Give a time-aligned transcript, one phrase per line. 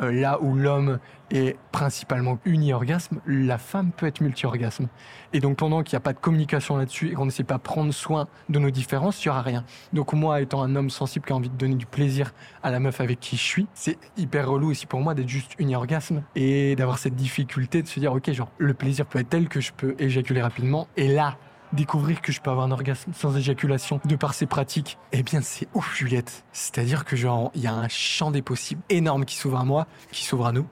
[0.00, 0.98] euh, là où l'homme
[1.30, 4.88] est principalement uni-orgasme, la femme peut être multi-orgasme.
[5.32, 7.58] Et donc pendant qu'il n'y a pas de communication là-dessus et qu'on ne sait pas
[7.58, 9.64] prendre soin de nos différences, il n'y aura rien.
[9.92, 12.32] Donc moi, étant un homme sensible qui a envie de donner du plaisir
[12.62, 15.52] à la meuf avec qui je suis, c'est hyper relou aussi pour moi d'être juste
[15.58, 19.48] uni-orgasme et d'avoir cette difficulté de se dire, ok, genre, le plaisir peut être tel
[19.48, 20.88] que je peux éjaculer rapidement.
[20.96, 21.36] Et là,
[21.72, 25.40] découvrir que je peux avoir un orgasme sans éjaculation de par ces pratiques, eh bien
[25.42, 26.44] c'est ouf Juliette.
[26.52, 29.86] C'est-à-dire que genre il y a un champ des possibles énorme qui s'ouvre à moi,
[30.10, 30.66] qui s'ouvre à nous.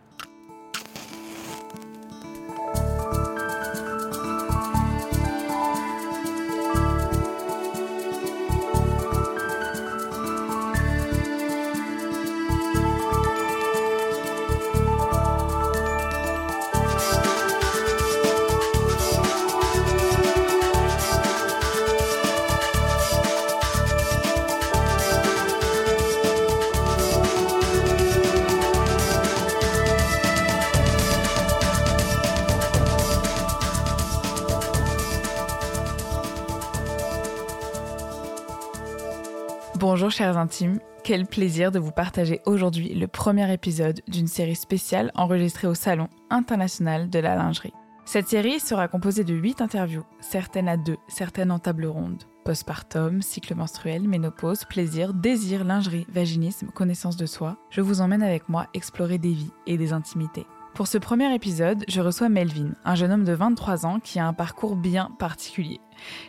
[40.11, 45.67] Chers intimes, quel plaisir de vous partager aujourd'hui le premier épisode d'une série spéciale enregistrée
[45.67, 47.73] au Salon international de la lingerie.
[48.05, 52.23] Cette série sera composée de 8 interviews, certaines à deux, certaines en table ronde.
[52.45, 57.57] Postpartum, cycle menstruel, ménopause, plaisir, désir, lingerie, vaginisme, connaissance de soi.
[57.71, 60.47] Je vous emmène avec moi explorer des vies et des intimités.
[60.75, 64.27] Pour ce premier épisode, je reçois Melvin, un jeune homme de 23 ans qui a
[64.27, 65.81] un parcours bien particulier.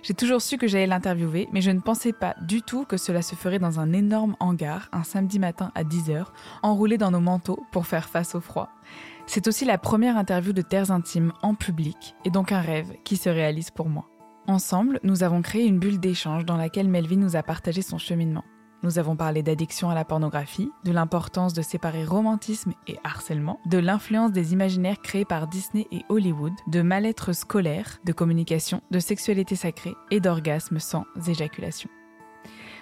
[0.03, 3.21] J'ai toujours su que j'allais l'interviewer, mais je ne pensais pas du tout que cela
[3.21, 6.25] se ferait dans un énorme hangar, un samedi matin à 10h,
[6.63, 8.69] enroulé dans nos manteaux pour faire face au froid.
[9.25, 13.17] C'est aussi la première interview de Terres Intimes en public, et donc un rêve qui
[13.17, 14.09] se réalise pour moi.
[14.47, 18.45] Ensemble, nous avons créé une bulle d'échange dans laquelle Melvin nous a partagé son cheminement.
[18.83, 23.80] Nous avons parlé d'addiction à la pornographie, de l'importance de séparer romantisme et harcèlement, de
[23.80, 29.55] l'influence des imaginaires créés par Disney et Hollywood, de mal-être scolaire, de communication, de sexualité
[29.55, 31.89] sacrée et d'orgasme sans éjaculation.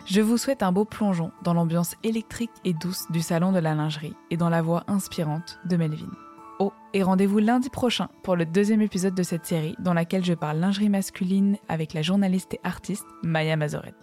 [0.05, 3.73] Je vous souhaite un beau plongeon dans l'ambiance électrique et douce du salon de la
[3.73, 6.11] lingerie et dans la voix inspirante de Melvin.
[6.59, 10.34] Oh, et rendez-vous lundi prochain pour le deuxième épisode de cette série dans laquelle je
[10.34, 13.95] parle lingerie masculine avec la journaliste et artiste Maya Mazoret.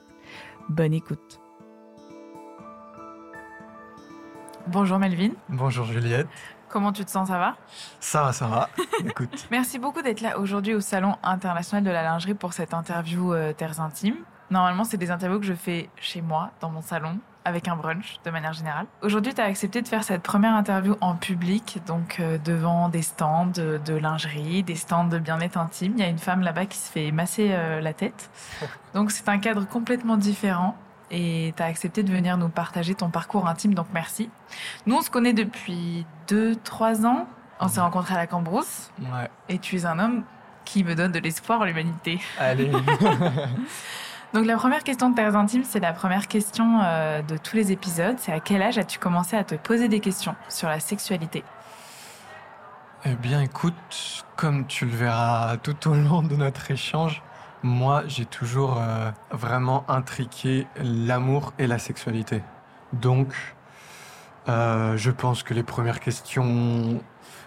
[0.68, 1.41] Bonne écoute.
[4.72, 5.32] Bonjour Melvin.
[5.50, 6.28] Bonjour Juliette.
[6.70, 7.56] Comment tu te sens, ça va?
[8.00, 8.70] Ça va, ça va.
[9.06, 9.46] Écoute.
[9.50, 13.52] Merci beaucoup d'être là aujourd'hui au Salon international de la lingerie pour cette interview euh,
[13.52, 14.16] Terres Intimes.
[14.50, 18.16] Normalement, c'est des interviews que je fais chez moi, dans mon salon, avec un brunch
[18.24, 18.86] de manière générale.
[19.02, 23.02] Aujourd'hui, tu as accepté de faire cette première interview en public, donc euh, devant des
[23.02, 25.92] stands de, de, lingerie, des stands de bien-être intime.
[25.98, 28.30] Il y a une femme là-bas qui se fait masser euh, la tête.
[28.94, 30.76] Donc c'est un cadre complètement différent
[31.12, 34.30] et tu as accepté de venir nous partager ton parcours intime, donc merci.
[34.86, 37.26] Nous, on se connaît depuis 2-3 ans.
[37.60, 38.90] On s'est rencontrés à la Cambrousse.
[38.98, 39.30] Ouais.
[39.48, 40.24] Et tu es un homme
[40.64, 42.18] qui me donne de l'espoir en l'humanité.
[42.38, 42.70] Allez.
[44.32, 47.72] donc la première question de Terres Intimes, c'est la première question euh, de tous les
[47.72, 48.16] épisodes.
[48.18, 51.44] C'est à quel âge as-tu commencé à te poser des questions sur la sexualité?
[53.04, 57.22] Eh bien écoute, comme tu le verras tout au long de notre échange,
[57.62, 62.42] moi, j'ai toujours euh, vraiment intriqué l'amour et la sexualité.
[62.92, 63.34] Donc,
[64.48, 67.00] euh, je pense que les premières questions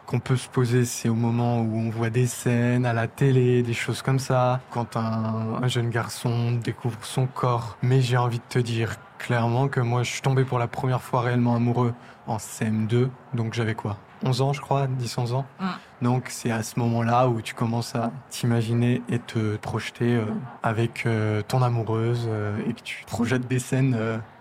[0.06, 3.64] qu'on peut se poser, c'est au moment où on voit des scènes à la télé,
[3.64, 7.78] des choses comme ça, quand un, un jeune garçon découvre son corps.
[7.82, 11.02] Mais j'ai envie de te dire clairement que moi, je suis tombé pour la première
[11.02, 11.94] fois réellement amoureux
[12.28, 13.98] en CM2, donc j'avais quoi?
[14.26, 15.46] 11 ans, je crois, 10-11 ans.
[15.60, 15.66] Mm.
[16.02, 20.26] Donc c'est à ce moment-là où tu commences à t'imaginer et te projeter euh,
[20.64, 23.98] avec euh, ton amoureuse euh, et que tu projettes des scènes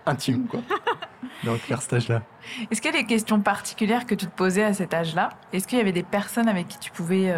[0.06, 0.60] intimes, quoi.
[1.44, 2.22] Donc vers cet âge-là.
[2.70, 5.30] Est-ce qu'il y a des questions particulières que tu te posais à cet âge-là?
[5.52, 7.34] Est-ce qu'il y avait des personnes avec qui tu pouvais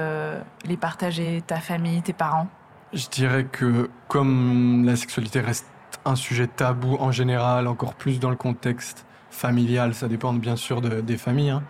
[0.65, 2.47] les partager, ta famille, tes parents?
[2.93, 5.67] Je dirais que comme la sexualité reste
[6.05, 10.81] un sujet tabou en général, encore plus dans le contexte familial, ça dépend bien sûr
[10.81, 11.63] de, des familles, hein,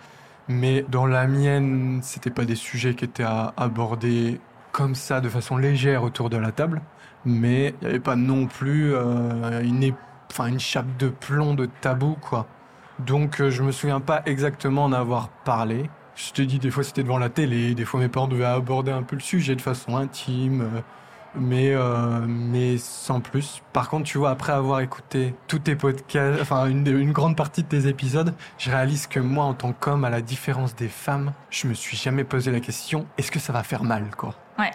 [0.48, 4.40] mais dans la mienne, c'était pas des sujets qui étaient à aborder
[4.72, 6.82] comme ça de façon légère autour de la table,
[7.24, 9.92] mais il n'y avait pas non plus euh, une,
[10.30, 12.46] enfin, une chape de plomb de tabou, quoi.
[12.98, 15.90] Donc euh, je me souviens pas exactement en avoir parlé.
[16.14, 18.92] Je te dis, des fois c'était devant la télé, des fois mes parents devaient aborder
[18.92, 20.80] un peu le sujet de façon intime, euh,
[21.38, 23.62] mais, euh, mais sans plus.
[23.72, 27.62] Par contre, tu vois, après avoir écouté tous tes podcasts, enfin une, une grande partie
[27.62, 31.32] de tes épisodes, je réalise que moi, en tant qu'homme, à la différence des femmes,
[31.50, 34.34] je me suis jamais posé la question est-ce que ça va faire mal, quoi?
[34.58, 34.70] Ouais.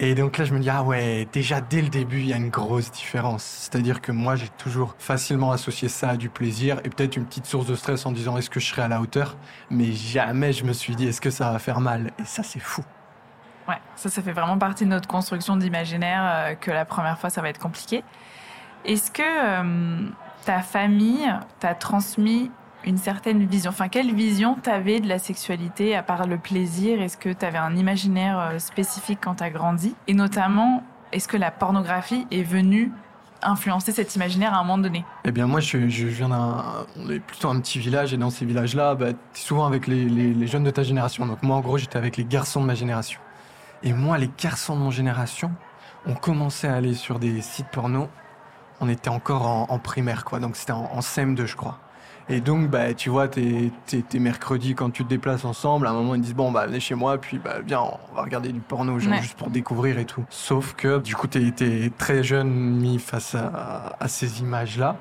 [0.00, 2.36] Et donc là, je me dis, ah ouais, déjà dès le début, il y a
[2.36, 3.44] une grosse différence.
[3.44, 7.46] C'est-à-dire que moi, j'ai toujours facilement associé ça à du plaisir et peut-être une petite
[7.46, 9.36] source de stress en disant, est-ce que je serai à la hauteur?
[9.70, 12.10] Mais jamais je me suis dit, est-ce que ça va faire mal?
[12.18, 12.82] Et ça, c'est fou.
[13.68, 17.30] Ouais, ça, ça fait vraiment partie de notre construction d'imaginaire euh, que la première fois,
[17.30, 18.04] ça va être compliqué.
[18.84, 20.08] Est-ce que euh,
[20.44, 21.26] ta famille
[21.60, 22.50] t'a transmis
[22.84, 23.70] une certaine vision?
[23.70, 27.00] Enfin, quelle vision t'avais de la sexualité à part le plaisir?
[27.00, 29.94] Est-ce que tu avais un imaginaire euh, spécifique quand t'as grandi?
[30.06, 30.82] Et notamment,
[31.12, 32.92] est-ce que la pornographie est venue
[33.40, 35.04] influencer cet imaginaire à un moment donné?
[35.24, 36.64] Eh bien, moi, je, viens d'un.
[36.98, 40.46] On est plutôt un petit village, et dans ces villages-là, bah, es souvent avec les,
[40.46, 41.26] jeunes de ta génération.
[41.26, 43.20] Donc, moi, en gros, j'étais avec les garçons de ma génération.
[43.84, 45.52] Et moi, les garçons de mon génération,
[46.06, 48.08] on commençait à aller sur des sites porno.
[48.80, 50.40] On était encore en, primaire, quoi.
[50.40, 51.78] Donc, c'était en, en CM2, je crois.
[52.30, 55.86] Et donc, bah, tu vois, t'es, t'es, mercredi quand tu te déplaces ensemble.
[55.86, 58.22] À un moment, ils disent bon, bah, venez chez moi, puis bah, viens, on va
[58.22, 60.24] regarder du porno, genre, juste pour découvrir et tout.
[60.30, 64.96] Sauf que, du coup, t'es, très jeune mis face à, à ces images-là.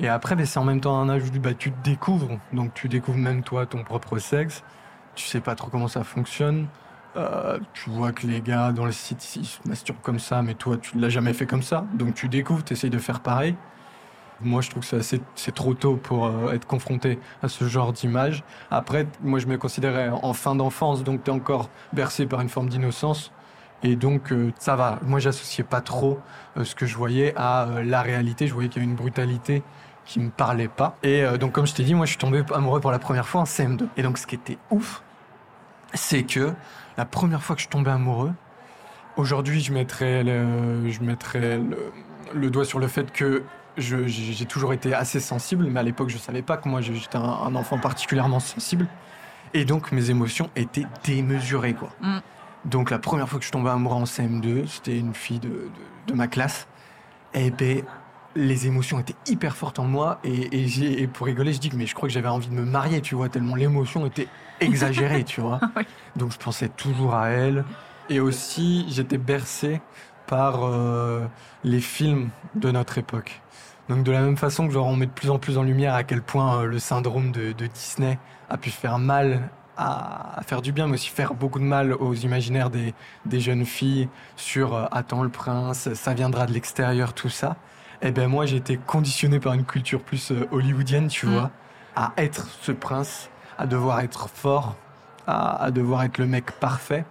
[0.00, 2.38] Et après, bah, c'est en même temps un âge où bah, tu te découvres.
[2.52, 4.64] Donc, tu découvres même toi ton propre sexe.
[5.14, 6.66] Tu sais pas trop comment ça fonctionne.
[7.16, 10.54] Euh, tu vois que les gars dans le site ils se masturbent comme ça, mais
[10.54, 11.84] toi tu l'as jamais fait comme ça.
[11.94, 13.56] Donc tu découvres, tu essayes de faire pareil.
[14.40, 18.44] Moi, je trouve que c'est, trop tôt pour euh, être confronté à ce genre d'image.
[18.70, 22.48] Après, moi, je me considérais en fin d'enfance, donc tu es encore bercé par une
[22.48, 23.32] forme d'innocence.
[23.82, 25.00] Et donc, euh, ça va.
[25.02, 26.20] Moi, j'associais pas trop
[26.62, 28.46] ce que je voyais à la réalité.
[28.46, 29.64] Je voyais qu'il y avait une brutalité
[30.04, 30.96] qui me parlait pas.
[31.02, 33.40] Et donc, comme je t'ai dit, moi, je suis tombé amoureux pour la première fois
[33.40, 33.88] en CM2.
[33.96, 35.02] Et donc, ce qui était ouf,
[35.94, 36.54] c'est que
[36.98, 38.32] la première fois que je tombé amoureux,
[39.16, 41.92] aujourd'hui, je mettrais le, je mettrais le,
[42.34, 43.44] le doigt sur le fait que
[43.76, 47.54] j'ai toujours été assez sensible, mais à l'époque, je savais pas que moi, j'étais un,
[47.54, 48.88] enfant particulièrement sensible.
[49.54, 51.90] Et donc, mes émotions étaient démesurées, quoi.
[52.00, 52.18] Mm.
[52.64, 55.70] Donc, la première fois que je tombais amoureux en CM2, c'était une fille de,
[56.08, 56.66] de, ma classe.
[57.32, 57.82] Et eh ben,
[58.36, 60.20] les émotions étaient hyper fortes en moi.
[60.24, 62.64] Et, et, pour rigoler, je dis que mais je crois que j'avais envie de me
[62.64, 64.28] marier, tu vois, tellement l'émotion était
[64.60, 65.60] exagérée, tu vois.
[66.16, 67.64] Donc, je pensais toujours à elle.
[68.10, 69.80] Et aussi, j'étais bercé
[70.26, 71.26] par euh,
[71.64, 73.40] les films de notre époque.
[73.88, 75.94] Donc de la même façon que genre on met de plus en plus en lumière
[75.94, 78.18] à quel point euh, le syndrome de, Disney
[78.50, 79.48] a pu faire mal
[79.78, 82.94] à, faire du bien, mais aussi faire beaucoup de mal aux imaginaires des,
[83.40, 87.56] jeunes filles sur euh, Attends le prince, ça viendra de l'extérieur, tout ça.
[88.02, 91.32] Eh ben moi j'ai été conditionné par une culture plus euh, hollywoodienne, tu mm.
[91.32, 91.50] vois,
[91.96, 94.76] à être ce prince, à devoir être fort,
[95.26, 97.04] à devoir être le mec parfait.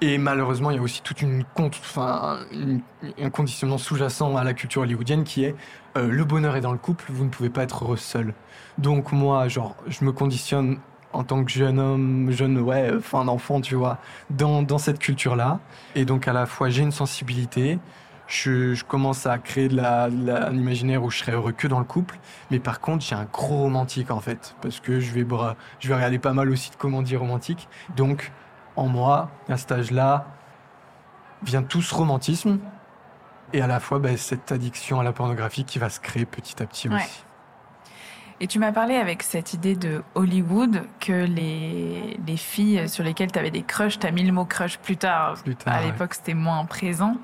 [0.00, 2.40] Et malheureusement, il y a aussi toute une, enfin,
[3.20, 5.54] un conditionnement sous-jacent à la culture hollywoodienne qui est
[5.96, 8.34] euh, le bonheur est dans le couple, vous ne pouvez pas être heureux seul.
[8.76, 10.78] Donc moi, genre, je me conditionne
[11.12, 13.98] en tant que jeune homme, jeune, ouais, euh, fin d'enfant, tu vois,
[14.30, 15.60] dans, dans cette culture-là.
[15.94, 17.78] Et donc à la fois, j'ai une sensibilité,
[18.26, 21.78] je, je, commence à créer de la, un imaginaire où je serais heureux que dans
[21.78, 22.18] le couple.
[22.50, 25.26] Mais par contre, j'ai un gros romantique en fait, parce que je vais,
[25.80, 27.68] je vais regarder pas mal aussi de comédies romantiques.
[27.96, 28.32] Donc
[28.76, 30.26] en moi, à cet âge-là,
[31.42, 32.58] vient tout ce romantisme
[33.52, 36.62] et à la fois ben, cette addiction à la pornographie qui va se créer petit
[36.62, 37.24] à petit aussi.
[38.40, 43.30] Et tu m'as parlé avec cette idée de Hollywood que les, les filles sur lesquelles
[43.30, 45.34] tu avais des crushs, tu as mis le mot crush plus tard.
[45.42, 47.16] Plus tard à l'époque, c'était moins présent.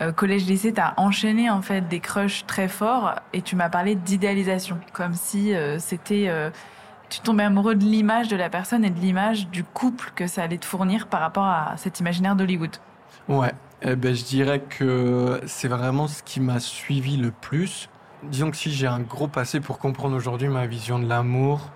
[0.00, 3.96] Euh, collège-lycée, tu as enchaîné en fait des crushs très forts et tu m'as parlé
[3.96, 6.50] d'idéalisation, comme si euh, c'était euh,
[7.10, 10.44] tu tombais amoureux de l'image de la personne et de l'image du couple que ça
[10.44, 12.76] allait te fournir par rapport à cet imaginaire d'Hollywood.
[13.28, 17.88] Ouais, eh ben, je dirais que c'est vraiment ce qui m'a suivi le plus.
[18.24, 21.70] Disons que si j'ai un gros passé pour comprendre aujourd'hui ma vision de l'amour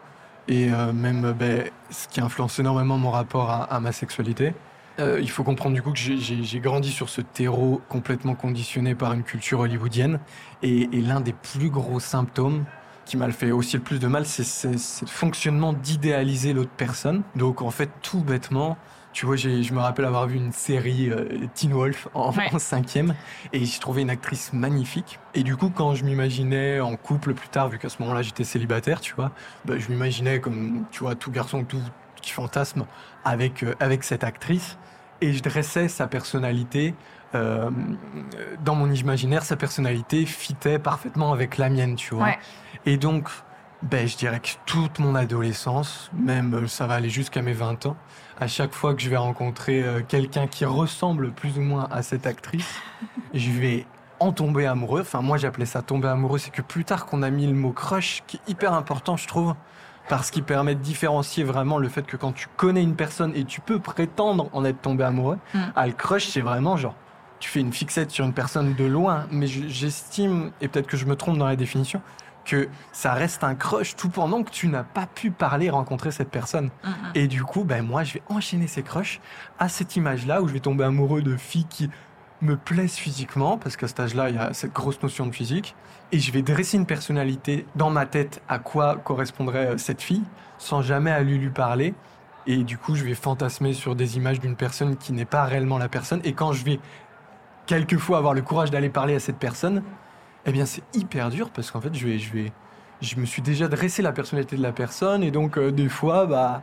[0.47, 4.55] et euh, même ben, ce qui influence énormément mon rapport à, ma sexualité,
[5.01, 9.13] euh, il faut comprendre du coup que j'ai grandi sur ce terreau complètement conditionné par
[9.13, 10.21] une culture hollywoodienne.
[10.63, 12.65] Et, et l'un des plus gros symptômes
[13.05, 17.23] qui m'a fait aussi le plus de mal, c'est ce fonctionnement d'idéaliser l'autre personne.
[17.35, 18.77] Donc en fait, tout bêtement,
[19.17, 23.15] tu vois, je me rappelle avoir vu une série euh, Teen Wolf en, cinquième
[23.55, 25.19] et j'ai trouvé une actrice magnifique.
[25.33, 28.45] Et du coup, quand je m'imaginais en couple plus tard, vu qu'à ce moment-là j'étais
[28.45, 29.33] célibataire, tu vois,
[29.65, 31.81] bah, je m'imaginais comme, tu vois, tout garçon tout
[32.21, 32.85] qui fantasme
[33.25, 34.77] avec, euh, avec cette actrice
[35.23, 36.95] et je dressais sa personnalité
[37.35, 37.71] euh,
[38.63, 42.33] dans mon imaginaire, sa personnalité fitait parfaitement avec la mienne, tu vois.
[42.85, 43.31] Et donc,
[43.83, 47.87] ben, je dirais que toute mon adolescence, même euh, ça va aller jusqu'à mes 20
[47.87, 47.97] ans,
[48.39, 52.03] à chaque fois que je vais rencontrer euh, quelqu'un qui ressemble plus ou moins à
[52.03, 52.81] cette actrice,
[53.35, 53.87] je vais
[54.21, 55.01] en tomber amoureux.
[55.03, 56.39] Enfin, moi, j'appelais ça tomber amoureux.
[56.39, 59.27] C'est que plus tard qu'on a mis le mot crush, qui est hyper important, je
[59.27, 59.55] trouve,
[60.09, 63.45] parce qu'il permet de différencier vraiment le fait que quand tu connais une personne et
[63.45, 65.61] tu peux prétendre en être tombé amoureux, mm.
[65.75, 66.95] ah, le crush, c'est vraiment genre
[67.39, 71.05] tu fais une fixette sur une personne de loin, mais j'estime, et peut-être que je
[71.05, 72.01] me trompe dans la définition,
[72.47, 76.31] que ça reste un crush tout pendant que tu n'as pas pu parler, rencontrer cette
[76.31, 76.67] personne.
[76.67, 76.93] Mm, mm.
[77.15, 79.21] Et du coup, ben moi, je vais enchaîner ces crushs
[79.59, 81.91] à cette image-là où je vais tomber amoureux de filles qui
[82.43, 85.75] me plaisent physiquement, parce qu'à cet âge-là, il y a cette grosse notion de physique,
[86.13, 90.23] et je vais dresser une personnalité dans ma tête à quoi correspondrait euh, cette fille,
[90.59, 91.95] sans jamais aller lui parler.
[92.47, 95.79] Et du coup, je vais fantasmer sur des images d'une personne qui n'est pas réellement
[95.79, 96.21] la personne.
[96.23, 96.79] Et quand je vais
[97.67, 99.83] quelquefois avoir le courage d'aller parler à cette personne,
[100.47, 102.53] eh bien, c'est hyper dur parce qu'en fait, je vais, je vais,
[103.03, 106.27] je me suis déjà dressé la personnalité de la personne et donc euh, des fois,
[106.27, 106.63] bah,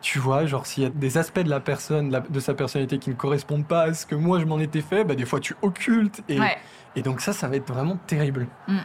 [0.00, 3.10] tu vois, genre s'il y a des aspects de la personne, de sa personnalité qui
[3.10, 5.56] ne correspondent pas à ce que moi je m'en étais fait, bah des fois tu
[5.62, 6.38] occultes et,
[6.94, 8.46] et donc ça, ça va être vraiment terrible.
[8.68, 8.78] Mm.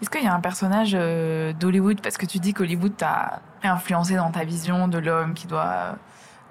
[0.00, 4.16] Est-ce qu'il y a un personnage euh, d'Hollywood parce que tu dis qu'Hollywood t'a influencé
[4.16, 5.96] dans ta vision de l'homme qui doit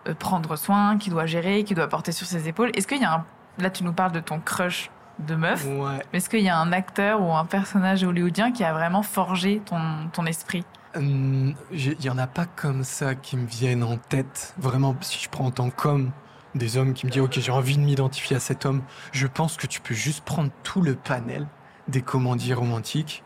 [0.07, 2.71] euh, prendre soin, qui doit gérer, qui doit porter sur ses épaules.
[2.75, 3.25] Est-ce qu'il y a un
[3.59, 4.89] là tu nous parles de ton crush
[5.27, 5.65] de meuf.
[6.13, 9.79] Est-ce qu'il y a un acteur ou un personnage hollywoodien qui a vraiment forgé ton,
[10.13, 10.63] ton esprit?
[10.95, 14.55] Hum, Il n'y en a pas comme ça qui me viennent en tête.
[14.57, 16.11] Vraiment, si je prends en tant qu'homme,
[16.55, 19.57] des hommes qui me disent Ok, j'ai envie de m'identifier à cet homme, je pense
[19.57, 21.47] que tu peux juste prendre tout le panel
[21.87, 23.23] des commandiers romantiques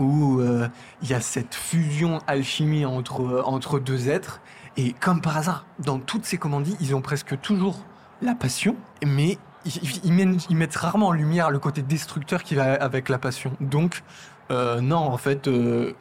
[0.00, 0.68] où euh,
[1.02, 4.40] il y a cette fusion alchimie entre, euh, entre deux êtres.
[4.76, 7.84] Et comme par hasard, dans toutes ces commandies, ils ont presque toujours
[8.22, 8.74] la passion,
[9.04, 13.52] mais ils, mettent, rarement en lumière le côté destructeur qui va avec la passion.
[13.60, 14.02] Donc,
[14.50, 15.92] euh, non, en fait, euh,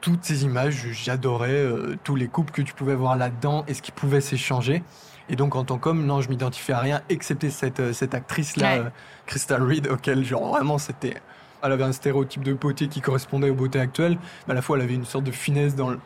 [0.00, 3.82] toutes ces images, j'adorais euh, tous les couples que tu pouvais voir là-dedans et ce
[3.82, 4.82] qui pouvait s'échanger.
[5.28, 8.92] Et donc, en tant qu'homme, non, je m'identifiais à rien, excepté cette, cette actrice-là,
[9.26, 11.22] Crystal Reed, auquel, genre, vraiment, c'était.
[11.62, 14.76] Elle avait un stéréotype de beauté qui correspondait aux beautés actuelles, mais à la fois,
[14.76, 15.98] elle avait une sorte de finesse dans le,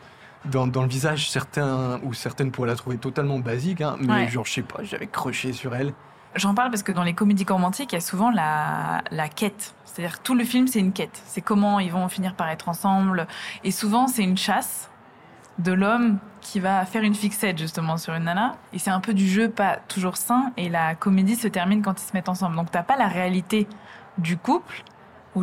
[0.45, 1.29] dans, dans le visage.
[1.29, 5.07] Certains ou certaines pourraient la trouver totalement basique, hein, mais genre, je sais pas, j'avais
[5.07, 5.93] croché sur elle.
[6.35, 9.01] J'en parle parce que dans les comédies romantiques, il y a souvent la,
[9.35, 9.73] quête.
[9.85, 11.21] C'est-à-dire tout le film, c'est une quête.
[11.25, 13.27] C'est comment ils vont finir par être ensemble.
[13.63, 14.89] Et souvent, c'est une chasse
[15.57, 18.55] de l'homme qui va faire une fixette justement sur une nana.
[18.73, 20.51] Et c'est un peu du jeu pas toujours sain.
[20.55, 22.55] Et la comédie se termine quand ils se mettent ensemble.
[22.55, 23.67] Donc t'as pas la réalité
[24.17, 24.83] du couple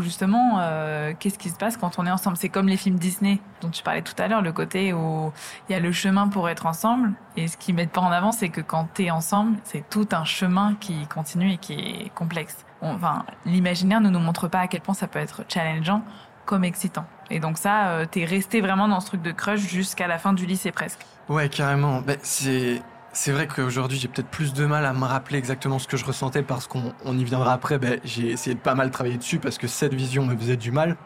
[0.00, 2.36] justement euh, qu'est-ce qui se passe quand on est ensemble?
[2.36, 5.32] C'est comme les films Disney dont tu parlais tout à l'heure, le côté où
[5.68, 8.32] il y a le chemin pour être ensemble et ce qu'ils mettent pas en avant,
[8.32, 12.14] c'est que quand tu es ensemble, c'est tout un chemin qui continue et qui est
[12.14, 12.64] complexe.
[12.82, 16.02] enfin, l'imaginaire ne nous montre pas à quel point ça peut être challengeant
[16.44, 17.04] comme excitant.
[17.30, 20.18] Et donc ça, euh, tu es resté vraiment dans ce truc de crush jusqu'à la
[20.18, 21.00] fin du lycée presque.
[21.28, 22.00] Ouais, carrément.
[22.00, 22.80] Ben, c'est
[23.16, 26.04] c'est vrai qu'aujourd'hui, j'ai peut-être plus de mal à me rappeler exactement ce que je
[26.04, 27.78] ressentais parce qu'on y viendra après.
[27.78, 30.70] Ben, j'ai essayé de pas mal travailler dessus parce que cette vision me faisait du
[30.70, 30.98] mal.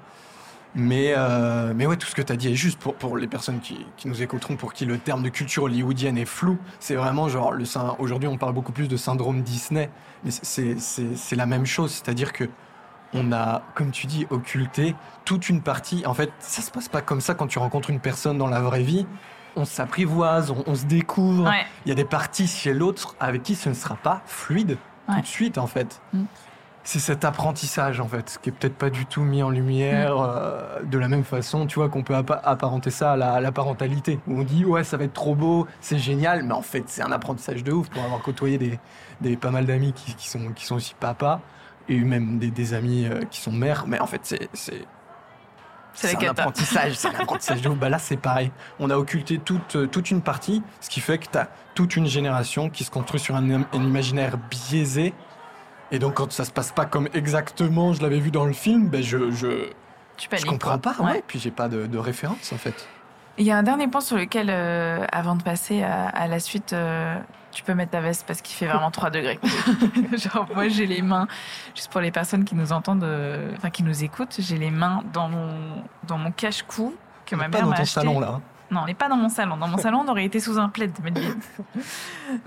[0.74, 3.28] Mais, euh, mais ouais, tout ce que tu as dit est juste pour, pour les
[3.28, 6.58] personnes qui, qui, nous écouteront, pour qui le terme de culture hollywoodienne est flou.
[6.80, 7.54] C'est vraiment genre,
[8.00, 9.88] aujourd'hui, on parle beaucoup plus de syndrome Disney,
[10.24, 11.92] mais c'est la même chose.
[11.92, 12.48] C'est-à-dire que
[13.14, 16.04] on a, comme tu dis, occulté toute une partie.
[16.06, 18.60] En fait, ça se passe pas comme ça quand tu rencontres une personne dans la
[18.60, 19.06] vraie vie
[19.56, 21.50] on s'apprivoise, on, se découvre.
[21.84, 24.76] Il y a des parties chez l'autre avec qui ce ne sera pas fluide
[25.08, 26.00] tout de suite, en fait.
[26.12, 26.24] Mm.
[26.82, 30.26] C'est cet apprentissage, en fait, qui est peut-être pas du tout mis en lumière mm.
[30.28, 34.18] euh, de la même façon, tu vois, qu'on peut apparenter ça à la, parentalité.
[34.26, 37.02] Où on dit, ouais, ça va être trop beau, c'est génial, mais en fait, c'est
[37.02, 38.78] un apprentissage de ouf pour avoir côtoyé des,
[39.20, 41.40] des pas mal d'amis qui, sont, qui sont aussi papas
[41.88, 43.84] et même des, amis euh, qui sont mères.
[43.86, 44.20] Mais en fait,
[44.52, 44.86] c'est
[45.94, 47.62] c'est un apprentissage, c'est un apprentissage.
[47.62, 48.50] Bah là, c'est pareil.
[48.78, 51.96] On a occulté toute, euh, toute une partie, ce qui fait que tu as toute
[51.96, 55.14] une génération qui se construit sur un, imaginaire biaisé.
[55.90, 58.88] Et donc, quand ça se passe pas comme exactement je l'avais vu dans le film,
[58.88, 59.70] ben je, je,
[60.18, 60.94] je comprends pas.
[61.00, 61.22] Ouais.
[61.26, 62.86] Puis j'ai pas de, de référence, en fait.
[63.38, 66.72] Il y a un dernier point sur lequel, euh, avant de passer à, la suite,
[66.72, 67.16] euh,
[67.52, 69.38] tu peux mettre ta veste parce qu'il fait vraiment 3 degrés.
[70.12, 71.26] Genre, moi, j'ai les mains,
[71.74, 75.02] juste pour les personnes qui nous entendent, euh, enfin, qui nous écoutent, j'ai les mains
[75.12, 76.94] dans mon, dans mon cache-cou
[77.26, 78.00] que ma mère m'a acheté.
[78.00, 78.34] Pas dans ton salon, là.
[78.36, 78.42] Hein.
[78.70, 79.56] Non, on n'est pas dans mon salon.
[79.56, 80.92] Dans mon salon, on aurait été sous un plaid.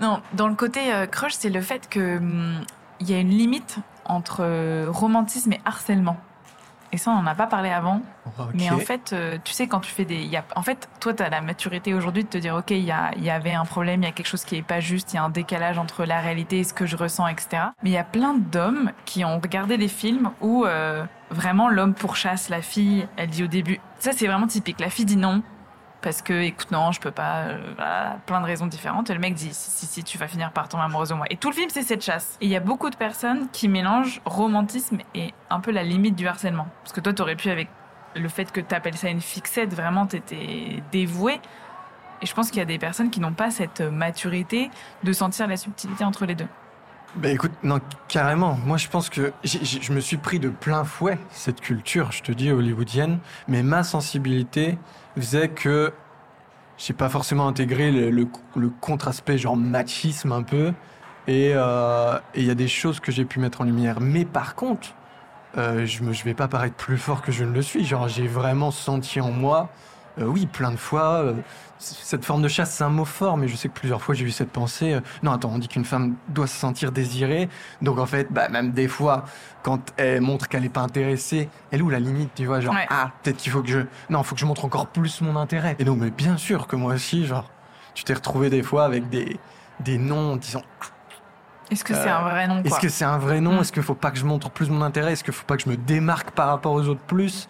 [0.00, 0.80] non, dans le côté
[1.10, 2.60] crush, c'est le fait qu'il hum,
[3.00, 6.16] il y a une limite entre romantisme et harcèlement.
[6.94, 8.02] Et ça, on n'en a pas parlé avant.
[8.54, 10.22] Mais en fait, euh, tu sais, quand tu fais des.
[10.22, 12.84] Y a, en fait, toi, tu as la maturité aujourd'hui de te dire OK, il
[12.84, 15.12] y, a, y avait un problème, il y a quelque chose qui n'est pas juste,
[15.12, 17.64] il y a un décalage entre la réalité et ce que je ressens, etc.
[17.82, 21.94] Mais il y a plein d'hommes qui ont regardé des films où euh, vraiment l'homme
[21.94, 23.80] pourchasse la fille, elle dit au début.
[23.98, 24.78] Ça, c'est vraiment typique.
[24.78, 25.42] La fille dit non,
[26.04, 29.10] parce que écoute non je peux pas euh, plein de raisons différentes.
[29.10, 31.26] Et le mec dit si, si tu vas finir par tomber amoureuse de moi.
[31.30, 32.36] Et tout le film c'est cette chasse.
[32.40, 36.14] Et il y a beaucoup de personnes qui mélangent romantisme et un peu la limite
[36.14, 36.68] du harcèlement.
[36.82, 37.68] Parce que toi t'aurais pu avec
[38.14, 41.40] le fait que tu appelles ça une fixette vraiment t'étais dévoué
[42.22, 44.70] et je pense qu'il y a des personnes qui n'ont pas cette maturité
[45.02, 46.46] de sentir la subtilité entre les deux.
[47.16, 48.58] Bah écoute, non, carrément.
[48.64, 52.32] Moi, je pense que je me suis pris de plein fouet cette culture, je te
[52.32, 53.18] dis, hollywoodienne.
[53.46, 54.78] Mais ma sensibilité
[55.16, 55.92] faisait que
[56.76, 60.72] j'ai pas forcément intégré le, le, contre-aspect genre machisme un peu.
[61.28, 64.00] Euh, et il y a des choses que j'ai pu mettre en lumière.
[64.00, 64.88] Mais par contre,
[65.56, 67.84] euh, je ne vais pas paraître plus fort que je ne le suis.
[67.84, 69.70] Genre, j'ai vraiment senti en moi,
[70.18, 71.34] euh, oui, plein de fois, euh,
[71.78, 74.24] cette forme de chasse, c'est un mot fort, mais je sais que plusieurs fois j'ai
[74.24, 74.98] eu cette pensée.
[75.22, 77.48] non, attends, on dit qu'une femme doit se sentir désirée.
[77.82, 79.24] Donc en fait, bah, même des fois,
[79.62, 82.74] quand elle montre qu'elle n'est pas intéressée, elle est où la limite, tu vois Genre,
[82.88, 83.80] ah, peut-être qu'il faut que je.
[84.08, 85.76] Non, il faut que je montre encore plus mon intérêt.
[85.78, 87.50] Et donc, mais bien sûr que moi aussi, genre,
[87.94, 89.38] tu t'es retrouvé des fois avec des,
[89.80, 90.62] des noms disant
[91.70, 93.60] est-ce que c'est un vrai nom Est-ce que c'est un vrai nom?
[93.60, 95.12] Est-ce qu'il faut pas que je montre plus mon intérêt?
[95.12, 97.48] Est-ce qu'il faut pas que je me démarque par rapport aux autres plus?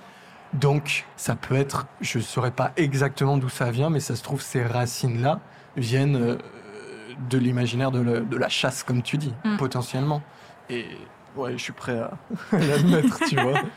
[0.54, 4.40] Donc, ça peut être, je saurais pas exactement d'où ça vient, mais ça se trouve
[4.40, 5.40] ces racines-là
[5.76, 6.38] viennent euh,
[7.28, 9.56] de l'imaginaire de, la chasse, comme tu dis, mm.
[9.56, 10.22] potentiellement.
[10.70, 10.86] Et
[11.36, 12.12] ouais, je suis prêt à
[12.52, 13.60] l'admettre, tu vois.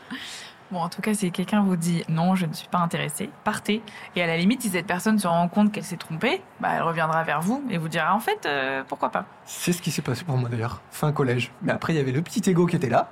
[0.70, 3.80] Bon, en tout cas, si quelqu'un vous dit non, je ne suis pas intéressé, partez.
[4.14, 6.82] Et à la limite, si cette personne se rend compte qu'elle s'est trompée, bah, elle
[6.82, 9.24] reviendra vers vous et vous dira en fait, euh, pourquoi pas.
[9.46, 11.52] C'est ce qui s'est passé pour moi d'ailleurs, fin collège.
[11.62, 13.08] Mais après, il y avait le petit ego qui était là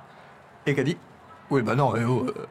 [0.66, 0.98] et qui a dit
[1.48, 2.46] Oui, bah non, eh oh, euh,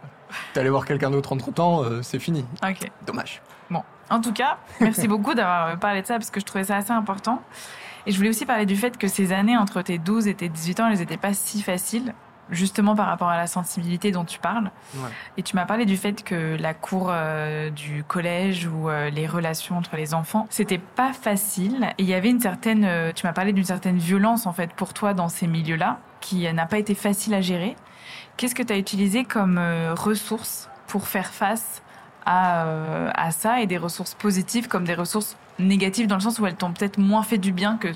[0.56, 2.46] allé voir quelqu'un d'autre entre temps, euh, c'est fini.
[2.64, 2.90] Ok.
[3.06, 3.42] Dommage.
[3.70, 6.78] Bon, en tout cas, merci beaucoup d'avoir parlé de ça parce que je trouvais ça
[6.78, 7.42] assez important.
[8.06, 10.50] Et je voulais aussi parler du fait que ces années entre tes 12 et tes
[10.50, 12.14] 18 ans, elles n'étaient pas si faciles
[12.50, 14.72] justement par rapport à la sensibilité dont tu parles.
[15.38, 19.28] Et tu m'as parlé du fait que la cour euh, du collège ou euh, les
[19.28, 21.90] relations entre les enfants, c'était pas facile.
[21.98, 24.74] Et il y avait une certaine, euh, tu m'as parlé d'une certaine violence en fait
[24.74, 27.76] pour toi dans ces milieux-là, qui n'a pas été facile à gérer.
[28.38, 29.60] Qu'est-ce que tu as utilisé comme
[29.96, 31.82] ressources pour faire face
[32.26, 32.66] à,
[33.14, 36.56] à ça et des ressources positives comme des ressources négatives dans le sens où elles
[36.56, 37.88] t'ont peut-être moins fait du bien que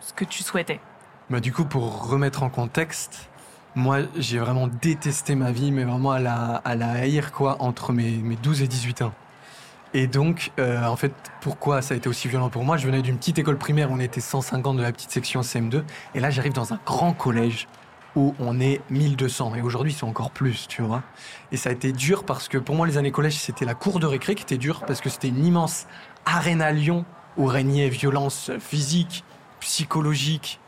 [0.00, 0.80] ce que tu souhaitais?
[1.28, 3.28] Bah, Du coup, pour remettre en contexte,
[3.74, 7.92] moi, j'ai vraiment détesté ma vie, mais vraiment à la, à la haïr, quoi, entre
[7.92, 9.12] mes, mes 12 et 18 ans.
[9.92, 12.76] Et donc, euh, en fait, pourquoi ça a été aussi violent pour moi?
[12.76, 15.82] Je venais d'une petite école primaire, on était 150 de la petite section CM2,
[16.14, 17.66] et là, j'arrive dans un grand collège
[18.16, 21.02] où on est 1200, et aujourd'hui, c'est encore plus, tu vois.
[21.52, 24.00] Et ça a été dur parce que pour moi, les années collège, c'était la cour
[24.00, 25.86] de récré qui était dure, parce que c'était une immense
[26.26, 27.04] arène à Lyon
[27.36, 29.24] où régnait violence physique,
[29.60, 30.58] psychologique,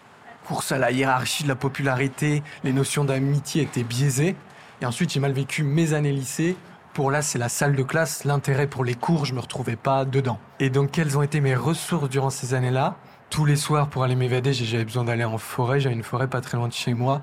[0.46, 4.37] course à la hiérarchie de la popularité, les notions d'amitié étaient biaisées.
[4.81, 6.57] Et ensuite, j'ai mal vécu mes années lycée.
[6.94, 10.05] Pour là, c'est la salle de classe, l'intérêt pour les cours, je me retrouvais pas
[10.05, 10.38] dedans.
[10.61, 12.96] Et donc, quelles ont été mes ressources durant ces années-là?
[13.31, 15.81] Tous les soirs, pour aller m'évader, j'avais besoin d'aller en forêt.
[15.81, 17.22] J'avais une forêt pas très loin de chez moi.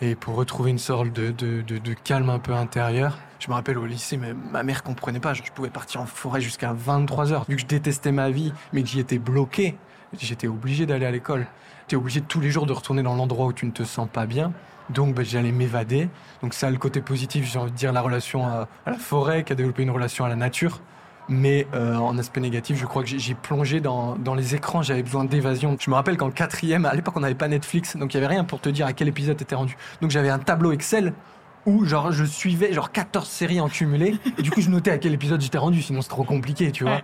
[0.00, 3.78] Et pour retrouver une sorte de, de, de, calme un peu intérieur, je me rappelle
[3.78, 5.32] au lycée, mais ma mère comprenait pas.
[5.32, 7.44] je pouvais partir en forêt jusqu'à 23 heures.
[7.48, 9.76] Vu que je détestais ma vie, mais que j'y étais bloqué,
[10.18, 11.46] j'étais obligé d'aller à l'école
[11.94, 14.26] es obligé tous les jours de retourner dans l'endroit où tu ne te sens pas
[14.26, 14.52] bien.
[14.90, 16.08] Donc ben, j'allais m'évader.
[16.42, 19.52] Donc ça, le côté positif, j'ai envie de dire la relation à, la forêt, qui
[19.52, 20.80] a développé une relation à la nature.
[21.28, 25.24] Mais euh, en aspect négatif, je crois que j'ai plongé dans, les écrans, j'avais besoin
[25.24, 25.76] d'évasion.
[25.80, 28.34] Je me rappelle qu'en quatrième, à l'époque on n'avait pas Netflix, donc il n'y avait
[28.34, 29.76] rien pour te dire à quel épisode t'étais rendu.
[30.00, 31.12] Donc j'avais un tableau Excel
[31.66, 34.98] où genre je suivais genre 14 séries en cumulé, et du coup je notais à
[34.98, 37.00] quel épisode j'étais rendu, sinon c'est trop compliqué, tu vois.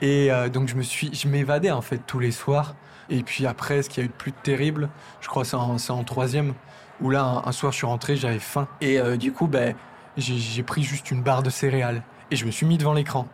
[0.00, 2.74] Et euh, donc je me suis, je m'évadais en fait tous les soirs.
[3.10, 4.88] Et puis après, ce qu'il y a eu de plus terrible,
[5.20, 6.54] je crois c'est en, en, troisième,
[7.02, 8.66] où là, un, soir, je suis rentré, j'avais faim.
[8.80, 9.74] Et euh, du coup, ben,
[10.16, 12.02] j'ai pris juste une barre de céréales.
[12.30, 13.28] Et je me suis mis devant l'écran.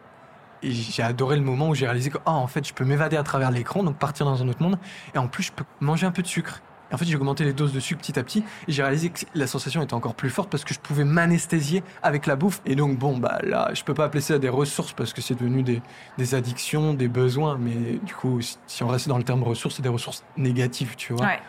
[0.63, 3.17] Et j'ai adoré le moment où j'ai réalisé que, oh, en fait, je peux m'évader
[3.17, 4.79] à travers l'écran, donc partir dans un autre monde.
[5.15, 6.61] Et en plus, je peux manger un peu de sucre
[6.93, 9.21] en fait, j'ai augmenté les doses de sucre petit à petit et j'ai réalisé que
[9.35, 12.61] la sensation était encore plus forte parce que je pouvais m'anesthésier avec la bouffe.
[12.65, 15.35] Et donc, bon, bah là, je peux pas appeler ça des ressources parce que c'est
[15.35, 15.83] devenu des,
[16.17, 17.59] des, addictions, des besoins.
[17.59, 21.13] Mais du coup, si on reste dans le terme ressources, c'est des ressources négatives, tu
[21.13, 21.27] vois.
[21.27, 21.41] Ouais.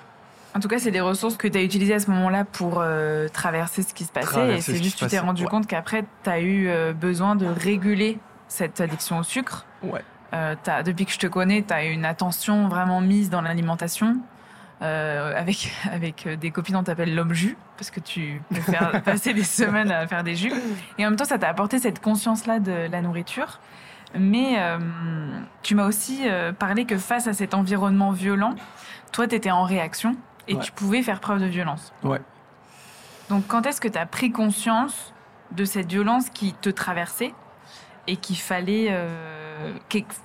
[0.56, 3.28] En tout cas, c'est des ressources que tu as utilisées à ce moment-là pour euh,
[3.30, 4.58] traverser ce qui se passait.
[4.58, 7.45] et c'est juste que tu t'es rendu compte qu'après, tu as eu euh, besoin de
[7.45, 8.17] réguler
[8.50, 9.66] cette addiction au sucre.
[9.84, 10.04] Ouais.
[10.34, 14.18] Euh, as, depuis que je te connais, tu as une attention vraiment mise dans l'alimentation.
[14.82, 19.02] Euh, avec avec euh, des copines on t'appelle l'homme jus parce que tu peux faire
[19.04, 20.54] passer des semaines à faire des jus
[20.98, 23.60] et en même temps ça t'a apporté cette conscience là de la nourriture
[24.18, 24.78] mais euh,
[25.64, 26.22] tu m'as aussi
[26.60, 28.56] parlé que face à cet environnement violent
[29.12, 30.16] toi tu étais en réaction
[30.48, 32.22] et tu pouvais faire preuve de violence ouais
[33.30, 35.14] donc quand est-ce que tu as pris conscience
[35.52, 37.34] de cette violence qui te traversait?
[38.10, 39.74] Et qu'il fallait euh,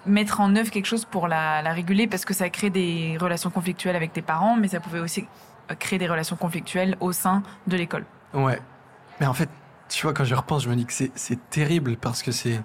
[0.06, 3.94] mettre en œuvre quelque chose pour la, réguler parce que ça crée des relations conflictuelles
[3.94, 5.26] avec tes parents, mais ça pouvait aussi
[5.70, 8.06] euh, créer des relations conflictuelles au sein de l'école.
[8.32, 8.58] Ouais.
[9.20, 9.50] Mais en fait,
[9.90, 12.60] tu vois, quand je repense, je me dis que c'est terrible parce que c'est.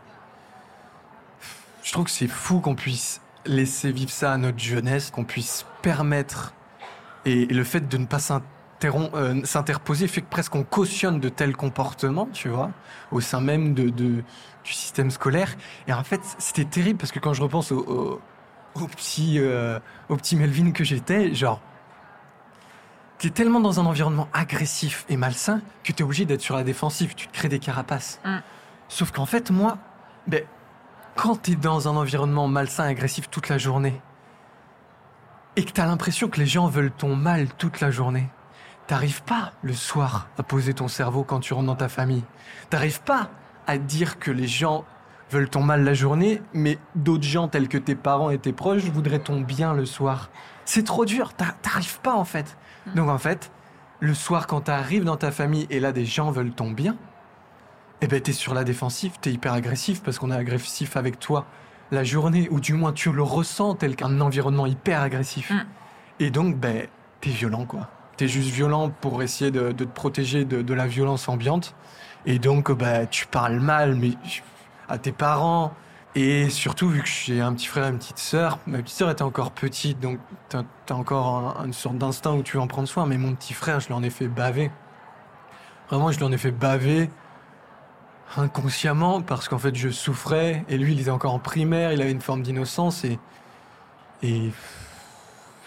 [1.84, 5.66] Je trouve que c'est fou qu'on puisse laisser vivre ça à notre jeunesse, qu'on puisse
[5.82, 6.54] permettre
[7.26, 8.40] Et, le fait de ne pas euh,
[9.44, 12.72] s'interposer fait que presque on cautionne de tels comportements, tu vois,
[13.12, 14.24] au sein même de, du
[14.64, 15.56] système scolaire.
[15.88, 18.22] Et en fait, c'était terrible parce que quand je repense au,
[18.76, 21.62] au, petit, euh, au petit Melvin que j'étais, genre,
[23.18, 27.16] t'es tellement dans un environnement agressif et malsain que t'es obligé d'être sur la défensive.
[27.16, 28.20] Tu te crées des carapaces.
[28.24, 28.38] Mm.
[28.88, 29.78] Sauf qu'en fait, moi,
[30.28, 30.44] ben,
[31.16, 34.02] quand t'es dans un environnement malsain et agressif toute la journée,
[35.56, 38.30] et que t'as l'impression que les gens veulent ton mal toute la journée,
[38.90, 42.24] t'arrives pas le soir à poser ton cerveau quand tu rentres dans ta famille.
[42.72, 43.30] T'arrives pas
[43.68, 44.84] à dire que les gens
[45.30, 48.86] veulent ton mal la journée, mais d'autres gens tels que tes parents et tes proches
[48.86, 50.32] voudraient ton bien le soir.
[50.66, 52.58] C'est trop dur, t'arrives pas en fait.
[52.88, 52.94] Mm.
[52.96, 53.52] Donc en fait,
[54.00, 56.98] le soir quand t'arrives dans ta famille et là des gens veulent ton bien,
[58.02, 61.46] eh ben t'es sur la défensive, t'es hyper agressif parce qu'on est agressif avec toi
[61.92, 65.52] la journée, ou du moins tu le ressens tel qu'un environnement hyper agressif.
[65.52, 65.66] Mm.
[66.22, 66.88] Et donc, ben,
[67.22, 67.88] t'es violent quoi.
[68.20, 71.74] T'es juste violent pour essayer de, te protéger de, la violence ambiante.
[72.26, 74.12] Et donc, ben, tu parles mal mais
[74.90, 75.74] à tes parents,
[76.16, 79.10] et surtout, vu que j'ai un petit frère et une petite sœur, ma petite sœur
[79.10, 82.90] était encore petite, donc t'as as encore une sorte d'instinct où tu veux en prendre
[82.90, 83.06] soin.
[83.06, 84.70] Mais mon petit frère, je l'en ai fait baver.
[85.90, 87.10] Vraiment, je l'en ai fait baver
[88.36, 90.66] inconsciemment parce qu'en fait, je souffrais.
[90.68, 93.06] Et lui, il était encore en primaire, il avait une forme d'innocence.
[93.06, 93.18] Et,
[94.24, 94.52] et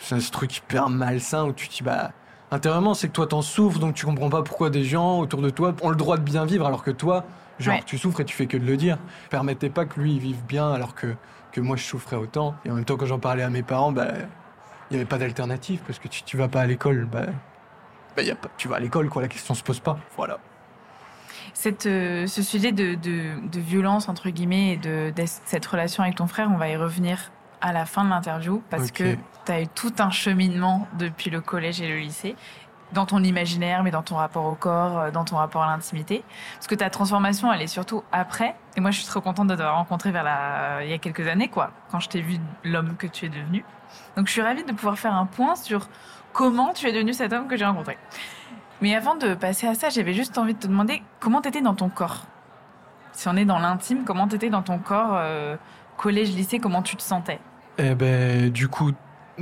[0.00, 2.12] c'est ce truc hyper malsain où tu te dis, bah,
[2.52, 5.50] intérieurement, c'est que toi, t'en souffres, donc tu comprends pas pourquoi des gens autour de
[5.50, 7.24] toi ont le droit de bien vivre alors que toi,
[7.58, 8.98] Genre, tu souffres et tu fais que de le dire.
[9.30, 11.14] Permettez pas que lui, il vive bien alors que,
[11.52, 12.54] que moi, je souffrais autant.
[12.64, 14.08] Et en même temps, quand j'en parlais à mes parents, bah,
[14.90, 17.06] il n'y avait pas d'alternative parce que tu, tu vas pas à l'école.
[17.10, 17.26] Bah,
[18.16, 19.22] bah y a pas, tu vas à l'école, quoi.
[19.22, 19.98] La question se pose pas.
[20.16, 20.38] Voilà.
[21.54, 25.12] Cette, euh, ce sujet de, de, de, violence, entre guillemets, et de,
[25.44, 28.90] cette relation avec ton frère, on va y revenir à la fin de l'interview parce
[28.90, 32.36] que tu as eu tout un cheminement depuis le collège et le lycée
[32.92, 36.24] dans ton imaginaire, mais dans ton rapport au corps, euh, dans ton rapport à l'intimité.
[36.54, 38.54] Parce que ta transformation, elle est surtout après.
[38.76, 40.84] Et moi, je suis trop contente de t'avoir rencontré vers la...
[40.84, 43.64] il y a quelques années, quoi, quand je t'ai vu l'homme que tu es devenu.
[44.16, 45.88] Donc, je suis ravie de pouvoir faire un point sur
[46.32, 47.98] comment tu es devenu cet homme que j'ai rencontré.
[48.80, 51.74] Mais avant de passer à ça, j'avais juste envie de te demander comment t'étais dans
[51.74, 52.24] ton corps.
[53.12, 55.56] Si on est dans l'intime, comment t'étais dans ton corps, euh,
[55.96, 57.38] collège, lycée, comment tu te sentais?
[57.78, 58.92] Eh ben, du coup,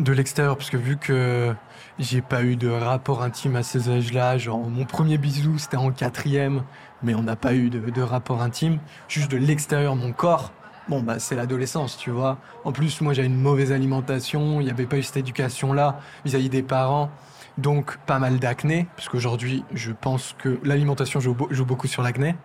[0.03, 1.55] de l'extérieur, parce que vu que
[1.99, 5.91] j'ai pas eu de rapport intime à ces âges-là, genre mon premier bisou c'était en
[5.91, 6.63] quatrième,
[7.03, 10.53] mais on n'a pas eu de, rapport intime, juste de l'extérieur, mon corps,
[10.89, 12.39] bon bah c'est l'adolescence, tu vois.
[12.65, 16.49] En plus, moi j'avais une mauvaise alimentation, il n'y avait pas eu cette éducation-là vis-à-vis
[16.49, 17.11] des parents,
[17.59, 22.37] donc pas mal d'acné, parce qu'aujourd'hui je pense que l'alimentation joue, joue beaucoup sur l'acné.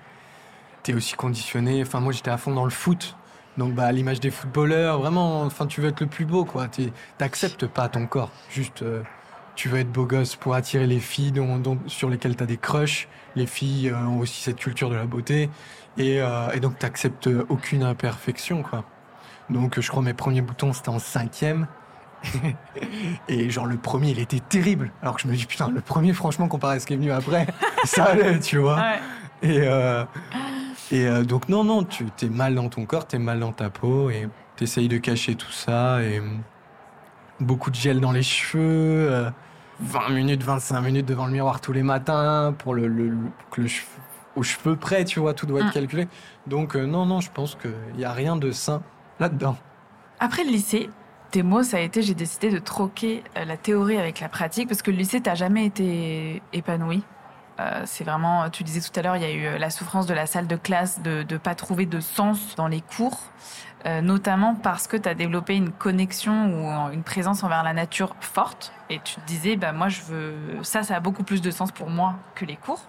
[0.83, 3.15] T'es aussi conditionné, enfin moi j'étais à fond dans le foot,
[3.57, 6.67] donc, bah, à l'image des footballeurs, vraiment, enfin, tu veux être le plus beau, quoi.
[7.17, 8.31] T'acceptes pas ton corps.
[8.49, 9.01] Juste, euh,
[9.55, 12.57] tu veux être beau gosse pour attirer les filles dont, sur lesquelles tu as des
[12.57, 13.07] crushs.
[13.35, 15.49] Les filles euh, ont aussi cette culture de la beauté.
[15.97, 18.83] Et, euh, et donc, t'acceptes aucune imperfection, quoi.
[19.49, 21.67] Donc, je crois mes premiers boutons, c'était en cinquième.
[23.29, 24.91] et genre, le premier, il était terrible.
[25.01, 27.11] Alors que je me dis, putain, le premier, franchement, comparé à ce qui est venu
[27.11, 27.47] après,
[27.85, 28.81] ça allait, tu vois.
[29.43, 29.61] Et,
[30.91, 33.51] et euh, donc non, non, tu es mal dans ton corps, tu es mal dans
[33.51, 36.21] ta peau et tu essayes de cacher tout ça et
[37.39, 39.31] beaucoup de gel dans les cheveux,
[39.79, 43.67] 20 euh, minutes, 25 minutes devant le miroir tous les matins pour le, le, le,
[44.35, 45.73] aux cheveux près, tu vois, tout doit être mm.
[45.73, 46.07] calculé.
[46.47, 48.83] Donc euh, non, non, je pense qu'il n'y a rien de sain
[49.19, 49.57] là-dedans.
[50.19, 50.89] Après le lycée,
[51.31, 54.81] tes mots, ça a été j'ai décidé de troquer la théorie avec la pratique parce
[54.81, 57.03] que le lycée, t'as jamais été épanoui
[57.59, 60.05] euh, c'est vraiment, tu disais tout à l'heure, il y a eu euh, la souffrance
[60.07, 63.19] de la salle de classe, de ne pas trouver de sens dans les cours,
[63.85, 68.15] euh, notamment parce que tu as développé une connexion ou une présence envers la nature
[68.19, 68.73] forte.
[68.89, 70.35] Et tu te disais, bah, moi, je veux.
[70.63, 72.81] Ça, ça a beaucoup plus de sens pour moi que les cours.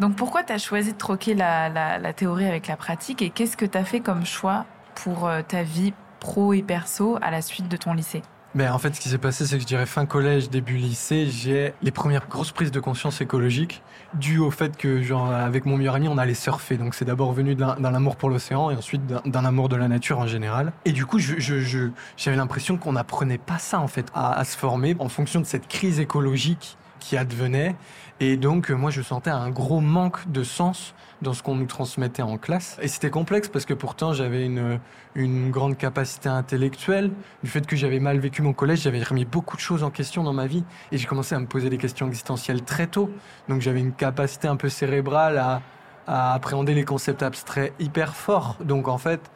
[0.00, 3.56] Donc pourquoi tu as choisi de troquer la, la, théorie avec la pratique et qu'est-ce
[3.56, 4.64] que tu as fait comme choix
[4.96, 8.22] pour ta vie pro et perso à la suite de ton lycée?
[8.54, 11.26] Mais en fait, ce qui s'est passé, c'est que je dirais fin collège, début lycée,
[11.26, 13.82] j'ai les premières grosses prises de conscience écologique
[14.14, 16.76] dues au fait que, genre, avec mon meilleur ami, on allait surfer.
[16.76, 20.20] Donc, c'est d'abord venu d'un amour pour l'océan et ensuite d'un amour de la nature
[20.20, 20.72] en général.
[20.84, 24.44] Et du coup, j'avais je, je, l'impression qu'on n'apprenait pas ça, en fait, à, à
[24.44, 27.76] se former en fonction de cette crise écologique qui advenait.
[28.20, 32.22] Et donc, moi, je sentais un gros manque de sens dans ce qu'on nous transmettait
[32.22, 32.78] en classe.
[32.80, 34.78] Et c'était complexe parce que pourtant j'avais une,
[35.14, 37.10] une grande capacité intellectuelle.
[37.42, 40.22] Du fait que j'avais mal vécu mon collège, j'avais remis beaucoup de choses en question
[40.22, 43.10] dans ma vie et j'ai commencé à me poser des questions existentielles très tôt.
[43.48, 45.62] Donc j'avais une capacité un peu cérébrale à,
[46.06, 48.56] appréhender les concepts abstraits hyper forts.
[48.62, 49.30] Donc en fait,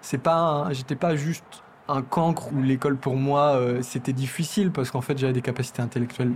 [0.00, 4.90] c'est pas, j'étais pas juste un cancre où l'école pour moi euh, c'était difficile parce
[4.90, 6.32] qu'en fait j'avais des capacités intellectuelles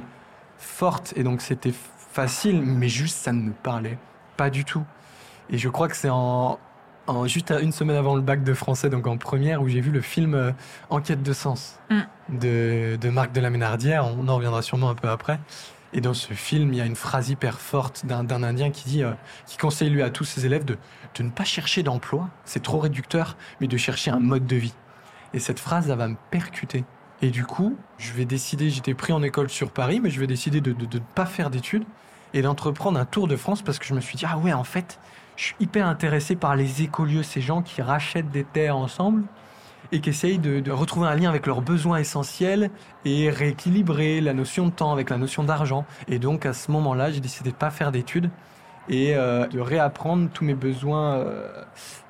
[0.63, 1.73] fortes et donc c'était
[2.13, 3.99] facile, mais juste ça ne me parlait
[4.37, 4.85] pas du tout.
[5.51, 6.59] Et je crois que c'est en,
[7.07, 9.91] en, juste une semaine avant le bac de français, donc en première, où j'ai vu
[9.91, 10.53] le film euh,
[10.91, 12.01] Enquête de sens Mm.
[12.39, 14.07] de, de Marc de la Ménardière.
[14.07, 15.39] On en reviendra sûrement un peu après.
[15.95, 18.89] Et dans ce film, il y a une phrase hyper forte d'un d'un Indien qui
[18.89, 19.13] dit, euh,
[19.47, 20.79] qui conseille lui à tous ses élèves de,
[21.17, 24.75] de ne pas chercher d'emploi, c'est trop réducteur, mais de chercher un mode de vie.
[25.35, 26.85] Et cette phrase, elle va me percuter.
[27.23, 30.27] Et du coup, je vais décider, j'étais pris en école sur Paris, mais je vais
[30.27, 31.85] décider de ne pas faire d'études
[32.35, 34.65] et d'entreprendre un tour de France parce que je me suis dit, ah ouais, en
[34.65, 34.99] fait,
[35.37, 39.23] je suis hyper intéressé par les écolieux, ces gens qui rachètent des terres ensemble
[39.93, 42.71] et qui essayent de, retrouver un lien avec leurs besoins essentiels
[43.05, 45.85] et rééquilibrer la notion de temps avec la notion d'argent.
[46.09, 48.31] Et donc, à ce moment-là, j'ai décidé de pas faire d'études
[48.89, 51.63] et euh, de réapprendre tous mes besoins euh,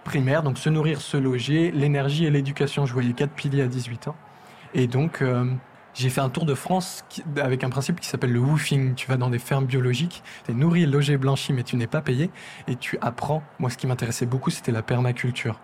[0.05, 2.87] primaires, donc se nourrir, se loger, l'énergie et l'éducation.
[2.87, 4.17] Je voyais quatre piliers à 18 ans.
[4.75, 5.45] Et donc, euh,
[5.95, 7.05] j'ai fait un tour de France
[7.37, 8.95] avec un principe qui s'appelle le woofing.
[8.95, 12.01] Tu vas dans des fermes biologiques, tu es nourri, logé, blanchi, mais tu n'es pas
[12.01, 12.31] payé.
[12.69, 13.43] Et tu apprends.
[13.59, 15.61] Moi, ce qui m'intéressait beaucoup, c'était la permaculture.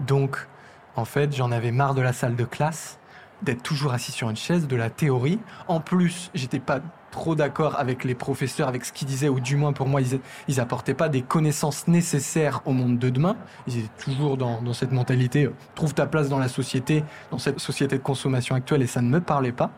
[0.00, 0.48] Donc,
[0.96, 2.98] en fait, j'en avais marre de la salle de classe,
[3.42, 5.38] d'être toujours assis sur une chaise, de la théorie.
[5.68, 9.56] En plus, j'étais pas trop d'accord avec les professeurs, avec ce qu'ils disaient, ou du
[9.56, 13.36] moins pour moi, ils, ils apportaient pas des connaissances nécessaires au monde de demain.
[13.66, 17.38] Ils étaient toujours dans, dans cette mentalité, euh, trouve ta place dans la société, dans
[17.38, 19.70] cette société de consommation actuelle, et ça ne me parlait pas.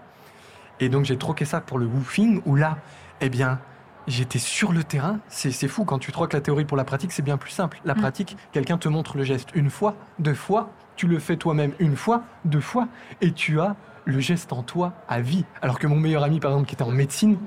[0.81, 2.79] Et donc j'ai troqué ça pour le woofing, où là,
[3.21, 3.61] eh bien,
[4.07, 5.21] j'étais sur le terrain.
[5.29, 7.81] C'est c'est fou, quand tu troques la théorie pour la pratique, c'est bien plus simple.
[7.85, 8.01] La Mm.
[8.01, 11.97] pratique, quelqu'un te montre le geste une fois, deux fois, tu le fais toi-même une
[11.97, 12.89] fois, deux fois,
[13.21, 15.45] et tu as le geste en toi à vie.
[15.61, 17.39] Alors que mon meilleur ami, par exemple, qui était en médecine,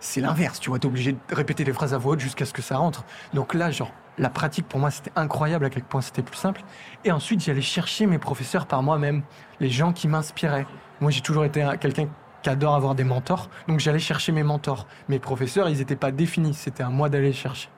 [0.00, 0.60] c'est l'inverse.
[0.60, 2.76] Tu vois, t'es obligé de répéter les phrases à voix haute jusqu'à ce que ça
[2.76, 3.04] rentre.
[3.34, 6.62] Donc là, genre, la pratique pour moi, c'était incroyable à quel point c'était plus simple.
[7.04, 9.22] Et ensuite, j'allais chercher mes professeurs par moi-même,
[9.60, 10.66] les gens qui m'inspiraient.
[11.00, 12.06] Moi, j'ai toujours été un- quelqu'un
[12.42, 13.50] qui adore avoir des mentors.
[13.66, 14.86] Donc j'allais chercher mes mentors.
[15.08, 16.54] Mes professeurs, ils n'étaient pas définis.
[16.54, 17.68] C'était à moi d'aller les chercher.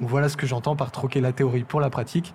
[0.00, 2.34] Voilà ce que j'entends par troquer la théorie pour la pratique.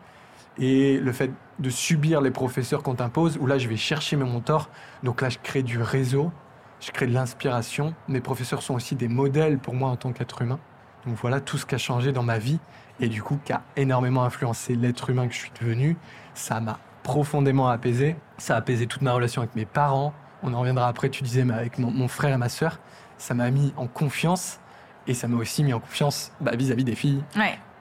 [0.57, 4.25] Et le fait de subir les professeurs qu'on t'impose, où là, je vais chercher mes
[4.25, 4.69] mentors.
[5.03, 6.31] Donc là, je crée du réseau,
[6.79, 7.93] je crée de l'inspiration.
[8.07, 10.59] Mes professeurs sont aussi des modèles pour moi en tant qu'être humain.
[11.05, 12.59] Donc voilà tout ce qui a changé dans ma vie
[12.99, 15.97] et du coup qui a énormément influencé l'être humain que je suis devenu.
[16.33, 18.15] Ça m'a profondément apaisé.
[18.37, 20.13] Ça a apaisé toute ma relation avec mes parents.
[20.43, 22.79] On en reviendra après, tu disais, mais avec mon, frère et ma sœur.
[23.17, 24.59] Ça m'a mis en confiance
[25.07, 27.23] et ça m'a aussi mis en confiance bah, vis-à-vis des filles.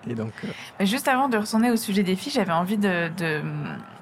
[0.08, 3.42] Et donc, euh, Juste avant de retourner au sujet des filles, j'avais envie de, de-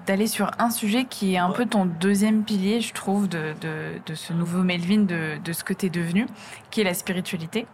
[0.07, 4.01] d'aller sur un sujet qui est un peu ton deuxième pilier, je trouve, de, de,
[4.05, 6.27] de ce nouveau Melvin, de, de ce que tu es devenu,
[6.71, 7.67] qui est la spiritualité.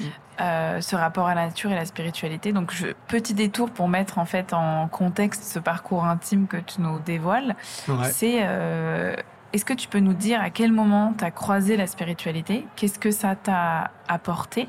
[0.00, 0.04] Mm.
[0.40, 2.52] Euh, ce rapport à la nature et la spiritualité.
[2.52, 6.80] Donc, je, petit détour pour mettre en fait en contexte ce parcours intime que tu
[6.80, 7.54] nous dévoiles.
[7.86, 7.94] ouais.
[8.10, 9.14] C'est euh,
[9.52, 12.66] est-ce que tu peux nous dire à quel moment tu as croisé la spiritualité?
[12.74, 14.68] Qu'est-ce que ça t'a apporté?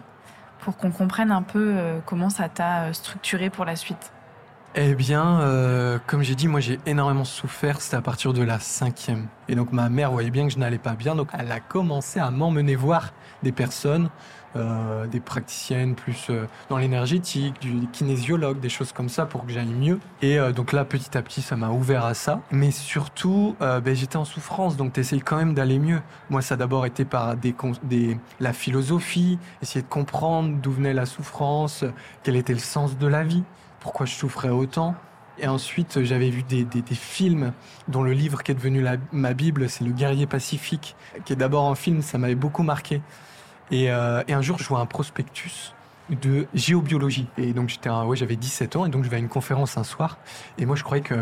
[0.65, 4.11] Pour qu'on comprenne un peu euh, comment ça t'a euh, structuré pour la suite
[4.73, 8.57] Eh bien, euh, comme j'ai dit, moi j'ai énormément souffert, c'était à partir de la
[8.57, 9.27] cinquième.
[9.47, 12.19] Et donc ma mère voyait bien que je n'allais pas bien, donc elle a commencé
[12.19, 14.09] à m'emmener voir des personnes,
[14.55, 19.51] euh, des praticiennes plus euh, dans l'énergétique, du kinésiologue, des choses comme ça pour que
[19.51, 19.99] j'aille mieux.
[20.21, 22.41] Et euh, donc là, petit à petit, ça m'a ouvert à ça.
[22.51, 26.01] Mais surtout, ben, j'étais en souffrance, donc t'essayes quand même d'aller mieux.
[26.29, 27.35] Moi, ça a d'abord été par
[28.39, 31.83] la philosophie, essayer de comprendre d'où venait la souffrance,
[32.23, 33.43] quel était le sens de la vie
[33.85, 34.95] pourquoi je souffrais autant.
[35.37, 37.53] Et ensuite, j'avais vu des, films,
[37.87, 41.69] dont le livre qui est devenu ma Bible, c'est Le guerrier pacifique, qui est d'abord
[41.69, 43.01] un film, ça m'avait beaucoup marqué.
[43.71, 45.73] Et, euh, et un jour, je vois un prospectus
[46.09, 47.27] de géobiologie.
[47.37, 49.83] Et donc, j'étais, ouais, j'avais 17 ans, et donc je vais à une conférence un
[49.83, 50.17] soir.
[50.57, 51.15] Et moi, je croyais que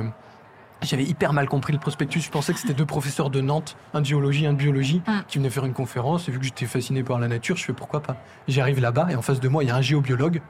[0.81, 2.19] j'avais hyper mal compris le prospectus.
[2.21, 5.11] Je pensais que c'était deux professeurs de Nantes, un de géologie, un de biologie, Mm.
[5.29, 6.27] qui venaient faire une conférence.
[6.27, 8.17] Et vu que j'étais fasciné par la nature, je fais pourquoi pas?
[8.49, 10.41] J'arrive là-bas, et en face de moi, il y a un géobiologue,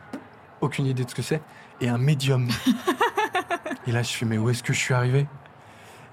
[0.61, 1.41] aucune idée de ce que c'est,
[1.81, 2.47] et un médium.
[3.87, 5.27] et là, je fais, mais où est-ce que je suis arrivé?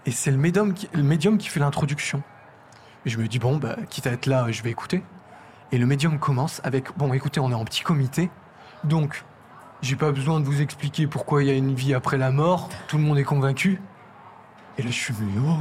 [0.04, 2.22] Et c'est le médium qui, le médium qui fait l'introduction.
[3.06, 5.02] Et je me dis, bon, bah, quitte à être là, je vais écouter.
[5.72, 8.30] Et le médium commence avec, bon, écoutez, on est en petit comité,
[8.84, 9.24] donc,
[9.82, 12.68] j'ai pas besoin de vous expliquer pourquoi il y a une vie après la mort,
[12.88, 13.80] tout le monde est convaincu.
[14.78, 15.56] Et là, je suis, mais oh,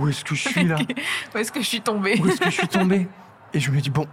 [0.00, 0.76] où est-ce que je suis là?
[1.34, 2.18] Où est-ce que je suis tombée?
[2.20, 3.06] Où est-ce que je suis tombé
[3.52, 4.06] Et je me dis, bon,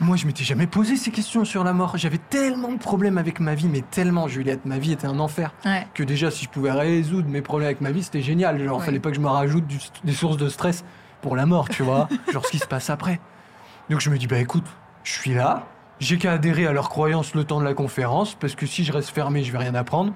[0.00, 1.96] moi je m'étais jamais posé ces questions sur la mort.
[1.96, 5.52] J'avais tellement de problèmes avec ma vie, mais tellement, Juliette, ma vie était un enfer.
[5.64, 5.86] Ouais.
[5.94, 8.62] Que déjà, si je pouvais résoudre mes problèmes avec ma vie, c'était génial.
[8.64, 8.84] Genre, Ouais.
[8.84, 10.84] fallait pas que je me rajoute du- des sources de stress
[11.20, 12.08] pour la mort, tu vois.
[12.32, 13.20] Genre ce qui se passe après.
[13.90, 14.66] Donc je me dis, bah écoute,
[15.04, 15.66] je suis là,
[16.00, 18.92] j'ai qu'à adhérer à leurs croyances le temps de la conférence, parce que si je
[18.92, 20.12] reste fermé, je vais rien apprendre.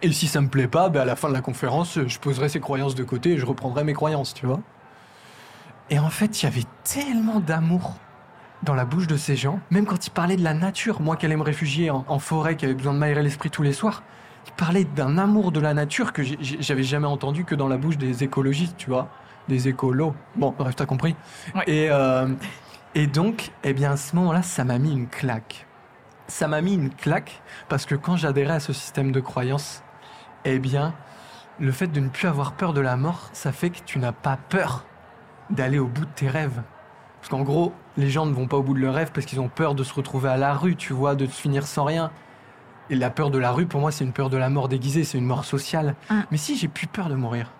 [0.00, 2.48] Et si ça me plaît pas, ben à la fin de la conférence, je poserai
[2.48, 4.60] ces croyances de côté et je reprendrai mes croyances, tu vois.
[5.90, 7.96] Et en fait, il y avait tellement d'amour
[8.62, 11.26] dans la bouche de ces gens, même quand ils parlaient de la nature, moi qui
[11.26, 14.02] allais me réfugier en, forêt, qui avait besoin de m'aérer l'esprit tous les soirs,
[14.46, 17.98] ils parlaient d'un amour de la nature que j'avais jamais entendu que dans la bouche
[17.98, 19.08] des écologistes, tu vois,
[19.48, 20.14] des écolos.
[20.36, 21.14] Bon, bref, t'as compris.
[21.66, 22.28] Et, euh,
[22.94, 25.66] et donc, eh bien, à ce moment-là, ça m'a mis une claque.
[26.26, 29.82] Ça m'a mis une claque parce que quand j'adhérais à ce système de croyance,
[30.44, 30.94] eh bien,
[31.58, 34.12] le fait de ne plus avoir peur de la mort, ça fait que tu n'as
[34.12, 34.84] pas peur
[35.50, 36.62] d'aller au bout de tes rêves.
[37.20, 39.40] Parce qu'en gros, les gens ne vont pas au bout de leurs rêves parce qu'ils
[39.40, 42.10] ont peur de se retrouver à la rue, tu vois, de se finir sans rien.
[42.90, 45.04] Et la peur de la rue, pour moi, c'est une peur de la mort déguisée,
[45.04, 45.94] c'est une mort sociale.
[46.10, 46.20] Mm.
[46.30, 47.52] Mais si j'ai plus peur de mourir,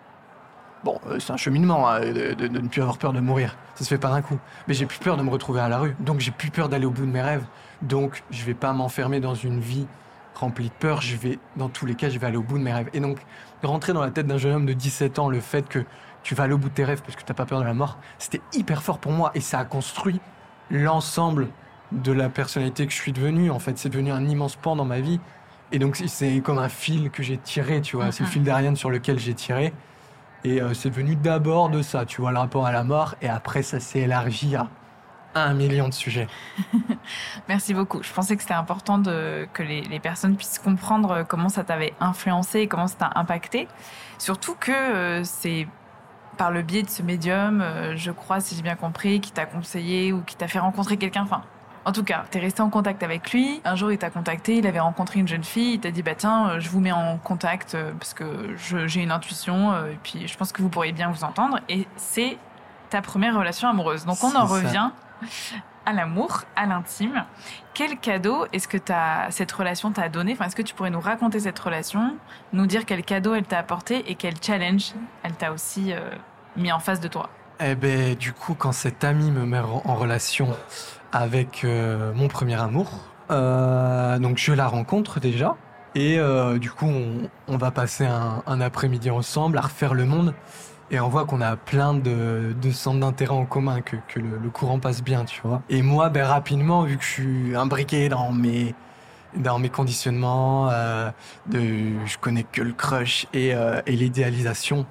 [0.85, 3.89] bon, euh, c'est un cheminement hein, de, ne plus avoir peur de mourir, ça se
[3.89, 4.39] fait pas d'un coup.
[4.67, 6.87] Mais j'ai plus peur de me retrouver à la rue, donc j'ai plus peur d'aller
[6.87, 7.45] au bout de mes rêves.
[7.83, 9.87] Donc je vais pas m'enfermer dans une vie
[10.39, 12.63] remplie de peur, je vais, dans tous les cas, je vais aller au bout de
[12.63, 12.89] mes rêves.
[12.93, 13.19] Et donc,
[13.63, 15.85] rentrer dans la tête d'un jeune homme de 17 ans, le fait que
[16.23, 17.65] tu vas aller au bout de tes rêves parce que tu n'as pas peur de
[17.65, 20.21] la mort, c'était hyper fort pour moi et ça a construit
[20.71, 21.49] l'ensemble
[21.93, 23.51] de la personnalité que je suis devenue.
[23.51, 25.21] En fait, c'est devenu un immense pan dans ma vie.
[25.73, 28.13] Et donc, c'est comme un fil que j'ai tiré, tu vois.
[28.13, 29.73] C'est le fil d'Ariane sur lequel j'ai tiré.
[30.45, 33.15] Et euh, c'est venu d'abord de ça, tu vois, le rapport à la mort.
[33.23, 34.69] Et après, ça s'est élargi à
[35.35, 36.27] un million de sujets.
[37.49, 38.03] Merci beaucoup.
[38.03, 42.69] Je pensais que c'était important que les, personnes puissent comprendre comment ça t'avait influencé et
[42.69, 43.69] comment ça t'a impacté.
[44.19, 45.69] Surtout que euh, c'est
[46.37, 49.45] par le biais de ce médium, euh, je crois, si j'ai bien compris, qui t'a
[49.45, 51.23] conseillé ou qui t'a fait rencontrer quelqu'un.
[51.23, 51.43] Enfin,
[51.85, 53.61] en tout cas, tu es resté en contact avec lui.
[53.65, 56.15] Un jour, il t'a contacté, il avait rencontré une jeune fille, il t'a dit, bah
[56.17, 60.29] tiens, euh, je vous mets en contact euh, parce que j'ai une intuition et puis
[60.29, 61.61] je pense que vous pourriez bien vous entendre.
[61.69, 62.39] Et c'est
[62.91, 64.05] ta première relation amoureuse.
[64.05, 64.91] Donc on en revient
[65.89, 67.25] à l'amour, à l'intime.
[67.73, 70.33] Quel cadeau est-ce que as, cette relation t'a donné?
[70.33, 72.15] Enfin, Est-ce que tu pourrais nous raconter cette relation,
[72.53, 76.11] nous dire quel cadeau elle t'a apporté et quel challenge elle t'a aussi euh,
[76.57, 77.31] mis en face de toi?
[77.61, 80.55] Eh ben, du coup, quand cet ami me met en relation
[81.13, 82.91] avec euh, mon premier amour,
[83.31, 85.57] euh, donc je la rencontre déjà.
[85.95, 86.21] Et
[86.61, 86.87] du coup,
[87.49, 90.33] on, va passer un, après-midi ensemble à refaire le monde.
[90.93, 94.49] Et on voit qu'on a plein de, de centres d'intérêt en commun, que, que le,
[94.51, 95.61] courant passe bien, tu vois.
[95.69, 98.75] Et moi, ben, rapidement, vu que je suis imbriqué dans mes,
[99.37, 101.11] dans mes conditionnements, euh,
[101.47, 101.61] de,
[102.07, 104.87] je connais que le crush et, euh, et l'idéalisation.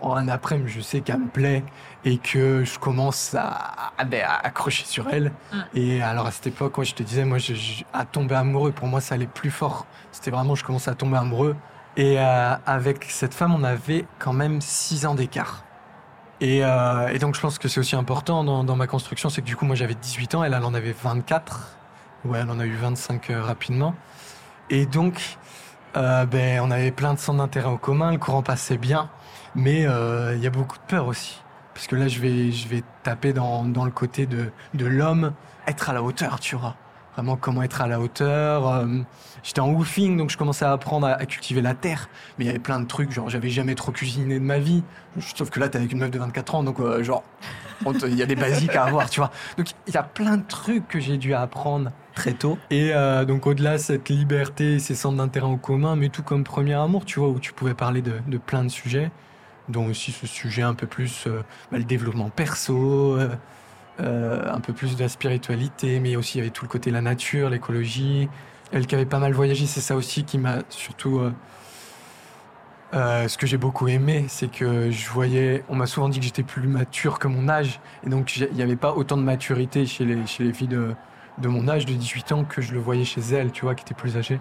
[0.00, 1.64] En un après-midi, je sais qu'elle me plaît
[2.04, 5.32] et que je commence à, à, ben, accrocher sur elle.
[5.52, 5.58] Mm.
[5.74, 7.54] Et alors à cette époque, moi, je te disais, moi, je,
[7.92, 9.86] à tomber amoureux, pour moi, ça allait plus fort.
[10.12, 11.56] C'était vraiment, je commençais à tomber amoureux.
[11.96, 15.64] Et euh, avec cette femme, on avait quand même 6 ans d'écart.
[16.40, 19.40] Et, euh, et, donc je pense que c'est aussi important dans, dans ma construction, c'est
[19.40, 21.76] que du coup moi j'avais 18 ans, elle, elle en avait 24.
[22.24, 23.94] Ouais, elle en a eu 25 euh, rapidement.
[24.68, 25.38] Et donc
[25.96, 29.08] euh, ben, on avait plein de centres d'intérêt en commun, le courant passait bien,
[29.54, 31.40] mais euh, il y a beaucoup de peur aussi.
[31.74, 35.32] Parce que là je vais, je vais taper dans, dans le côté de, de l'homme,
[35.66, 36.76] être à la hauteur, tu vois
[37.14, 38.68] vraiment comment être à la hauteur.
[38.68, 38.86] Euh,
[39.42, 42.08] j'étais en woofing, donc je commençais à apprendre à, cultiver la terre.
[42.38, 44.82] Mais il y avait plein de trucs, genre j'avais jamais trop cuisiné de ma vie.
[45.20, 47.22] Sauf que là, t'es avec une meuf de 24 ans, donc euh, genre,
[47.86, 49.30] il y a des basiques à avoir, tu vois.
[49.56, 52.58] Donc il y a plein de trucs que j'ai dû apprendre très tôt.
[52.70, 56.74] Et euh, donc au-delà cette liberté, ces centres d'intérêt en commun, mais tout comme premier
[56.74, 59.10] amour, tu vois, où tu pouvais parler de, de plein de sujets,
[59.68, 61.26] dont aussi ce sujet un peu plus
[61.70, 63.18] bah, le développement perso.
[64.00, 67.48] Euh, un peu plus de la spiritualité, mais aussi avait tout le côté la nature,
[67.48, 68.28] l'écologie.
[68.72, 71.20] Elle qui avait pas mal voyagé, c'est ça aussi qui m'a surtout.
[71.20, 71.32] Euh,
[72.94, 75.64] euh, ce que j'ai beaucoup aimé, c'est que je voyais.
[75.68, 78.62] On m'a souvent dit que j'étais plus mature que mon âge, et donc il n'y
[78.62, 80.94] avait pas autant de maturité chez les, chez les filles de,
[81.38, 83.82] de mon âge, de 18 ans, que je le voyais chez elles, tu vois, qui
[83.82, 84.40] étaient plus âgées.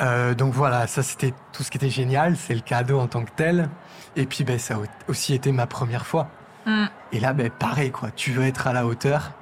[0.00, 3.30] Donc voilà, ça c'était tout ce qui était génial, c'est le cadeau en tant que
[3.34, 3.68] tel.
[4.16, 4.78] Et puis ben, ça a
[5.08, 6.28] aussi été ma première fois.
[6.66, 6.86] Mm.
[7.12, 8.10] Et là, ben, pareil, quoi.
[8.10, 9.32] Tu veux être à la hauteur.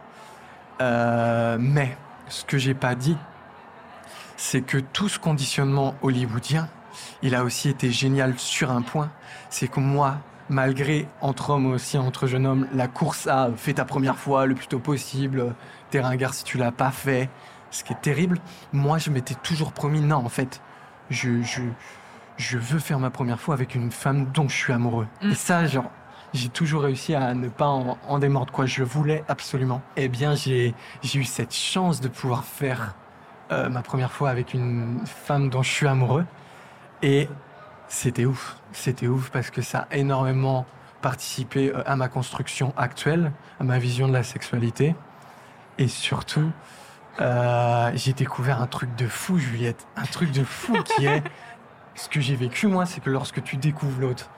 [0.81, 1.97] Euh, mais
[2.29, 3.17] ce que j'ai pas dit,
[4.37, 6.69] c'est que tout ce conditionnement hollywoodien,
[7.23, 9.11] il a aussi été génial sur un point.
[9.51, 13.85] C'est que moi, malgré entre hommes aussi, entre jeunes hommes, la course à fait ta
[13.85, 15.55] première fois le plus tôt possible,
[15.91, 17.31] t'es ringard si tu l'as pas fait,
[17.75, 18.39] ce qui est terrible.
[18.73, 20.63] Moi, je m'étais toujours promis, non, en fait,
[21.11, 21.63] je, je,
[22.37, 25.09] je veux faire ma première fois avec une femme dont je suis amoureux.
[25.23, 25.31] Mm.
[25.31, 25.91] Et ça, genre,
[26.33, 29.83] j'ai toujours réussi à ne pas en, démordre quoi je voulais absolument.
[29.97, 32.95] Eh bien, j'ai eu cette chance de pouvoir faire
[33.51, 36.25] euh, ma première fois avec une femme dont je suis amoureux.
[37.03, 37.29] Et
[37.89, 38.57] c'était ouf.
[38.73, 40.65] C'était ouf parce que ça a énormément
[41.03, 44.95] participé euh, à ma construction actuelle, à ma vision de la sexualité.
[45.79, 46.51] Et surtout,
[47.21, 49.87] euh, j'ai découvert un truc de fou, Juliette.
[49.97, 51.23] Un truc de fou qui est
[51.95, 54.29] Ce que j'ai vécu, moi, c'est que lorsque tu découvres l'autre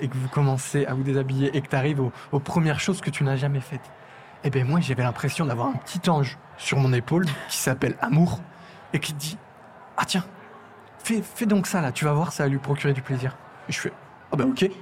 [0.00, 3.08] et que vous commencez à vous déshabiller et que tu arrives aux, premières choses que
[3.08, 3.90] tu n'as jamais faites,
[4.44, 8.40] eh bien, moi, j'avais l'impression d'avoir un petit ange sur mon épaule qui s'appelle Amour
[8.92, 9.38] et qui te dit
[9.96, 10.24] Ah, tiens,
[10.98, 13.34] fais, fais donc ça là, tu vas voir, ça va lui procurer du plaisir.
[13.68, 13.92] Et je fais
[14.30, 14.64] Ah, ben ok.
[14.64, 14.72] Et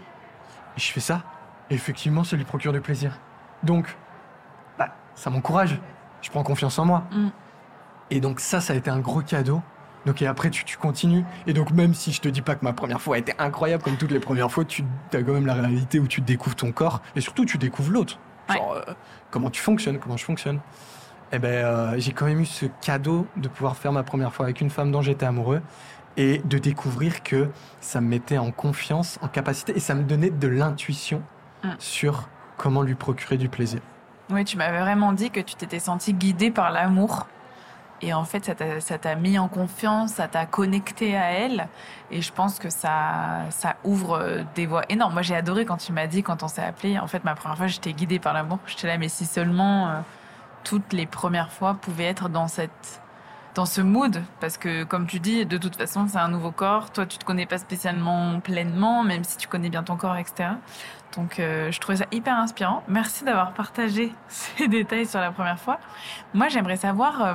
[0.76, 1.22] je fais ça,
[1.70, 3.20] et effectivement, ça lui procure du plaisir.
[3.62, 3.96] Donc,
[4.76, 5.78] bah, ça m'encourage.
[6.20, 7.04] Je prends confiance en moi.
[7.12, 7.28] Mm.
[8.10, 9.62] Et donc ça, ça a été un gros cadeau.
[10.06, 11.24] Donc et après, tu, tu, continues.
[11.46, 13.82] Et donc même si je te dis pas que ma première fois a été incroyable,
[13.82, 16.72] comme toutes les premières fois, tu as quand même la réalité où tu découvres ton
[16.72, 17.00] corps.
[17.16, 18.18] Et surtout, tu découvres l'autre.
[18.50, 18.92] Genre, euh,
[19.30, 20.56] comment tu fonctionnes, comment je fonctionne.
[21.32, 24.32] Et eh ben, euh, j'ai quand même eu ce cadeau de pouvoir faire ma première
[24.32, 25.62] fois avec une femme dont j'étais amoureux
[26.16, 27.48] et de découvrir que
[27.80, 31.22] ça me mettait en confiance, en capacité, et ça me donnait de l'intuition
[31.64, 31.70] mm.
[31.78, 33.80] sur comment lui procurer du plaisir.
[34.30, 37.26] Oui, tu m'avais vraiment dit que tu t'étais senti guidé par l'amour.
[38.02, 41.68] Et en fait, ça t'a mis en confiance, ça t'a connecté à elle.
[42.10, 45.14] Et je pense que ça, ça ouvre des voies énormes.
[45.14, 47.56] Moi, j'ai adoré quand tu m'as dit, quand on s'est appelé, en fait, ma première
[47.56, 48.58] fois, j'étais guidée par l'amour.
[48.66, 50.00] J'étais là, mais si seulement euh,
[50.64, 53.00] toutes les premières fois pouvaient être dans cette
[53.54, 56.90] dans ce mood parce que comme tu dis de toute façon c'est un nouveau corps
[56.90, 60.50] toi tu te connais pas spécialement pleinement même si tu connais bien ton corps etc
[61.16, 62.82] donc euh, je trouvais ça hyper inspirant.
[62.88, 65.78] Merci d'avoir partagé ces détails sur la première fois.
[66.32, 67.34] Moi j'aimerais savoir euh,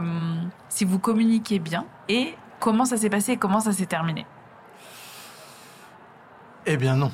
[0.69, 4.25] si vous communiquez bien et comment ça s'est passé et comment ça s'est terminé.
[6.65, 7.11] Eh bien non,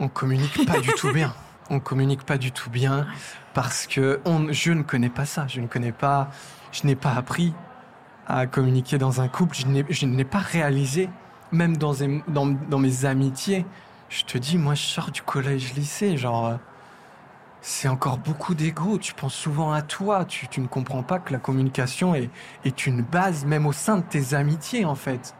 [0.00, 1.34] on communique pas du tout bien.
[1.70, 3.06] On communique pas du tout bien
[3.52, 5.46] parce que on, je ne connais pas ça.
[5.48, 6.30] Je ne connais pas,
[6.72, 7.52] je n'ai pas appris
[8.26, 9.54] à communiquer dans un couple.
[9.90, 11.10] Je n'ai pas réalisé,
[11.52, 11.92] même dans,
[12.26, 13.66] dans, dans mes amitiés,
[14.08, 16.56] je te dis, moi, je sors du collège-lycée, genre, euh,
[17.60, 18.98] c'est encore beaucoup d'ego.
[18.98, 20.24] Tu penses souvent à toi.
[20.24, 22.30] Tu, tu, ne comprends pas que la communication est,
[22.64, 25.34] est une base, même au sein de tes amitiés, en fait.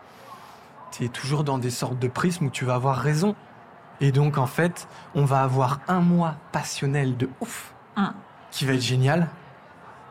[0.93, 3.35] Tu es toujours dans des sortes de prismes où tu vas avoir raison.
[4.01, 8.09] Et donc, en fait, on va avoir un mois passionnel de ouf, mm.
[8.51, 9.29] qui va être génial,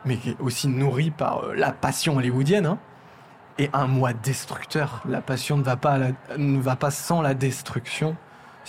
[0.04, 2.78] mais qui est aussi nourri par euh, la passion hollywoodienne, hein.
[3.58, 5.02] et un mois destructeur.
[5.08, 5.98] La passion ne va pas,
[6.36, 8.16] ne va pas sans la destruction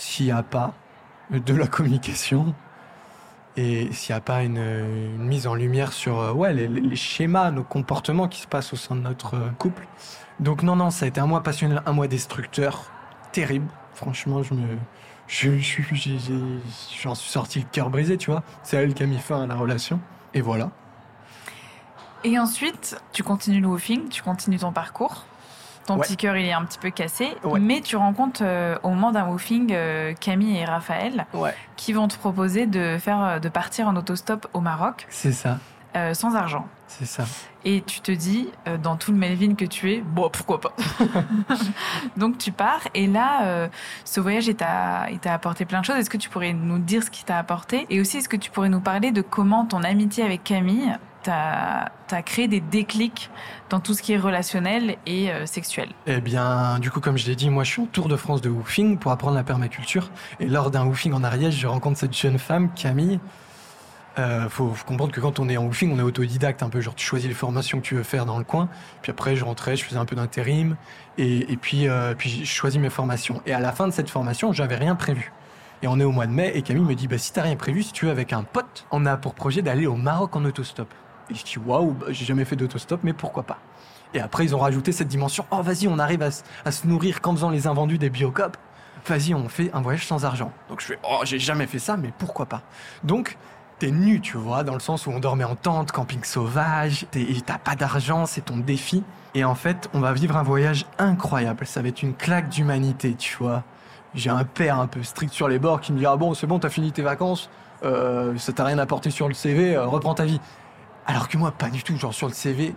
[0.00, 0.72] s'il n'y a pas
[1.30, 2.54] de la communication
[3.56, 7.64] et s'il n'y a pas une, mise en lumière sur euh, ouais, les, schémas, nos
[7.64, 9.86] comportements qui se passent au sein de notre euh, couple.
[10.38, 12.90] Donc non, non, ça a été un mois passionnel, un mois destructeur,
[13.32, 13.66] terrible.
[13.94, 14.78] Franchement, je me,
[15.26, 15.50] je,
[17.02, 18.42] j'en suis sorti le cœur brisé, tu vois.
[18.62, 20.00] C'est elle qui a mis fin à la relation.
[20.32, 20.70] Et voilà.
[22.24, 25.26] Et ensuite, tu continues le woofing, tu continues ton parcours.
[25.86, 27.28] Ton petit cœur, il est un petit peu cassé.
[27.60, 31.26] Mais tu rencontres euh, au moment d'un woofing euh, Camille et Raphaël
[31.76, 35.06] qui vont te proposer de, faire, euh, de partir en autostop au Maroc.
[35.10, 35.58] C'est ça.
[36.12, 36.66] sans argent.
[36.86, 37.24] C'est ça.
[37.64, 38.48] Et tu te dis,
[38.82, 40.72] dans tout le Melvin que tu es, bon, pourquoi pas?
[42.16, 42.80] Donc tu pars.
[42.94, 43.68] Et là,
[44.04, 45.96] ce voyage, il t'a apporté plein de choses.
[45.96, 47.86] Est-ce que tu pourrais nous dire ce qui t'a apporté?
[47.90, 51.30] Et aussi, est-ce que tu pourrais nous parler de comment ton amitié avec Camille tu
[51.30, 51.90] as,
[52.24, 53.30] créé des déclics
[53.68, 57.26] dans tout ce qui est relationnel et euh, sexuel Eh bien, du coup, comme je
[57.26, 60.10] l'ai dit, moi, je suis en tour de France de woofing pour apprendre la permaculture.
[60.40, 63.20] Et lors d'un woofing en Ariège, je rencontre cette jeune femme, Camille.
[64.18, 66.80] Euh, faut, comprendre que quand on est en woofing, on est autodidacte un peu.
[66.80, 68.68] Genre, tu choisis les formations que tu veux faire dans le coin.
[69.02, 70.76] Puis après, je rentrais, je faisais un peu d'intérim.
[71.16, 73.42] Et, puis, euh, puis, je choisis mes formations.
[73.46, 75.32] Et à la fin de cette formation, j'avais rien prévu.
[75.82, 77.56] Et on est au mois de mai et Camille me dit bah si t'as rien
[77.56, 80.44] prévu, si tu veux avec un pote, on a pour projet d'aller au Maroc en
[80.44, 80.92] autostop.
[81.32, 83.58] Je dis waouh, bah, j'ai jamais fait d'autostop, mais pourquoi pas?
[84.14, 85.44] Et après, ils ont rajouté cette dimension.
[85.50, 88.56] Oh, vas-y, on arrive à, se nourrir qu'en faisant les invendus des biocopes.
[89.06, 90.52] Vas-y, on fait un voyage sans argent.
[90.68, 92.62] Donc je fais oh, j'ai jamais fait ça, mais pourquoi pas?
[93.02, 93.38] Donc
[93.78, 97.06] t'es nu, tu vois, dans le sens où on dormait en tente, camping sauvage,
[97.46, 99.02] t'as pas d'argent, c'est ton défi.
[99.34, 101.64] Et en fait, on va vivre un voyage incroyable.
[101.64, 103.62] Ça va être une claque d'humanité, tu vois.
[104.14, 106.46] J'ai un père un peu strict sur les bords qui me dit ah bon, c'est
[106.46, 107.48] bon, t'as fini tes vacances,
[107.84, 110.40] euh, ça t'a rien apporté sur le CV, euh, reprends ta vie.
[111.10, 111.96] Alors que moi, pas du tout.
[111.96, 112.72] Genre sur le CV,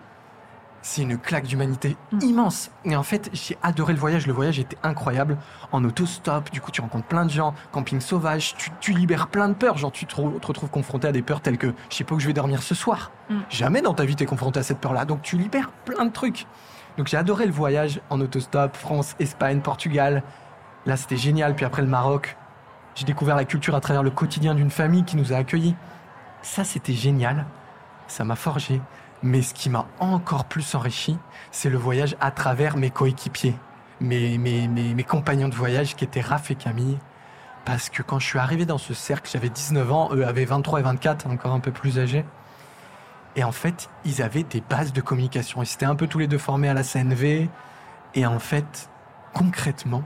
[0.81, 2.21] c'est une claque d'humanité mm.
[2.23, 2.71] immense.
[2.83, 4.25] Et en fait, j'ai adoré le voyage.
[4.25, 5.37] Le voyage était incroyable.
[5.71, 7.53] En autostop, du coup, tu rencontres plein de gens.
[7.71, 9.77] Camping sauvage, tu, libères plein de peurs.
[9.77, 12.25] Genre, tu te, retrouves confronté à des peurs telles que je sais pas où je
[12.25, 13.11] vais dormir ce soir.
[13.29, 13.39] Mm.
[13.51, 15.05] Jamais dans ta vie t'es confronté à cette peur-là.
[15.05, 16.47] Donc, tu libères plein de trucs.
[16.97, 18.75] Donc, j'ai adoré le voyage en autostop.
[18.75, 20.23] France, Espagne, Portugal.
[20.87, 21.53] Là, c'était génial.
[21.53, 22.35] Puis après, le Maroc.
[22.95, 25.75] J'ai découvert la culture à travers le quotidien d'une famille qui nous a accueillis.
[26.41, 27.45] Ça, c'était génial
[28.13, 28.79] ça m'a forgé.
[29.23, 31.17] Mais ce qui m'a encore plus enrichi,
[31.51, 33.55] c'est le voyage à travers mes coéquipiers,
[34.01, 36.97] mes, mes, mes, compagnons de voyage qui étaient Raph et Camille.
[37.65, 40.81] Parce que quand je suis arrivé dans ce cercle, j'avais 19 ans, eux avaient 23
[40.81, 42.25] et 24, encore un peu plus âgés.
[43.35, 45.63] Et en fait, ils avaient des bases de communication.
[45.63, 47.49] Ils étaient un peu tous les deux formés à la CNV.
[48.15, 48.89] Et en fait,
[49.33, 50.03] concrètement,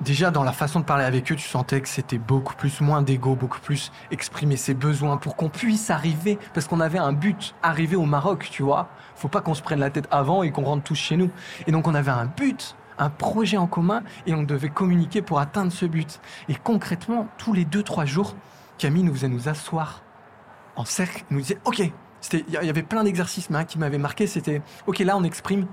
[0.00, 3.02] déjà dans la façon de parler avec eux, tu sentais que c'était beaucoup plus moins
[3.02, 7.54] d'ego, beaucoup plus exprimer ses besoins pour qu'on puisse arriver, parce qu'on avait un but,
[7.62, 8.88] arriver au Maroc, tu vois.
[9.14, 11.30] Faut pas qu'on se prenne la tête avant et qu'on rentre tous chez nous.
[11.66, 15.38] Et donc on avait un but, un projet en commun, et on devait communiquer pour
[15.38, 16.20] atteindre ce but.
[16.48, 18.34] Et concrètement, tous les deux, trois jours,
[18.78, 20.02] Camille nous faisait nous asseoir
[20.76, 21.80] en cercle, nous disait, OK,
[22.32, 25.66] il y avait plein d'exercices, mais un qui m'avait marqué, c'était, OK, là on exprime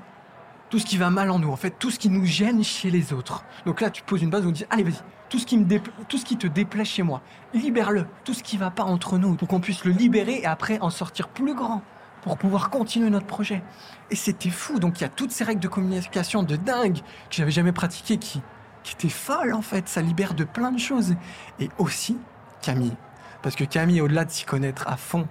[0.73, 2.89] tout ce qui va mal en nous, en fait, tout ce qui nous gêne chez
[2.89, 3.45] les autres.
[3.67, 6.17] Donc là, tu poses une base, on dit, allez, vas-y, tout ce qui me tout
[6.17, 7.21] ce qui te déplaît chez moi,
[7.53, 10.79] libère-le, tout ce qui va pas entre nous, pour qu'on puisse le libérer et après
[10.79, 11.83] en sortir plus grand
[12.23, 13.61] pour pouvoir continuer notre projet.
[14.09, 14.79] Et c'était fou.
[14.79, 18.17] Donc il y a toutes ces règles de communication de dingue que j'avais jamais pratiquées
[18.17, 18.41] qui,
[18.81, 19.87] qui étaient folles en fait.
[19.87, 21.13] Ça libère de plein de choses.
[21.59, 22.17] Et aussi
[22.63, 22.97] Camille.
[23.43, 25.27] Parce que Camille, au-delà de s'y connaître à fond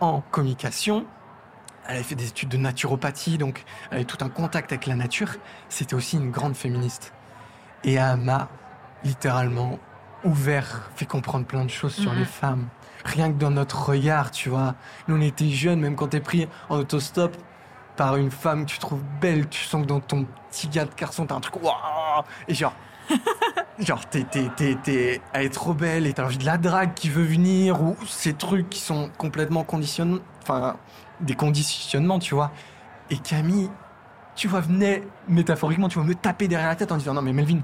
[0.00, 1.06] en communication,
[1.86, 4.94] elle avait fait des études de naturopathie, donc elle avait tout un contact avec la
[4.94, 5.30] nature.
[5.68, 7.12] C'était aussi une grande féministe.
[7.84, 8.48] Et elle m'a
[9.04, 9.78] littéralement
[10.24, 12.68] ouvert, fait comprendre plein de choses sur les femmes.
[13.04, 14.76] Rien que dans notre regard, tu vois.
[15.08, 17.36] Nous, on était jeunes, même quand t'es pris en autostop
[17.96, 20.94] par une femme que tu trouves belle, tu sens que dans ton petit gars de
[20.94, 21.74] garçon, t'as un truc, waouh
[22.46, 22.74] Et genre,
[23.78, 26.94] genre, t'es, t'es, t'es, t'es, elle est trop belle et t'as envie de la drague
[26.94, 30.76] qui veut venir, ou ces trucs qui sont complètement conditionnés, enfin,
[31.22, 32.50] des conditionnements, tu vois.
[33.10, 33.70] Et Camille,
[34.34, 37.32] tu vois, venait métaphoriquement, tu vois, me taper derrière la tête en disant non mais
[37.32, 37.60] Melvin,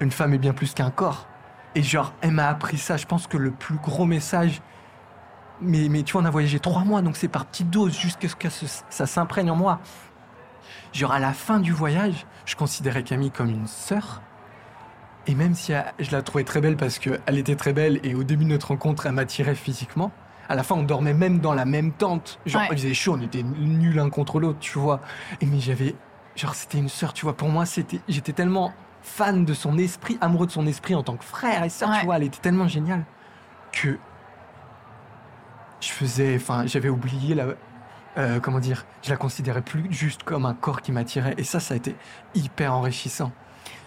[0.00, 1.26] une femme est bien plus qu'un corps.
[1.74, 2.96] Et genre, elle m'a appris ça.
[2.96, 4.62] Je pense que le plus gros message,
[5.60, 8.28] mais, mais tu vois, on a voyagé trois mois, donc c'est par petites doses jusqu'à
[8.28, 8.48] ce que
[8.90, 9.80] ça s'imprègne en moi.
[10.92, 14.22] Genre, à la fin du voyage, je considérais Camille comme une sœur.
[15.26, 18.24] Et même si je la trouvais très belle parce qu'elle était très belle et au
[18.24, 20.12] début de notre rencontre, elle m'attirait physiquement,
[20.48, 22.38] à la fin, on dormait même dans la même tente.
[22.46, 25.00] Genre, il faisait chaud, on était nuls l'un contre l'autre, tu vois.
[25.40, 25.94] Et mais j'avais,
[26.36, 27.36] genre, c'était une sœur, tu vois.
[27.36, 28.72] Pour moi, c'était, j'étais tellement
[29.02, 32.06] fan de son esprit, amoureux de son esprit en tant que frère et sœur, tu
[32.06, 32.16] vois.
[32.16, 33.04] Elle était tellement géniale
[33.72, 33.98] que
[35.80, 37.48] je faisais, enfin, j'avais oublié la,
[38.16, 41.34] euh, comment dire, je la considérais plus juste comme un corps qui m'attirait.
[41.36, 41.96] Et ça, ça a été
[42.34, 43.32] hyper enrichissant.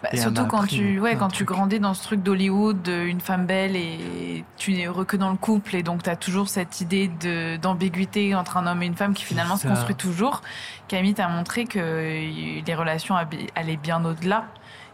[0.02, 3.74] Bah, surtout quand tu, ouais, quand tu grandis dans ce truc d'Hollywood, une femme belle
[3.74, 7.10] et tu n'es heureux que dans le couple et donc tu as toujours cette idée
[7.60, 10.42] d'ambiguïté entre un homme et une femme qui finalement se construit toujours.
[10.86, 11.80] Camille t'a montré que
[12.64, 14.44] les relations allaient bien au-delà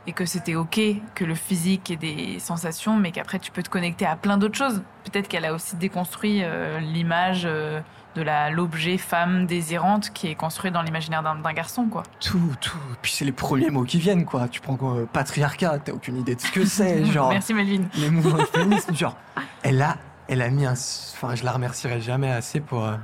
[0.07, 0.81] et que c'était ok
[1.15, 4.57] que le physique ait des sensations, mais qu'après tu peux te connecter à plein d'autres
[4.57, 4.83] choses.
[5.05, 7.81] Peut-être qu'elle a aussi déconstruit euh, l'image euh,
[8.15, 12.03] de la l'objet femme désirante qui est construit dans l'imaginaire d'un garçon, quoi.
[12.21, 12.79] Tout, tout.
[13.03, 14.49] Puis c'est les premiers mots qui viennent, quoi.
[14.49, 17.31] Tu prends quoi, patriarcat, t'as aucune idée de ce que c'est, genre.
[17.31, 17.85] Merci Melvin.
[17.97, 19.17] Les mouvements féministes, genre.
[19.63, 19.97] Elle a,
[20.29, 22.97] elle a mis un, enfin, je la remercierai jamais assez pour, euh,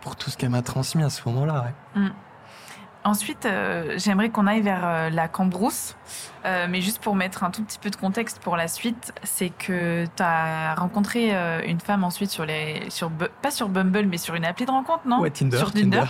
[0.00, 1.72] pour tout ce qu'elle m'a transmis à ce moment-là.
[1.96, 2.02] Ouais.
[2.02, 2.10] Mm.
[3.04, 5.96] Ensuite, euh, j'aimerais qu'on aille vers euh, la Cambrousse.
[6.44, 9.50] Euh, mais juste pour mettre un tout petit peu de contexte pour la suite, c'est
[9.50, 11.32] que tu as rencontré
[11.66, 12.88] une femme ensuite sur les.
[12.90, 15.20] Sur, pas sur Bumble, mais sur une appli de rencontre, non?
[15.20, 15.56] Ouais, Tinder.
[15.58, 16.04] Sur Tinder.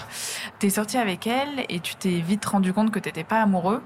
[0.59, 3.43] Tu es sorti avec elle et tu t'es vite rendu compte que tu n'étais pas
[3.43, 3.83] amoureux.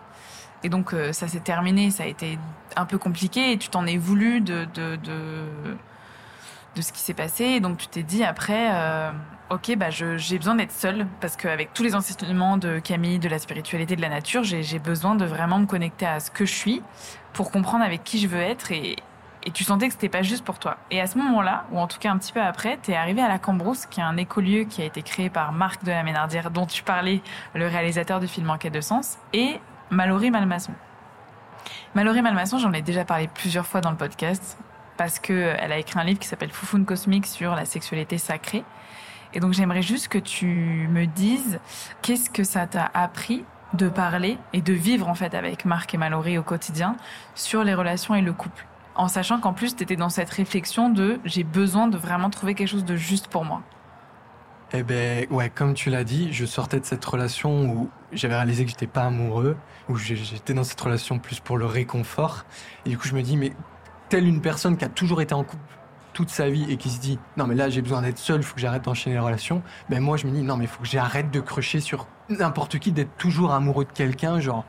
[0.63, 2.39] Et donc, ça s'est terminé, ça a été
[2.77, 5.45] un peu compliqué et tu t'en es voulu de, de, de,
[6.75, 7.45] de, ce qui s'est passé.
[7.45, 8.71] Et donc, tu t'es dit après
[9.51, 13.39] ok, bah j'ai besoin d'être seule parce qu'avec tous les enseignements de Camille, de la
[13.39, 16.83] spiritualité, de la nature, j'ai besoin de vraiment me connecter à ce que je suis
[17.33, 18.97] pour comprendre avec qui je veux être et,
[19.55, 20.77] tu sentais que c'était pas juste pour toi.
[20.91, 23.23] Et à ce moment-là, ou en tout cas un petit peu après, tu es arrivé
[23.23, 26.03] à la Cambrousse, qui est un écolieu qui a été créé par Marc de la
[26.03, 27.23] Ménardière, dont tu parlais,
[27.55, 30.73] le réalisateur du film Enquête de sens, et Mallory Malmasson.
[31.95, 34.59] Mallory Malmasson, j'en ai déjà parlé plusieurs fois dans le podcast
[34.97, 38.65] parce qu'elle a écrit un livre qui s'appelle Foufoune cosmique sur la sexualité sacrée.
[39.37, 41.61] Et donc j'aimerais juste que tu me dises
[42.01, 45.99] qu'est-ce que ça t'a appris de parler et de vivre en fait avec Marc et
[45.99, 46.97] Mallory au quotidien
[47.35, 48.65] sur les relations et le couple?
[48.95, 52.55] En sachant qu'en plus tu étais dans cette réflexion de j'ai besoin de vraiment trouver
[52.55, 53.61] quelque chose de juste pour moi.
[54.73, 58.65] Eh ben ouais, comme tu l'as dit, je sortais de cette relation où j'avais réalisé
[58.65, 59.59] que j'étais pas amoureux,
[59.91, 62.47] où j'étais dans cette relation plus pour le réconfort.
[62.87, 63.53] Et du coup, je me dis, mais
[64.09, 65.76] telle une personne qui a toujours été en couple
[66.17, 68.55] toute sa vie et qui se dit non mais là j'ai besoin d'être seul, faut
[68.55, 71.31] que j'arrête d'enchaîner les relations, ben moi je me dis non mais faut que j'arrête
[71.31, 74.65] de crocher sur n'importe qui, d'être toujours amoureux de quelqu'un, genre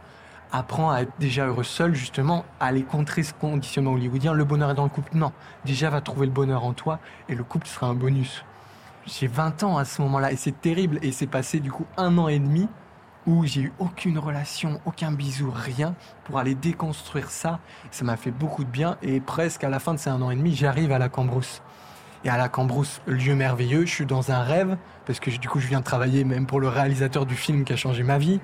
[0.52, 4.72] apprends à être déjà heureux seul justement, à aller contrer ce conditionnement hollywoodien, le bonheur
[4.72, 5.32] est dans le couple, non,
[5.64, 8.44] déjà va trouver le bonheur en toi et le couple sera un bonus.
[9.06, 11.00] J'ai 20 ans à ce moment-là et c'est terrible.
[11.02, 12.68] Et c'est passé du coup un an et demi
[13.28, 17.60] où j'ai eu aucune relation, aucun bisou, rien, pour aller déconstruire ça.
[17.92, 20.32] Ça m'a fait beaucoup de bien et presque à la fin de ces un an
[20.32, 21.62] et demi, j'arrive à la Cambrousse.
[22.24, 25.60] Et à la Cambrousse, lieu merveilleux, je suis dans un rêve, parce que du coup
[25.60, 28.40] je viens de travailler même pour le réalisateur du film qui a changé ma vie.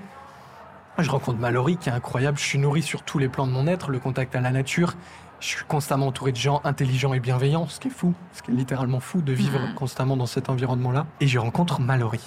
[1.00, 2.38] Je rencontre Mallory qui est incroyable.
[2.38, 4.94] Je suis nourri sur tous les plans de mon être, le contact à la nature.
[5.40, 8.52] Je suis constamment entouré de gens intelligents et bienveillants, ce qui est fou, ce qui
[8.52, 9.74] est littéralement fou de vivre Mhm.
[9.74, 11.08] constamment dans cet environnement-là.
[11.20, 12.22] Et je rencontre Mallory.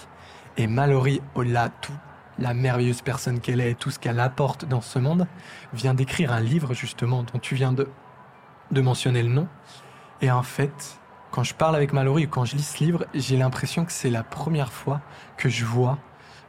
[0.56, 1.92] Et Mallory, au-delà de tout,
[2.38, 5.26] la merveilleuse personne qu'elle est et tout ce qu'elle apporte dans ce monde,
[5.72, 7.88] vient d'écrire un livre justement dont tu viens de,
[8.70, 9.48] de mentionner le nom.
[10.20, 10.98] Et en fait,
[11.30, 14.10] quand je parle avec Mallory ou quand je lis ce livre, j'ai l'impression que c'est
[14.10, 15.00] la première fois
[15.36, 15.98] que je vois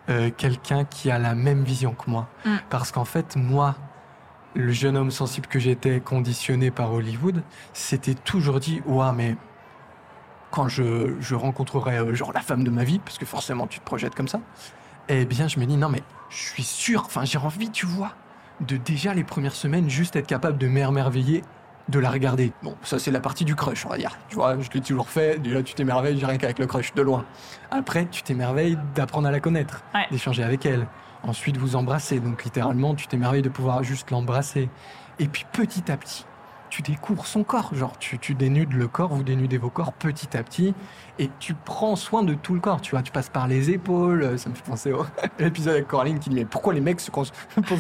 [0.10, 2.30] euh, quelqu'un qui a la même vision que moi.
[2.46, 2.56] Mm.
[2.70, 3.76] Parce qu'en fait, moi,
[4.54, 9.36] le jeune homme sensible que j'étais, conditionné par Hollywood, c'était toujours dit, ouais, mais
[10.52, 13.80] quand je, je rencontrerai euh, genre la femme de ma vie, parce que forcément tu
[13.80, 14.40] te projettes comme ça,
[15.10, 18.12] eh bien je me dis, non mais je suis sûr, enfin j'ai envie, tu vois,
[18.62, 21.44] de déjà les premières semaines juste être capable de m'émerveiller
[21.90, 22.52] de la regarder.
[22.64, 24.12] Bon, ça c'est la partie du crush, on va dire.
[24.28, 27.24] Tu vois, je l'ai toujours fait, déjà tu t'émerveilles rien qu'avec le crush, de loin.
[27.72, 30.06] Après, tu t'émerveilles d'apprendre à la connaître, Ouais.
[30.12, 30.86] d'échanger avec elle.
[31.24, 32.20] Ensuite, vous embrasser.
[32.20, 34.70] Donc littéralement, tu t'émerveilles de pouvoir juste l'embrasser.
[35.20, 36.26] Et puis petit à petit,
[36.70, 37.74] tu découvres son corps.
[37.74, 40.74] Genre, tu, dénudes le corps, vous dénudez vos corps petit à petit.
[41.20, 42.82] Et tu prends soin de tout le corps.
[42.82, 44.24] Tu vois, tu passes par les épaules.
[44.24, 45.06] euh, Ça me fait penser au
[45.40, 47.32] l'épisode avec Coraline qui dit Mais pourquoi les mecs se pensent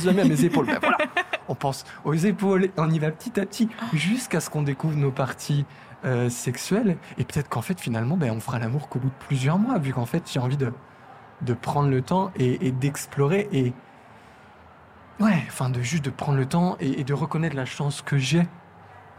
[0.03, 0.65] jamais à mes épaules?
[0.67, 0.79] Ben
[1.49, 2.65] on pense aux épaules.
[2.65, 5.65] et On y va petit à petit jusqu'à ce qu'on découvre nos parties
[6.05, 6.97] euh, sexuelles.
[7.17, 9.93] Et peut-être qu'en fait, finalement, ben, on fera l'amour qu'au bout de plusieurs mois, vu
[9.93, 10.73] qu'en fait, j'ai envie de,
[11.41, 13.47] de prendre le temps et, d'explorer.
[13.51, 13.73] Et
[15.19, 18.47] ouais, enfin, de juste de prendre le temps et de reconnaître la chance que j'ai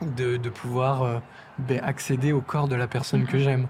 [0.03, 1.19] de, pouvoir euh,
[1.59, 3.69] ben, accéder au corps de la personne que j'aime.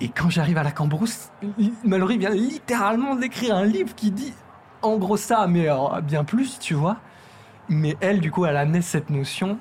[0.00, 1.30] Et quand j'arrive à la Cambrousse,
[1.84, 4.34] Mallory vient littéralement d'écrire un livre qui dit
[4.82, 6.98] en gros ça, mais alors, bien plus, tu vois.
[7.68, 9.58] Mais elle, du coup, elle a amené cette notion.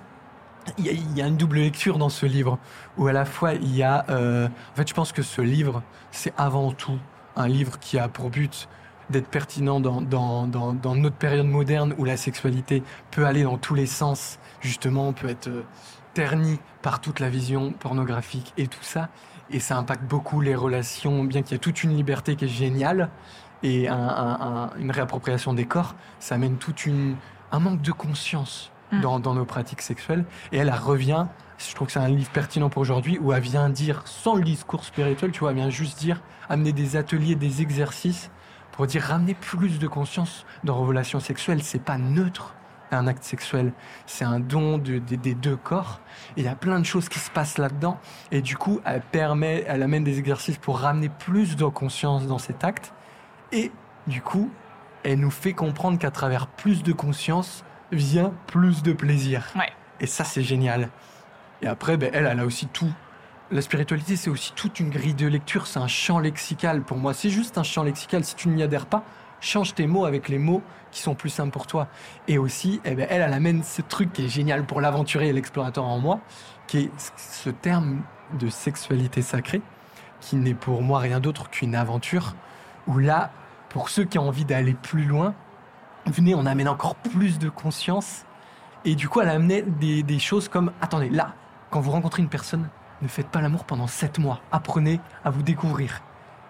[0.78, 2.58] Il y, a, il y a une double lecture dans ce livre,
[2.98, 4.06] où à la fois il y a...
[4.10, 7.00] euh, en fait, je pense que ce livre, c'est avant tout
[7.36, 8.68] un livre qui a pour but
[9.14, 13.58] d'être pertinent dans, dans, dans, dans notre période moderne où la sexualité peut aller dans
[13.58, 15.64] tous les sens, justement, peut être euh,
[16.14, 19.10] ternie par toute la vision pornographique et tout ça.
[19.50, 22.48] Et ça impacte beaucoup les relations, bien qu'il y ait toute une liberté qui est
[22.50, 23.10] géniale
[23.62, 27.16] et un- un- un- une réappropriation des corps, ça amène toute une,
[27.52, 29.02] un manque de conscience Mm.
[29.02, 30.24] dans, dans nos pratiques sexuelles.
[30.52, 31.26] Et elle, elle revient,
[31.58, 34.44] je trouve que c'est un livre pertinent pour aujourd'hui, où elle vient dire, sans le
[34.44, 38.30] discours spirituel, tu vois, elle vient juste dire, amener des ateliers, des exercices,
[38.74, 41.64] pour dire, ramener plus de conscience dans vos relations sexuelles.
[41.64, 42.54] C'est pas neutre,
[42.92, 43.72] un acte sexuel.
[44.06, 46.00] C'est un don de- de- des deux corps.
[46.38, 47.98] Et il y a plein de choses qui se passent là-dedans.
[48.32, 52.38] Et du coup, elle permet, elle amène des exercices pour ramener plus de conscience dans
[52.38, 52.94] cet acte.
[53.52, 53.72] Et
[54.08, 54.52] du coup,
[55.04, 59.46] elle nous fait comprendre qu'à travers plus de conscience vient plus de plaisir.
[59.56, 59.70] Ouais.
[60.00, 60.90] Et ça, c'est génial.
[61.62, 62.92] Et après, ben, elle, elle a aussi tout.
[63.52, 65.68] La spiritualité, c'est aussi toute une grille de lecture.
[65.68, 67.14] C'est un champ lexical pour moi.
[67.14, 68.24] C'est juste un champ lexical.
[68.24, 69.04] Si tu n'y adhères pas,
[69.42, 71.88] change tes mots avec les mots qui sont plus simples pour toi.
[72.28, 75.34] Et aussi, eh ben, elle, elle amène ce truc qui est génial pour l'aventurier et
[75.34, 76.20] l'explorateur en moi,
[76.68, 78.02] qui est ce terme
[78.40, 79.62] de sexualité sacrée,
[80.22, 82.36] qui n'est pour moi rien d'autre qu'une aventure,
[82.88, 83.32] où là,
[83.70, 85.36] pour ceux qui ont envie d'aller plus loin,
[86.06, 88.26] venez, on amène encore plus de conscience.
[88.86, 91.34] Et du coup, elle a amené des, des choses comme, attendez, là,
[91.70, 92.70] quand vous rencontrez une personne,
[93.04, 94.42] ne faites pas l'amour pendant sept mois.
[94.52, 96.02] Apprenez à vous découvrir.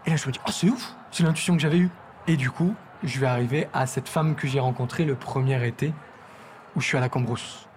[0.05, 1.89] Et là, je me dis, oh, c'est ouf, c'est l'intuition que j'avais eue.
[2.27, 5.93] Et du coup, je vais arriver à cette femme que j'ai rencontrée le premier été,
[6.75, 7.67] où je suis à la Cambrousse.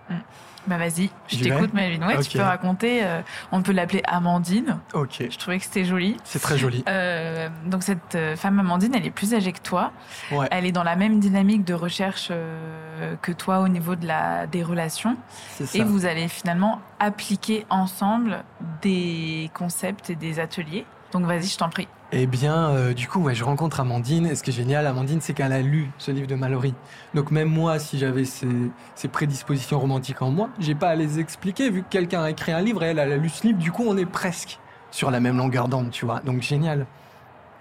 [0.66, 2.06] Bah vas-y, je t'écoute Melvin.
[2.08, 3.04] Ouais, tu peux raconter.
[3.04, 3.20] euh,
[3.52, 4.78] on peut l'appeler Amandine.
[4.94, 6.16] Ok, Je trouvais que c'était joli.
[6.24, 6.82] c'est très joli.
[6.88, 9.92] Euh, donc cette euh, femme Amandine, elle est plus âgée que toi.
[10.32, 10.48] Ouais.
[10.50, 14.46] Elle est dans la même dynamique de recherche euh, que toi au niveau de la
[14.48, 15.16] des relations.
[15.54, 15.78] C'est ça.
[15.78, 18.42] Et vous allez finalement appliquer ensemble
[18.82, 20.84] des concepts et des ateliers.
[21.12, 21.88] Donc vas-y, je t'en prie.
[22.12, 24.26] Eh bien, euh, du coup, je rencontre Amandine.
[24.26, 26.74] Et ce qui est génial, Amandine, c'est qu'elle a lu ce livre de Mallory.
[27.14, 31.70] Donc même moi, si j'avais ces, prédispositions romantiques en moi, j'ai pas à les expliquer,
[31.70, 33.58] vu que quelqu'un a écrit un livre et elle, a lu ce livre.
[33.58, 34.58] Du coup, on est presque
[34.90, 36.20] sur la même longueur d'onde, tu vois.
[36.20, 36.86] Donc génial.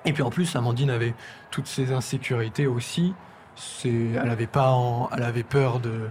[0.06, 1.16] Et puis en plus, Amandine avait
[1.50, 3.14] toutes ses insécurités aussi.
[3.56, 4.78] C'est, elle avait pas,
[5.16, 6.10] elle avait peur de,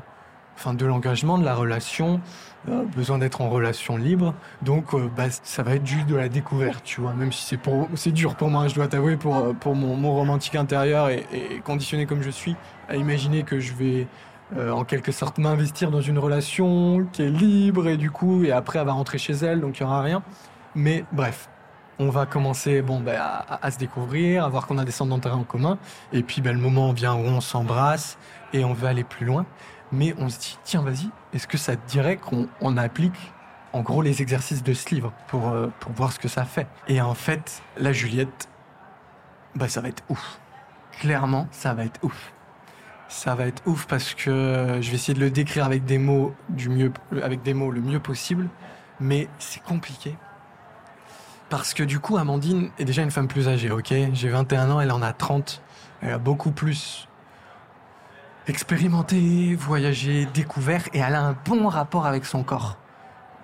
[0.56, 2.20] enfin, de l'engagement, de la relation,
[2.68, 4.34] euh, besoin d'être en relation libre.
[4.62, 7.12] Donc, euh, bah, ça va être juste de la découverte, tu vois.
[7.12, 7.58] Même si c'est
[7.94, 11.26] c'est dur pour moi, je dois t'avouer, pour euh, pour mon, romantique intérieur et,
[11.64, 12.56] conditionné comme je suis,
[12.88, 14.06] à imaginer que je vais
[14.56, 18.78] en quelque sorte m'investir dans une relation qui est libre et du coup, et après,
[18.78, 20.22] elle va rentrer chez elle, donc il y aura rien.
[20.74, 21.48] Mais bref.
[22.00, 25.36] On va commencer bon, bah, à, se découvrir, à voir qu'on a des centres d'intérêt
[25.36, 25.78] en commun.
[26.12, 28.18] Et puis bah, le moment vient où on s'embrasse
[28.52, 29.46] et on veut aller plus loin.
[29.92, 33.32] Mais on se dit, tiens, vas-y, est-ce que ça te dirait qu'on on applique
[33.72, 36.66] en gros les exercices de ce livre pour, euh, pour voir ce que ça fait?
[36.88, 38.48] Et en fait, la Juliette,
[39.54, 40.40] bah, ça va être ouf.
[40.98, 42.32] Clairement, ça va être ouf.
[43.08, 46.34] Ça va être ouf parce que je vais essayer de le décrire avec des mots
[46.48, 48.48] du mieux, avec des mots le mieux possible,
[48.98, 50.16] mais c'est compliqué.
[51.50, 53.92] Parce que du coup, Amandine est déjà une femme plus âgée, ok?
[54.12, 55.62] J'ai 21 ans, elle en a 30.
[56.00, 57.08] Elle a beaucoup plus
[58.46, 62.76] expérimenté, voyagé, découvert, et elle a un bon rapport avec son corps.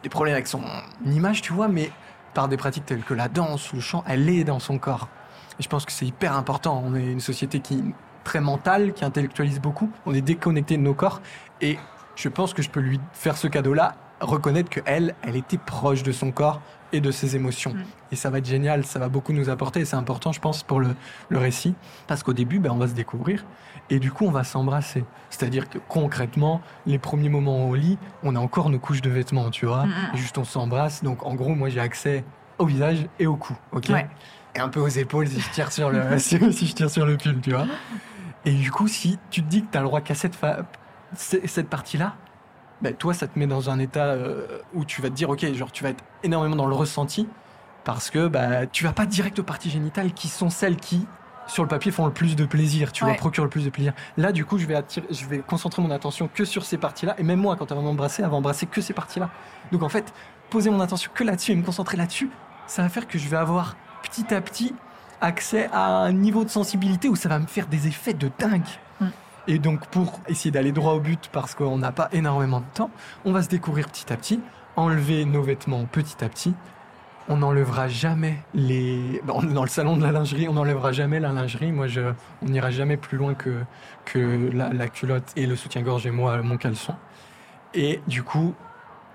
[0.03, 0.62] Des problèmes avec son
[1.07, 1.90] image, tu vois, mais
[2.34, 5.09] par des pratiques telles que la danse, le chant, elle est dans son corps.
[5.59, 6.82] Et je pense que c'est hyper important.
[6.84, 7.84] On est une société qui est
[8.24, 9.90] très mentale, qui intellectualise beaucoup.
[10.07, 11.20] On est déconnecté de nos corps.
[11.61, 11.78] Et
[12.16, 16.03] je pense que je peux lui faire ce cadeau-là, reconnaître que elle, elle était proche
[16.03, 16.61] de son corps
[16.92, 17.74] et de ses émotions.
[17.74, 17.84] Mm.
[18.12, 19.80] Et ça va être génial, ça va beaucoup nous apporter.
[19.80, 20.94] Et c'est important, je pense, pour le,
[21.28, 21.74] le récit.
[22.07, 23.44] Parce qu'au début, ben, on va se découvrir.
[23.91, 25.05] Et du coup, on va s'embrasser.
[25.30, 29.51] C'est-à-dire que concrètement, les premiers moments au lit, on a encore nos couches de vêtements,
[29.51, 29.84] tu vois.
[30.14, 31.03] Et juste on s'embrasse.
[31.03, 32.24] Donc en gros, moi j'ai accès
[32.59, 34.09] au visage et au cou, ok Ouais.
[34.55, 37.07] Et un peu aux épaules si je tire sur le, si, si je tire sur
[37.07, 37.66] le pull, tu vois.
[38.45, 40.59] Et du coup, si tu te dis que tu as le droit qu'à cette, fa-
[41.14, 42.14] cette partie-là,
[42.82, 45.53] ben, toi, ça te met dans un état euh, où tu vas te dire, ok,
[45.55, 47.28] genre tu vas être énormément dans le ressenti
[47.84, 51.07] parce que bah, tu vas pas direct aux parties génitales qui sont celles qui,
[51.51, 53.18] sur le papier, font le plus de plaisir, tu vois, Ouais.
[53.18, 53.92] procurent le plus de plaisir.
[54.16, 57.14] Là, du coup, je vais, attirer, je vais concentrer mon attention que sur ces parties-là.
[57.18, 59.30] Et même moi, quand elle va m'embrasser, elle va embrasser que ces parties-là.
[59.72, 60.12] Donc en fait,
[60.48, 62.30] poser mon attention que là-dessus et me concentrer là-dessus,
[62.66, 64.74] ça va faire que je vais avoir petit à petit
[65.20, 68.62] accès à un niveau de sensibilité où ça va me faire des effets de dingue.
[69.01, 69.07] Mm.
[69.48, 72.90] Et donc pour essayer d'aller droit au but parce qu'on n'a pas énormément de temps,
[73.24, 74.40] on va se découvrir petit à petit,
[74.76, 76.55] enlever nos vêtements petit à petit.
[77.32, 79.14] On n'enlèvera jamais les.
[79.14, 81.70] est dans le salon de la lingerie, on n'enlèvera jamais la lingerie.
[81.70, 82.00] Moi, je,
[82.42, 83.62] on n'ira jamais plus loin que,
[84.04, 86.96] que la, culotte et le soutien-gorge et moi, mon caleçon.
[87.72, 88.52] Et du coup,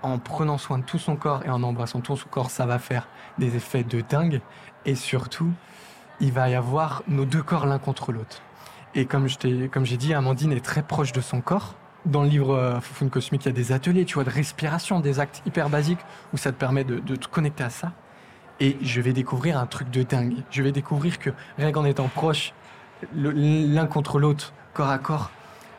[0.00, 2.78] en prenant soin de tout son corps et en embrassant tout son corps, ça va
[2.78, 3.06] faire
[3.36, 4.40] des effets de dingue.
[4.86, 5.52] Et surtout,
[6.18, 8.40] il va y avoir nos deux corps l'un contre l'autre.
[8.94, 11.74] Et comme j'ai dit, Amandine est très proche de son corps.
[12.06, 15.20] Dans le livre euh, Cosmique, il y a des ateliers, tu vois, de respiration, des
[15.20, 16.00] actes hyper basiques
[16.32, 17.92] où ça te permet de te connecter à ça.
[18.60, 20.36] Et je vais découvrir un truc de dingue.
[20.50, 22.54] Je vais découvrir que rien qu'en étant proche,
[23.14, 25.30] l'un contre l'autre, corps à corps,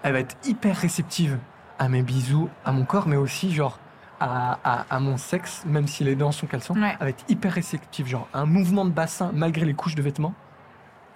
[0.04, 1.40] elle va être hyper réceptive
[1.80, 3.80] à mes bisous, à mon corps, mais aussi genre
[4.20, 6.76] à, à- à mon sexe, même s'il est dans son caleçon.
[6.76, 6.92] Ouais.
[7.00, 8.08] Elle va être hyper réceptive.
[8.08, 10.34] Genre un mouvement de bassin malgré les couches de vêtements,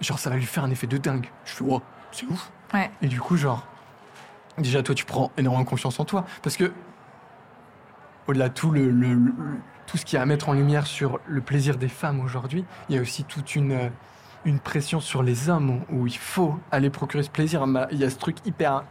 [0.00, 1.28] genre ça va lui faire un effet de dingue.
[1.44, 2.50] Je fais, wow, c'est ouf.
[2.74, 2.90] Ouais.
[3.02, 3.66] Et du coup, genre,
[4.58, 6.24] déjà, toi, tu prends énormément confiance en toi.
[6.42, 6.72] Parce que,
[8.26, 9.34] au-delà de tout, le, le- le-
[9.92, 12.64] tout ce qu'il y a à mettre en lumière sur le plaisir des femmes aujourd'hui,
[12.88, 13.88] il y a aussi toute une, euh,
[14.46, 17.66] une pression sur les hommes où il faut aller procurer ce plaisir.
[17.90, 18.84] Il y a ce truc hyper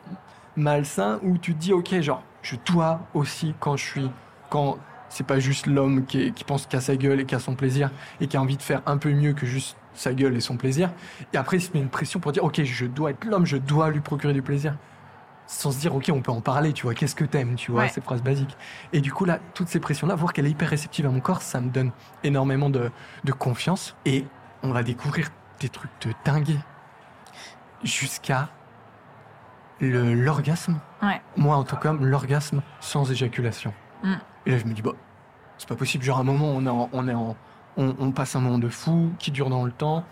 [0.56, 4.12] malsain où tu te dis, ok, genre, je dois aussi, quand je suis.
[4.52, 4.78] Quand
[5.10, 7.89] c'est pas juste l'homme qui, qui pense qu'à sa gueule et qu'à son plaisir
[8.20, 10.56] et qui a envie de faire un peu mieux que juste sa gueule et son
[10.56, 10.91] plaisir.
[11.34, 13.58] Et après, il se met une pression pour dire, ok, je dois être l'homme, je
[13.58, 14.76] dois lui procurer du plaisir.
[15.54, 17.82] Sans se dire, ok, on peut en parler, tu vois, qu'est-ce que t'aimes, tu vois,
[17.82, 17.89] Ouais.
[17.89, 18.56] ces phrases basiques.
[18.93, 21.41] Et du coup, là, toutes ces pressions-là, voir qu'elle est hyper réceptive à mon corps,
[21.41, 21.91] ça me donne
[22.24, 22.89] énormément de,
[23.26, 23.95] de confiance.
[24.06, 24.26] Et
[24.64, 25.28] on va découvrir
[25.60, 26.58] des trucs de dingue
[27.84, 28.49] jusqu'à
[29.80, 30.80] le- l'orgasme.
[31.02, 31.22] Ouais.
[31.36, 33.74] Moi, en tout cas, l'orgasme sans éjaculation.
[34.04, 34.14] Mm.
[34.45, 34.91] Et là, je me dis, bah,
[35.58, 36.04] c'est pas possible.
[36.04, 37.36] Genre, à un moment, on, est en- on, est en,
[37.78, 40.06] on, on passe un moment de fou qui dure dans le temps.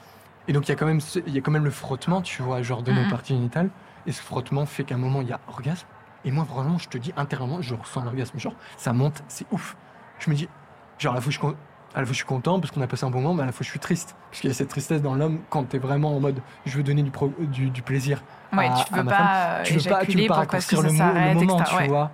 [0.47, 2.61] Et donc, il y, a quand même y a quand même le frottement, tu vois,
[2.61, 3.09] genre de nos Mhm.
[3.09, 3.69] parties génitales.
[4.05, 5.87] Et ce frottement fait qu'à un moment, il y a orgasme.
[6.25, 8.37] Et moi, vraiment, je te dis, intérieurement, je ressens l'orgasme.
[8.39, 9.75] Genre, ça monte, c'est ouf.
[10.19, 10.49] Je me dis,
[10.97, 11.55] genre, à la fois, je suis, con-
[11.95, 13.45] à la fois, je suis content parce qu'on a passé un bon moment, mais à
[13.47, 14.15] la fois, je suis triste.
[14.29, 16.83] Parce qu'il y a cette tristesse dans l'homme quand t'es vraiment en mode, je veux
[16.83, 18.21] donner du, pro- du, du plaisir
[18.53, 19.63] Ouais, à- tu à veux ma pas femme.
[19.63, 21.87] tu veux pas, tu veux pas raccourcir le, le moment, tu Ouais.
[21.87, 22.11] vois.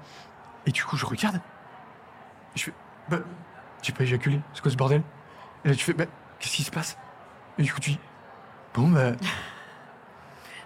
[0.68, 1.40] Et du coup, je regarde.
[2.56, 2.74] Je fais,
[3.10, 3.18] bah,
[3.82, 4.40] j'ai pas éjaculé.
[4.54, 5.02] C'est quoi ce bordel?
[5.64, 6.06] Et là, tu fais, bah,
[6.40, 6.98] qu'est-ce qui se passe?
[7.58, 8.00] Et du coup, tu dis,
[8.74, 9.12] bon, bah.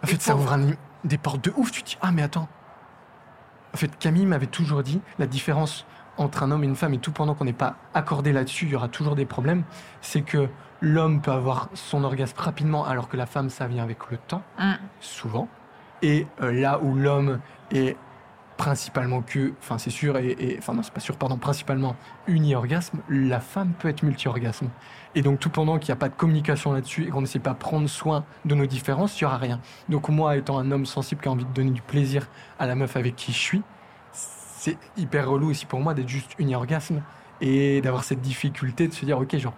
[0.04, 0.72] En fait, ça ouvre un-
[1.04, 1.72] des portes de ouf.
[1.72, 2.48] Tu te dis, ah, mais attends.
[3.74, 5.86] En fait, Camille m'avait toujours dit la différence
[6.18, 8.72] entre un homme et une femme, et tout pendant qu'on n'est pas accordé là-dessus, il
[8.72, 9.64] y aura toujours des problèmes.
[10.02, 10.50] C'est que
[10.82, 14.42] l'homme peut avoir son orgasme rapidement, alors que la femme, ça vient avec le temps
[14.58, 14.74] Mm.
[15.00, 15.48] souvent.
[16.02, 17.40] Et euh, là où l'homme
[17.72, 17.96] est
[18.60, 21.96] principalement que, enfin c'est sûr, et, enfin non c'est pas sûr, pardon, principalement
[22.28, 24.68] uni-orgasme, la femme peut être multi-orgasme.
[25.16, 27.40] Et donc tout pendant qu'il n'y a pas de communication là-dessus et qu'on ne sait
[27.40, 29.62] pas prendre soin de nos différences, il n'y aura rien.
[29.88, 32.28] Donc moi, étant un homme sensible qui a envie de donner du plaisir
[32.60, 33.62] à la meuf avec qui je suis,
[34.12, 37.02] c'est hyper relou aussi pour moi d'être juste uni-orgasme
[37.40, 39.56] et d'avoir cette difficulté de se dire, ok, genre,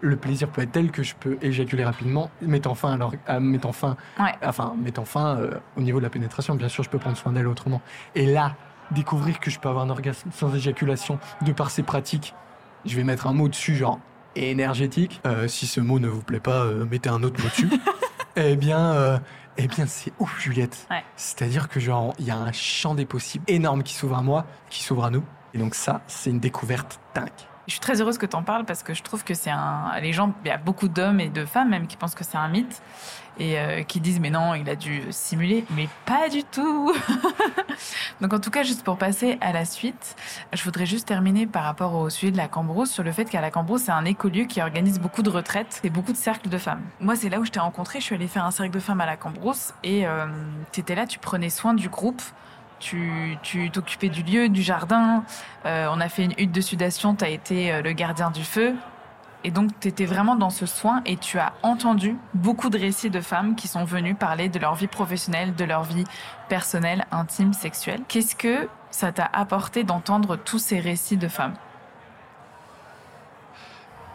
[0.00, 3.96] le plaisir peut être tel que je peux éjaculer rapidement, mettant fin à- mettant fin
[4.20, 4.32] Ouais.
[4.44, 6.54] enfin mettant fin euh, au niveau de la pénétration.
[6.54, 7.80] Bien sûr, je peux prendre soin d'elle autrement.
[8.14, 8.54] Et là,
[8.90, 12.34] découvrir que je peux avoir un orgasme sans éjaculation de par ces pratiques,
[12.84, 13.98] je vais mettre un mot dessus, genre
[14.36, 15.20] énergétique.
[15.26, 17.70] Euh, si ce mot ne vous plaît pas, euh, mettez un autre mot dessus.
[18.36, 19.20] eh bien,
[19.58, 20.86] Eh bien, c'est ouf, Juliette.
[20.90, 21.02] Ouais.
[21.16, 24.44] C'est-à-dire que genre, il y a un champ des possibles énorme qui s'ouvre à moi,
[24.68, 25.24] qui s'ouvre à nous.
[25.54, 27.30] Et donc ça, c'est une découverte dingue.
[27.66, 29.90] Je suis très heureuse que tu en parles parce que je trouve que c'est un.
[30.00, 32.36] Les gens, il y a beaucoup d'hommes et de femmes même qui pensent que c'est
[32.36, 32.80] un mythe
[33.38, 36.94] et euh, qui disent mais non, il a dû simuler, mais pas du tout.
[38.20, 40.16] Donc en tout cas, juste pour passer à la suite,
[40.52, 43.40] je voudrais juste terminer par rapport au sujet de la Cambrousse sur le fait qu'à
[43.40, 46.58] la Cambrousse, c'est un écolieu qui organise beaucoup de retraites et beaucoup de cercles de
[46.58, 46.82] femmes.
[47.00, 47.98] Moi, c'est là où je t'ai rencontré.
[47.98, 50.26] Je suis allée faire un cercle de femmes à la Cambrousse et euh,
[50.72, 52.22] tu étais là, tu prenais soin du groupe
[52.78, 55.24] tu tu t'occupais du lieu, du jardin.
[55.64, 58.44] Euh, on a fait une hutte de sudation, tu as été euh, le gardien du
[58.44, 58.74] feu.
[59.44, 63.10] Et donc, tu étais vraiment dans ce soin et tu as entendu beaucoup de récits
[63.10, 66.02] de femmes qui sont venues parler de leur vie professionnelle, de leur vie
[66.48, 68.00] personnelle, intime, sexuelle.
[68.08, 71.54] Qu'est-ce que ça t'a apporté d'entendre tous ces récits de femmes?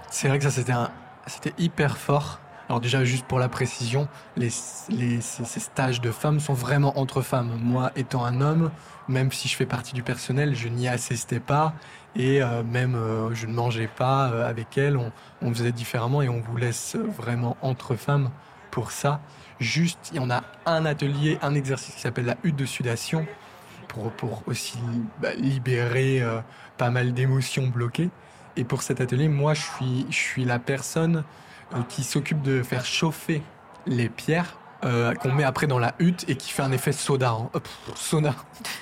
[0.09, 0.89] C'est vrai que ça,
[1.28, 2.41] c'était hyper fort.
[2.72, 4.08] Alors déjà, juste pour la précision,
[4.38, 7.60] les, ces, stages de femmes sont vraiment entre femmes.
[7.62, 8.72] Moi, étant un homme,
[9.10, 11.74] même si je fais partie du personnel, je n'y assistais pas.
[12.16, 14.96] Et euh, même, euh, je ne mangeais pas euh, avec elles.
[14.96, 15.12] On,
[15.42, 18.30] on faisait différemment et on vous laisse vraiment entre femmes
[18.72, 19.20] pour ça.
[19.60, 23.28] Juste, en a un atelier, un exercice qui s'appelle la hutte de sudation
[23.90, 24.80] pour, pour aussi
[25.20, 26.24] bah, libérer
[26.78, 28.12] pas mal d'émotions bloquées.
[28.56, 31.26] Et pour cet atelier, moi, je suis, je suis la personne
[31.90, 33.42] qui s'occupe de faire chauffer
[33.86, 37.32] les pierres euh, qu'on met après dans la hutte et qui fait un effet soda.
[37.32, 37.50] hein.
[37.56, 37.60] Euh.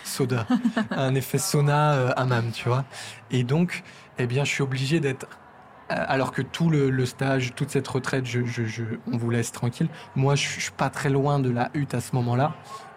[0.04, 0.46] Soda.
[0.92, 2.86] un effet sauna euh, hammam, tu vois.
[3.32, 3.84] Et donc,
[4.18, 5.28] eh bien, je suis obligé d'être.
[5.92, 9.30] euh, Alors que tout le, le stage, toute cette retraite, je, je- je- on vous
[9.30, 9.88] laisse tranquille.
[10.16, 12.54] Moi, je, je suis pas très loin de la hutte à ce moment-là.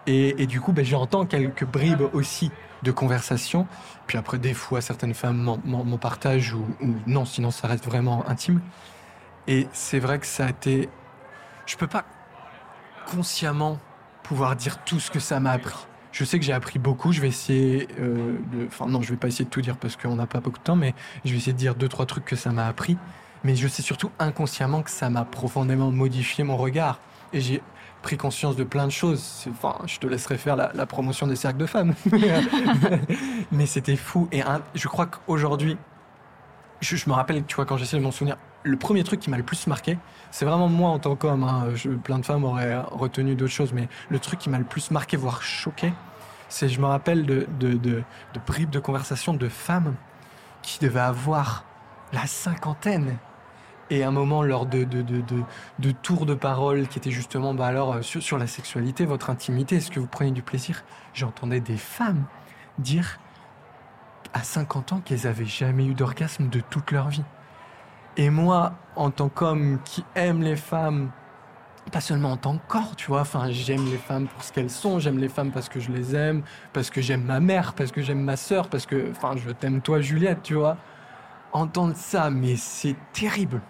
[0.07, 2.51] Et, et du coup, ben, j'entends quelques bribes aussi
[2.83, 3.67] de conversation.
[4.07, 8.27] Puis après, des fois, certaines femmes m'en partagent ou, ou non, sinon ça reste vraiment
[8.29, 8.59] intime.
[9.47, 10.89] Et c'est vrai que ça a été.
[11.65, 12.05] Je peux pas
[13.07, 13.79] consciemment
[14.23, 15.75] pouvoir dire tout ce que ça m'a appris.
[16.11, 17.11] Je sais que j'ai appris beaucoup.
[17.11, 18.37] Je vais essayer euh.
[18.67, 20.63] Enfin, non, je vais pas essayer de tout dire parce qu'on n'a pas beaucoup de
[20.63, 20.93] temps, mais
[21.25, 22.97] je vais essayer de dire deux, trois trucs que ça m'a appris.
[23.43, 26.99] Mais je sais surtout inconsciemment que ça m'a profondément modifié mon regard.
[27.33, 27.61] Et j'ai
[28.03, 29.45] pris conscience de plein de choses.
[29.49, 31.93] Enfin, je te laisserai faire la, la promotion des cercles de femmes.
[33.51, 34.27] mais c'était fou.
[34.31, 35.77] Et un- je crois qu'aujourd'hui,
[36.83, 39.37] je, me rappelle, tu vois, quand j'essaie de m'en souvenir, le premier truc qui m'a
[39.37, 39.97] le plus marqué,
[40.31, 41.43] c'est vraiment moi en tant qu'homme.
[41.43, 41.67] hein,
[42.03, 45.17] plein de femmes auraient retenu d'autres choses, mais le truc qui m'a le plus marqué,
[45.17, 45.93] voire choqué,
[46.49, 47.47] c'est je me rappelle de,
[48.45, 49.95] bribes de conversation de femmes
[50.61, 51.65] qui devaient avoir
[52.11, 53.17] la cinquantaine.
[53.89, 58.23] Et un moment, lors de tours de parole qui étaient justement bah alors, euh, sur,
[58.23, 60.83] sur la sexualité, votre intimité, est-ce que vous prenez du plaisir?
[61.13, 62.23] J'entendais des femmes
[62.79, 63.19] dire
[64.33, 67.23] à 50 ans qu'elles avaient jamais eu d'orgasme de toute leur vie.
[68.17, 71.11] Et moi, en tant qu'homme qui aime les femmes,
[71.91, 74.69] pas seulement en tant que corps, tu vois, enfin, j'aime les femmes pour ce qu'elles
[74.69, 77.91] sont, j'aime les femmes parce que je les aime, parce que j'aime ma mère, parce
[77.91, 80.77] que j'aime ma sœur, parce que, enfin, je t'aime toi, Juliette, tu vois.
[81.51, 83.61] Entendre ça, mais c'est terrible.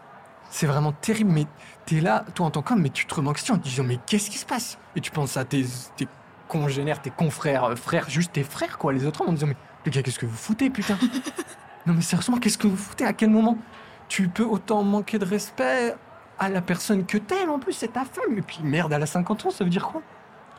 [0.49, 1.45] C'est vraiment terrible, mais
[1.85, 4.29] t'es là, toi en tant qu'homme, mais tu te remets en te disant, mais qu'est-ce
[4.29, 4.77] qui se passe?
[4.95, 5.65] Et tu penses à tes,
[6.47, 9.91] congénères, tes confrères, euh, frères, juste tes frères, quoi, les autres en disant, mais les
[9.91, 10.97] gars, qu'est-ce que vous foutez, putain
[11.85, 13.05] Non, mais sérieusement, qu'est-ce que vous foutez?
[13.05, 13.57] À quel moment
[14.07, 15.95] tu peux autant manquer de respect
[16.39, 18.37] à la personne que t'aimes En plus, c'est ta femme?
[18.37, 20.01] Et puis, merde, elle a 50 ans, ça veut dire quoi?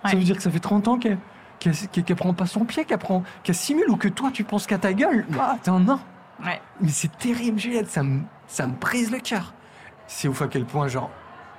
[0.04, 1.18] Ça veut dire que ça fait 30 ans qu'elle
[1.58, 4.76] qu'elle prend pas son pied, qu'elle prend, qu'elle simule ou que toi, tu penses qu'à
[4.76, 5.26] ta gueule.
[5.38, 5.98] Ah, attends, non.
[6.44, 6.60] Ouais.
[6.80, 9.54] Mais c'est terrible, Juliette, ça me, ça me brise le cœur.
[10.06, 11.10] C'est ouf à quel point, genre,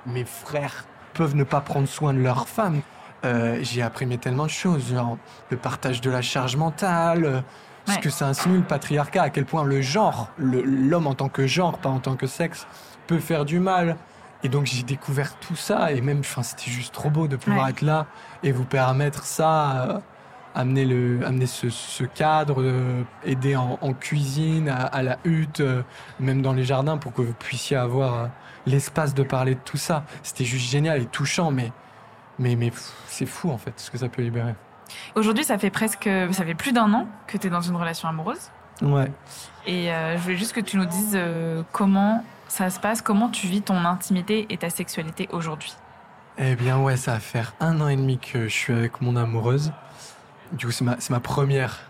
[0.06, 2.82] mes frères peuvent ne pas prendre soin de leur femme.
[3.26, 5.18] Euh, J'ai appris mais tellement de choses, genre
[5.50, 7.40] le partage de la charge mentale, euh,
[7.86, 11.46] ce que ça insinue le patriarcat, à quel point le genre, l'homme en tant que
[11.46, 12.66] genre, pas en tant que sexe,
[13.06, 13.96] peut faire du mal.
[14.42, 17.64] Et donc j'ai découvert tout ça, et même, enfin, c'était juste trop beau de pouvoir
[17.64, 17.70] Ouais.
[17.70, 18.06] être là
[18.42, 19.82] et vous permettre ça.
[19.88, 19.98] euh,
[20.58, 25.60] amener, le, amener ce, ce cadre, euh, aider en, en cuisine, à, à la hutte,
[25.60, 25.82] euh,
[26.18, 28.26] même dans les jardins, pour que vous puissiez avoir euh,
[28.64, 30.04] l'espace de parler de tout ça.
[30.22, 31.72] C'était juste génial et touchant, mais,
[32.38, 32.72] mais, mais
[33.06, 34.54] c'est fou en fait ce que ça peut libérer.
[35.14, 38.08] Aujourd'hui, ça fait presque, ça fait plus d'un an que tu es dans une relation
[38.08, 38.50] amoureuse.
[38.82, 39.10] Ouais.
[39.66, 43.28] Et euh, je voulais juste que tu nous dises euh, comment ça se passe, comment
[43.28, 45.74] tu vis ton intimité et ta sexualité aujourd'hui.
[46.38, 49.16] Eh bien ouais, ça va faire un an et demi que je suis avec mon
[49.16, 49.72] amoureuse.
[50.52, 51.80] Du coup, c'est ma, c'est ma première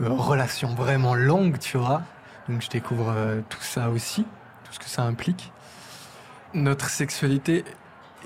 [0.00, 2.02] euh, relation vraiment longue, tu vois.
[2.48, 4.22] Donc je découvre euh, tout ça aussi,
[4.64, 5.52] tout ce que ça implique.
[6.54, 7.64] Notre sexualité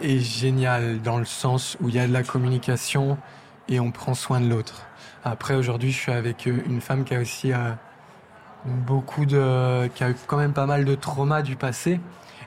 [0.03, 3.19] est géniale dans le sens où il y a de la communication
[3.69, 4.87] et on prend soin de l'autre.
[5.25, 7.73] Après, aujourd'hui, je suis avec euh, une femme qui a aussi euh,
[8.65, 9.89] beaucoup de...
[9.95, 12.01] qui a eu quand même pas mal de traumas du passé.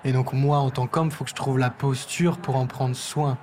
[0.03, 2.95] Et donc moi, en tant qu'homme, faut que je trouve la posture pour en prendre
[2.95, 3.37] soin.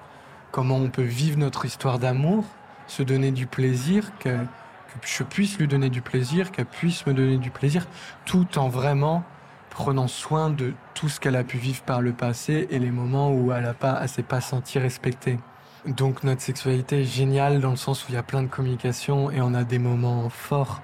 [0.51, 2.45] comment on peut vivre notre histoire d'amour,
[2.87, 7.15] se donner du plaisir, que, que je puisse lui donner du plaisir, qu'elle puisse me
[7.15, 7.87] donner du plaisir,
[8.27, 9.25] tout en vraiment
[9.73, 13.33] prenant soin de tout ce qu'elle a pu vivre par le passé et les moments
[13.33, 15.39] où elle a pas, elle s'est pas sentie respectée.
[15.87, 19.31] Donc notre sexualité est géniale dans le sens où il y a plein de communication
[19.31, 20.83] et on a des moments forts.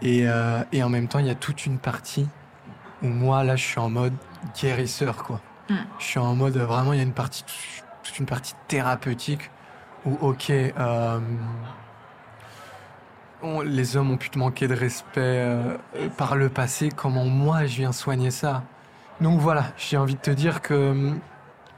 [0.00, 2.26] Et, euh, et en même temps, il y a toute une partie
[3.02, 4.14] où moi, là, je suis en mode
[4.58, 5.40] guérisseur, quoi.
[5.68, 5.74] Mm.
[5.98, 7.44] Je suis en mode, vraiment, il y a une partie,
[8.02, 9.50] toute une partie thérapeutique
[10.06, 11.20] où, ok, euh,
[13.64, 15.76] les hommes ont pu te manquer de respect euh,
[16.16, 18.62] par le passé, comment moi, je viens soigner ça.
[19.20, 21.10] Donc voilà, j'ai envie de te dire que euh,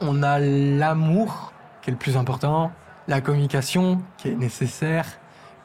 [0.01, 2.71] on a l'amour qui est le plus important,
[3.09, 5.07] la communication qui est nécessaire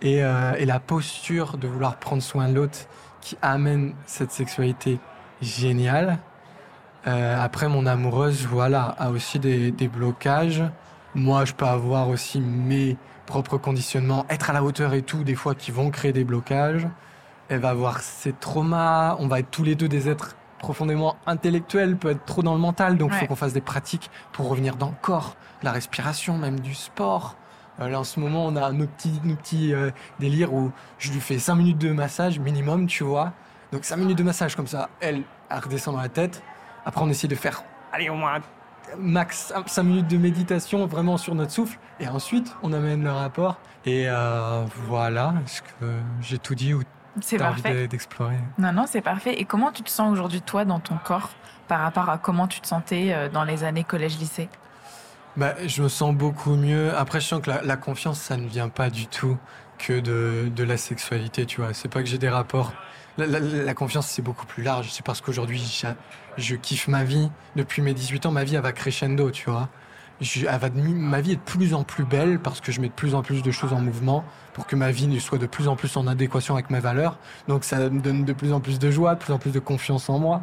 [0.02, 2.88] et, euh, la posture de vouloir prendre soin de l'autre
[3.20, 5.00] qui amène cette sexualité
[5.42, 6.20] géniale.
[7.08, 10.64] Euh, après, mon amoureuse, voilà, a aussi des blocages.
[11.14, 15.36] Moi, je peux avoir aussi mes propres conditionnements, être à la hauteur et tout, des
[15.36, 16.88] fois qui vont créer des blocages.
[17.50, 19.16] Elle va avoir ses traumas.
[19.20, 22.60] On va être tous les deux des êtres profondément intellectuels, peut être trop dans le
[22.60, 22.98] mental.
[22.98, 23.20] Donc, il Ouais.
[23.22, 27.36] faut qu'on fasse des pratiques pour revenir dans le corps, la respiration, même du sport.
[27.80, 31.12] Euh, là, en ce moment, on a nos petits, nos petits euh, délires où je
[31.12, 33.34] lui fais 5 minutes de massage minimum, tu vois.
[33.72, 36.42] Donc 5 minutes de massage comme ça, elle, elle redescend dans la tête.
[36.86, 38.40] Après, on essaie de faire, allez, au moins
[39.00, 41.78] max 5 minutes de méditation vraiment sur notre souffle.
[42.00, 43.58] Et ensuite, on amène le rapport.
[43.86, 45.86] Et euh, voilà, est-ce que
[46.22, 46.82] j'ai tout dit ou
[47.22, 47.74] C'est parfait.
[47.74, 48.38] de- d'explorer?
[48.58, 49.40] Non, non, c'est parfait.
[49.40, 51.30] Et comment tu te sens aujourd'hui, toi, dans ton corps,
[51.68, 54.50] par rapport à comment tu te sentais euh, dans les années collège-lycée?
[55.38, 56.96] Bah, Je me sens beaucoup mieux.
[56.96, 59.38] Après, je sens que la, la confiance, ça ne vient pas du tout
[59.78, 61.74] que de, de la sexualité, tu vois.
[61.74, 62.72] C'est pas que j'ai des rapports.
[63.18, 64.90] La, la- la confiance, c'est beaucoup plus large.
[64.92, 65.96] C'est parce qu'aujourd'hui, j'a-
[66.38, 67.30] je kiffe ma vie.
[67.56, 69.70] Depuis mes 18 ans, ma vie, elle va crescendo, tu vois.
[70.22, 72.88] Je- elle va ma vie est de plus en plus belle parce que je mets
[72.88, 75.68] de plus en plus de choses en mouvement pour que ma vie soit de plus
[75.68, 77.18] en plus en adéquation avec mes valeurs.
[77.50, 79.60] Donc, ça me donne de plus en plus de joie, de plus en plus de
[79.60, 80.42] confiance en moi.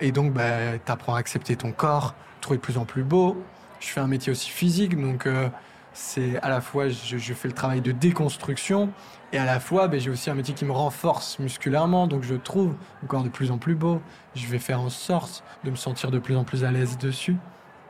[0.00, 3.42] Et donc, bah, t'apprends à accepter ton corps, trouver de plus en plus beau.
[3.80, 5.48] Je fais un métier aussi physique, donc euh,
[5.94, 8.90] c'est à la fois je, je fais le travail de déconstruction
[9.32, 12.34] et à la fois ben, j'ai aussi un métier qui me renforce musculairement, donc je
[12.34, 14.00] trouve mon corps de plus en plus beau.
[14.34, 17.36] Je vais faire en sorte de me sentir de plus en plus à l'aise dessus.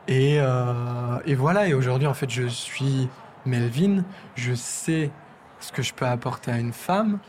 [0.07, 3.09] Et, euh, et voilà, et aujourd'hui en fait je suis
[3.45, 4.03] Melvin,
[4.35, 5.11] je sais
[5.59, 7.19] ce que je peux apporter à une femme,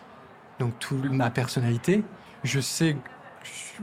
[0.59, 2.05] donc toute ma personnalité.
[2.43, 2.97] Je sais,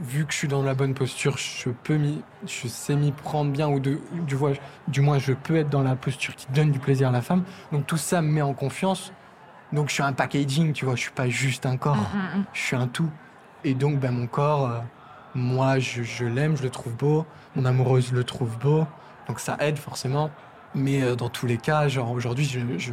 [0.01, 3.51] vu que je suis dans la bonne posture, je peux m'y, je sais m'y prendre
[3.51, 4.53] bien ou de, du, moins,
[4.88, 7.43] du moins je peux être dans la posture qui donne du plaisir à la femme.
[7.72, 9.14] Donc tout ça me met en confiance.
[9.72, 12.39] Donc je suis un packaging, tu vois, je suis pas juste un corps, Mm, mm,
[12.39, 12.45] mm.
[12.53, 13.09] je suis un tout.
[13.64, 14.80] Et donc ben mon corps, euh,
[15.36, 18.86] moi je, je l'aime, je le trouve beau, mon amoureuse le trouve beau,
[19.28, 20.30] donc ça aide forcément.
[20.74, 22.91] Mais euh, dans tous les cas, genre aujourd'hui, je, je-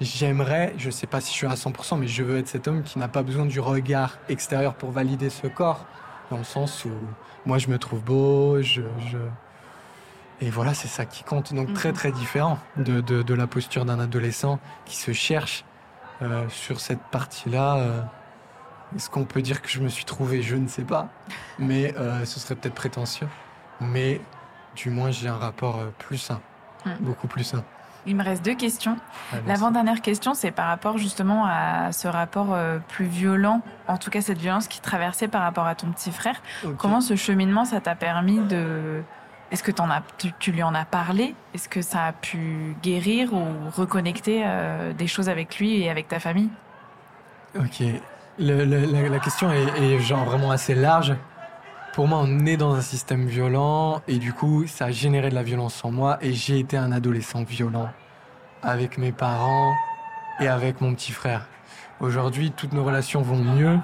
[0.00, 2.82] j'aimerais, je sais pas si je suis à 100%, mais je veux être cet homme
[2.82, 5.84] qui n'a pas besoin du regard extérieur pour valider ce corps,
[6.30, 6.90] dans le sens où
[7.46, 9.18] moi je me trouve beau, je, je-
[10.42, 11.52] et voilà, c'est ça qui compte.
[11.52, 11.94] Donc très Mhm.
[11.94, 15.64] très différent de, de, de la posture d'un adolescent qui se cherche
[16.22, 17.76] euh, sur cette partie-là.
[17.76, 18.00] euh,
[18.96, 20.40] Est-ce qu'on peut dire que je me suis trouvé?
[20.42, 21.08] Je ne sais pas,
[21.58, 23.28] mais euh, ce serait peut-être prétentieux.
[23.80, 24.20] Mais
[24.76, 26.40] du moins, j'ai un rapport plus sain,
[27.00, 27.64] beaucoup plus sain.
[28.06, 28.96] Il me reste deux questions.
[29.32, 29.48] Allons-y.
[29.48, 34.20] L'avant-dernière question, c'est par rapport justement à ce rapport euh, plus violent, en tout cas
[34.22, 36.40] cette violence qui traversait par rapport à ton petit frère.
[36.78, 39.02] Comment ce cheminement, ça t'a permis de...
[39.50, 41.34] Est-ce que as, tu, tu lui en as parlé?
[41.54, 43.44] Est-ce que ça a pu guérir ou
[43.76, 46.50] reconnecter euh, des choses avec lui et avec ta famille?
[47.58, 47.82] Ok.
[48.38, 51.14] Le- le- la, la question est, est genre vraiment assez large.
[51.92, 55.34] Pour moi, on est dans un système violent et du coup, ça a généré de
[55.34, 57.90] la violence en moi et j'ai été un adolescent violent
[58.62, 59.74] avec mes parents
[60.38, 61.48] et avec mon petit frère.
[61.98, 63.76] Aujourd'hui, toutes nos relations vont mieux.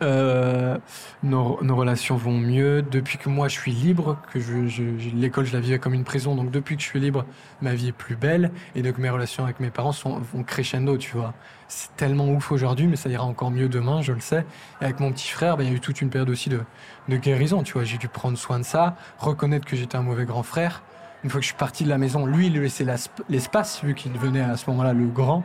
[0.00, 0.78] Euh,
[1.24, 5.52] nos, relations vont mieux depuis que moi je suis libre, que je, je- l'école je
[5.52, 7.24] la vivais comme une prison, donc depuis que je suis libre,
[7.62, 10.96] ma vie est plus belle et donc mes relations avec mes parents sont, vont crescendo,
[10.98, 11.34] tu vois.
[11.66, 14.46] C'est tellement ouf aujourd'hui, mais ça ira encore mieux demain, je le sais.
[14.80, 16.60] Et avec mon petit frère, ben, il y a eu toute une période aussi de,
[17.08, 17.84] de guérison, tu vois.
[17.84, 20.82] J'ai dû prendre soin de ça, reconnaître que j'étais un mauvais grand frère.
[21.24, 22.86] Une fois que je suis parti de la maison, lui, il lui laissait
[23.28, 25.42] l'espace, vu qu'il devenait à ce moment-là le grand,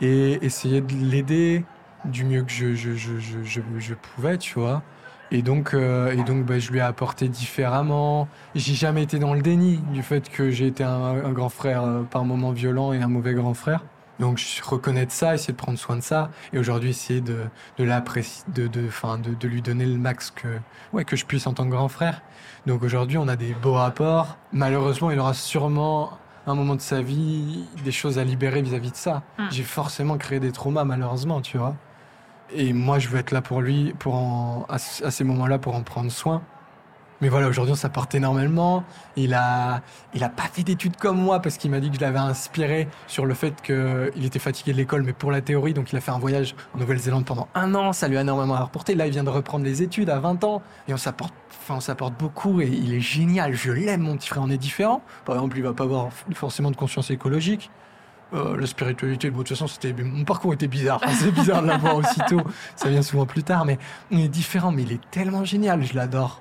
[0.00, 1.64] et essayer de l'aider
[2.04, 4.82] du mieux que je, je, je, je, je, je pouvais, tu vois.
[5.30, 8.28] Et donc, euh, et donc ben, je lui ai apporté différemment.
[8.54, 11.84] J'ai jamais été dans le déni du fait que j'ai été un, un grand frère
[11.84, 13.82] euh, par moments violent et un mauvais grand frère.
[14.20, 17.46] Donc je reconnaître ça, essayer de prendre soin de ça, et aujourd'hui essayer de,
[17.78, 20.48] de l'apprécier, de, de, enfin, de, de lui donner le max que,
[20.92, 22.20] ouais, que je puisse en tant que grand frère.
[22.66, 24.36] Donc aujourd'hui on a des beaux rapports.
[24.52, 28.96] Malheureusement il aura sûrement un moment de sa vie des choses à libérer vis-à-vis de
[28.96, 29.22] ça.
[29.38, 29.44] Mm.
[29.50, 31.74] J'ai forcément créé des traumas, malheureusement, tu vois.
[32.54, 35.58] Et moi, je veux être là pour lui, pour en- à, ce- à ces moments-là,
[35.58, 36.42] pour en prendre soin.
[37.20, 38.82] Mais voilà, aujourd'hui, on s'apporte énormément.
[39.14, 39.80] Il a,
[40.12, 42.88] il a pas fait d'études comme moi parce qu'il m'a dit que je l'avais inspiré
[43.06, 45.72] sur le fait qu'il était fatigué de l'école, mais pour la théorie.
[45.72, 47.92] Donc, il a fait un voyage en Nouvelle-Zélande pendant un an.
[47.92, 48.96] Ça lui a énormément rapporté.
[48.96, 50.62] Là, il vient de reprendre les études à 20 ans.
[50.88, 53.54] Et on s'apporte, enfin, on s'apporte beaucoup et il est génial.
[53.54, 54.42] Je l'aime, mon petit frère.
[54.42, 55.02] On est différents.
[55.24, 57.70] Par exemple, il va pas avoir forcément de conscience écologique.
[58.34, 61.00] Euh, la spiritualité, bon, de toute façon, c'était mon parcours était bizarre.
[61.02, 62.40] Enfin, c'est bizarre de l'avoir aussitôt.
[62.76, 63.78] Ça vient souvent plus tard, mais
[64.10, 64.72] on est différents.
[64.72, 66.40] Mais il est tellement génial, je l'adore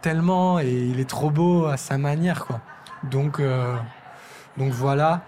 [0.00, 2.60] tellement et il est trop beau à sa manière, quoi.
[3.04, 3.76] Donc, euh,
[4.56, 5.22] donc voilà.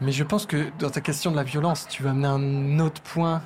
[0.00, 3.00] Mais je pense que dans ta question de la violence, tu vas amener un autre
[3.02, 3.42] point.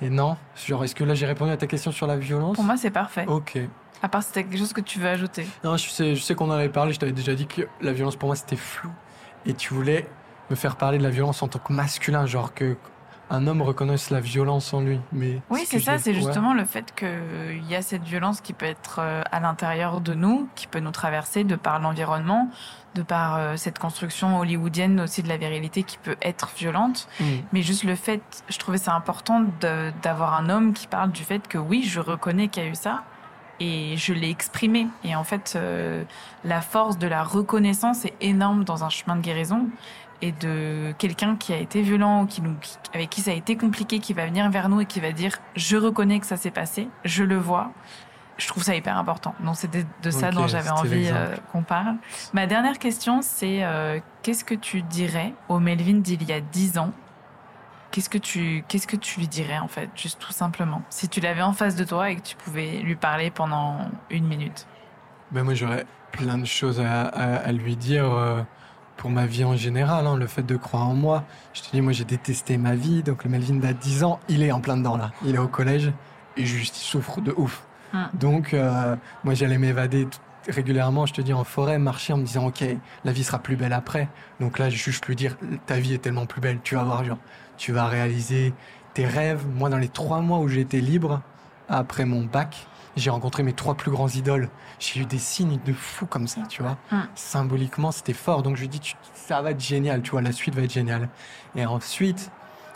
[0.00, 0.36] Et non,
[0.66, 2.54] genre, est-ce que là j'ai répondu à ta question sur la violence?
[2.54, 3.26] Pour moi, c'est parfait.
[3.26, 3.58] Ok.
[4.00, 5.46] À part si t'as quelque chose que tu veux ajouter.
[5.64, 6.92] Non, je sais, je sais qu'on en avait parlé.
[6.92, 8.90] Je t'avais déjà dit que la violence pour moi c'était flou.
[9.44, 10.08] Et tu voulais
[10.50, 12.76] me faire parler de la violence en tant que masculin, genre que
[13.30, 14.98] un homme reconnaisse la violence en lui.
[15.12, 16.16] Mais Oui, c'est ça, c'est ouais.
[16.16, 20.14] justement le fait qu'il y a cette violence qui peut être euh, à l'intérieur de
[20.14, 22.48] nous, qui peut nous traverser de par l'environnement,
[22.94, 27.06] de par euh, cette construction hollywoodienne aussi de la virilité qui peut être violente.
[27.20, 27.24] Mm.
[27.52, 29.44] Mais juste le fait, je trouvais ça important
[30.02, 32.74] d'avoir un homme qui parle du fait que oui, je reconnais qu'il y a eu
[32.74, 33.02] ça
[33.60, 34.86] et je l'ai exprimé.
[35.04, 36.04] Et en fait, euh,
[36.44, 39.66] la force de la reconnaissance est énorme dans un chemin de guérison
[40.22, 42.54] et de quelqu'un qui a été violent ou qui nous,
[42.94, 45.38] avec qui ça a été compliqué, qui va venir vers nous et qui va dire
[45.56, 47.70] je reconnais que ça s'est passé, je le vois.
[48.36, 49.34] Je trouve ça hyper important.
[49.44, 51.96] Donc c'était de ça dont j'avais envie euh, qu'on parle.
[52.32, 56.78] Ma dernière question, c'est euh, qu'est-ce que tu dirais au Melvin d'il y a 10
[56.78, 56.92] ans?
[57.90, 61.20] Qu'est-ce que tu qu'est-ce que tu lui dirais en fait, juste tout simplement, si tu
[61.20, 63.78] l'avais en face de toi et que tu pouvais lui parler pendant
[64.10, 64.66] une minute.
[65.32, 68.42] Ben moi j'aurais plein de choses à, à- à lui dire euh,
[68.98, 71.24] pour ma vie en général, hein, le fait de croire en moi.
[71.54, 74.42] Je te dis, moi j'ai détesté ma vie, donc le Melvin d'à 10 ans, il
[74.42, 75.12] est en plein dedans là.
[75.24, 75.92] Il est au collège
[76.36, 77.64] et juste il souffre de ouf.
[77.94, 78.04] Hmm.
[78.12, 80.06] Donc euh, moi j'allais m'évader
[80.46, 82.64] régulièrement, je te dis, en forêt, marcher en me disant, ok,
[83.04, 84.08] la vie sera plus belle après.
[84.40, 85.36] Donc là, je juste lui dire,
[85.66, 87.18] ta vie est tellement plus belle, tu vas voir, genre,
[87.56, 88.54] tu vas réaliser
[88.94, 89.44] tes rêves.
[89.54, 91.20] Moi, dans les trois mois où été libre,
[91.68, 92.66] après mon bac,
[92.98, 94.48] j'ai rencontré mes trois plus grands idoles.
[94.78, 96.76] J'ai eu des signes de fou comme ça, tu vois.
[96.92, 97.00] Mm.
[97.14, 98.42] Symboliquement, c'était fort.
[98.42, 100.72] Donc je lui dis, tu- ça va être génial, tu vois, la suite va être
[100.72, 101.08] géniale.
[101.56, 102.30] Et ensuite,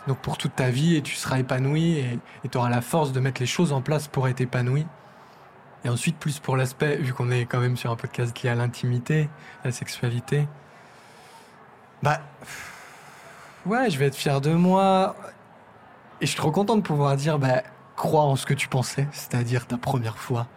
[0.07, 3.19] donc pour toute ta vie, et tu seras épanoui et tu auras la force de
[3.19, 4.85] mettre les choses en place pour être épanoui.
[5.85, 8.55] Et ensuite, plus pour l'aspect, vu qu'on est quand même sur un podcast lié à
[8.55, 9.29] l'intimité,
[9.63, 10.47] à la sexualité,
[12.01, 12.21] bah,
[13.65, 15.15] ouais, je vais être fier de moi.
[16.21, 17.63] Et je suis trop content de pouvoir dire, bah,
[17.95, 20.47] crois en ce que tu pensais, c'est-à-dire ta première fois.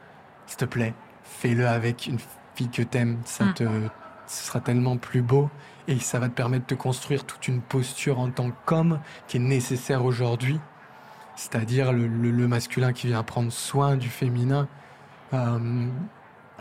[0.46, 2.18] S'il te plaît, fais-le avec une
[2.54, 3.18] fille que t'aimes.
[3.24, 3.54] Ça Mm.
[3.54, 3.64] te,
[4.26, 5.50] ce sera tellement plus beau
[5.88, 9.40] et ça va te permettre de construire toute une posture en tant qu'homme qui est
[9.40, 10.58] nécessaire aujourd'hui.
[11.36, 14.68] C'est-à-dire le, le- le masculin qui vient prendre soin du féminin.
[15.34, 15.58] Euh,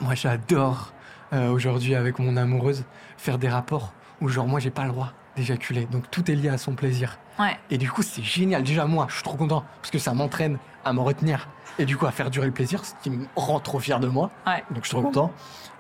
[0.01, 0.91] moi, j'adore
[1.33, 2.83] euh, aujourd'hui avec mon amoureuse
[3.17, 5.85] faire des rapports où genre moi j'ai pas le droit d'éjaculer.
[5.85, 7.17] Donc tout est lié à son plaisir.
[7.39, 7.57] Ouais.
[7.69, 8.63] Et du coup, c'est génial.
[8.63, 11.97] Déjà, moi, je suis trop content parce que ça m'entraîne à me retenir et du
[11.97, 14.31] coup à faire durer le plaisir, ce qui me rend trop fier de moi.
[14.47, 14.63] Ouais.
[14.71, 15.31] Donc, je suis trop content.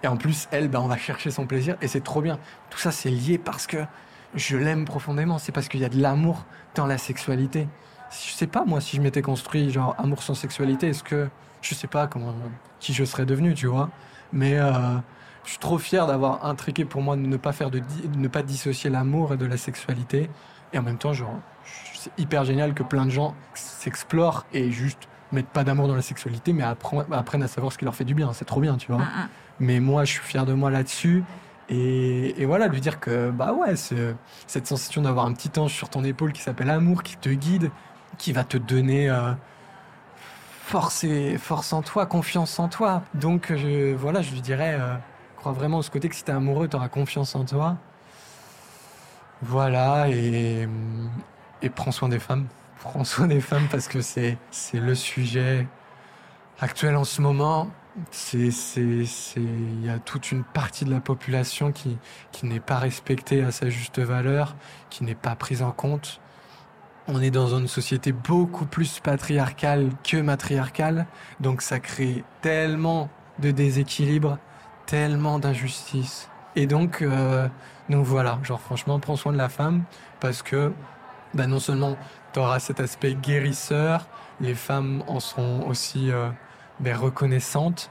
[0.03, 2.39] Et en plus, elle, ben, on va chercher son plaisir et c'est trop bien.
[2.69, 3.77] Tout ça, c'est lié parce que
[4.35, 5.37] je l'aime profondément.
[5.37, 6.45] C'est parce qu'il y a de l'amour
[6.75, 7.67] dans la sexualité.
[8.11, 11.29] Je sais pas, moi, si je m'étais construit genre amour sans sexualité, est-ce que
[11.61, 12.33] je sais pas comment
[12.79, 13.89] qui je serais devenu, tu vois.
[14.31, 14.71] Mais euh,
[15.43, 17.81] je suis trop fier d'avoir intriqué pour moi de ne pas faire de
[18.15, 20.29] ne pas dissocier l'amour et de la sexualité.
[20.75, 21.39] Et en même temps, genre,
[21.93, 26.01] c'est hyper génial que plein de gens s'explorent et juste mettent pas d'amour dans la
[26.01, 28.33] sexualité, mais appren- apprennent à savoir ce qui leur fait du bien.
[28.33, 29.01] C'est trop bien, tu vois.
[29.01, 29.27] Mm, mm.
[29.61, 31.23] Mais moi, je suis fier de moi là-dessus.
[31.69, 34.13] Et, et voilà, lui dire que, bah ouais, ce-
[34.47, 37.71] cette sensation d'avoir un petit ange sur ton épaule qui s'appelle amour, qui te guide,
[38.17, 39.31] qui va te donner euh,
[40.65, 43.01] force, et, force en toi, confiance en toi.
[43.13, 44.95] Donc, je, voilà, je lui dirais, euh,
[45.37, 47.77] crois vraiment de ce côté que si t'es amoureux, t'auras confiance en toi.
[49.41, 50.67] Voilà, et,
[51.75, 52.47] prends soin des femmes.
[52.81, 54.37] Prends soin des femmes parce que c'est
[54.73, 55.67] le sujet
[56.59, 57.69] actuel en ce moment.
[58.11, 61.97] C'est il y a toute une partie de la population qui
[62.33, 64.55] qui n'est pas respectée à sa juste valeur,
[64.89, 66.19] qui n'est pas prise en compte.
[67.07, 71.05] On est dans une société beaucoup plus patriarcale que matriarcale,
[71.39, 73.09] donc ça crée tellement
[73.39, 74.39] de déséquilibre,
[74.87, 76.29] tellement d'injustice.
[76.55, 77.47] Et donc, euh,
[77.89, 79.83] donc voilà, genre franchement, prends soin de la femme
[80.19, 80.71] parce que
[81.33, 81.97] bah, non seulement
[82.33, 84.07] tu auras cet aspect guérisseur,
[84.41, 86.29] les femmes en seront aussi euh,
[86.79, 87.89] ben, reconnaissantes.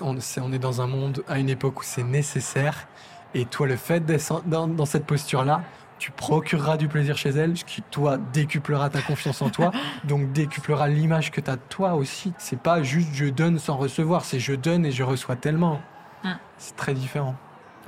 [0.00, 2.86] On, on est dans un monde à une époque où c'est nécessaire
[3.34, 5.62] Et toi, le fait d'être dans, dans cette posture-là,
[5.98, 9.70] tu procureras du plaisir chez elle, ce qui, toi, décuplera ta confiance en toi,
[10.04, 12.32] donc décuplera l'image que tu as de toi aussi.
[12.38, 15.80] C'est pas juste je donne sans recevoir, c'est je donne et je reçois tellement.
[16.24, 16.30] Mm.
[16.58, 17.36] C'est très différent.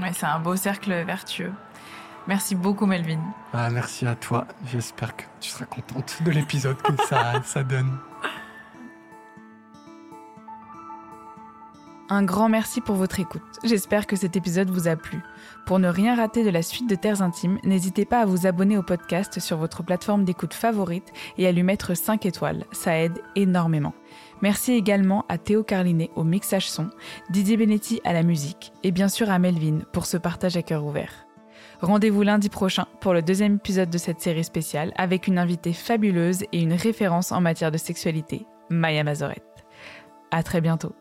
[0.01, 1.53] Ouais, c'est un beau cercle vertueux.
[2.27, 3.21] Merci beaucoup, Melvin.
[3.53, 4.47] Ah, merci à toi.
[4.73, 7.99] J'espère que tu seras contente de l'épisode que ça, ça donne.
[12.11, 13.43] Un grand merci pour votre écoute.
[13.65, 15.23] J'espère que cet épisode vous a plu.
[15.65, 18.77] Pour ne rien rater de la suite de Terres Intimes, n'hésitez pas à vous abonner
[18.77, 22.67] au podcast sur votre plateforme d'écoute favorite et à lui mettre 5 étoiles.
[22.73, 23.95] Ça aide énormément.
[24.43, 26.91] Merci également à Théo Carlinet au mixage son,
[27.31, 30.85] Didier Benetti à la musique et bien sûr à Melvin pour ce partage à cœur
[30.85, 31.27] ouvert.
[31.81, 36.45] Rendez-vous lundi prochain pour le deuxième épisode de cette série spéciale avec une invitée fabuleuse
[36.53, 39.65] et une référence en matière de sexualité, Maya Mazorette.
[40.31, 40.95] À très bientôt.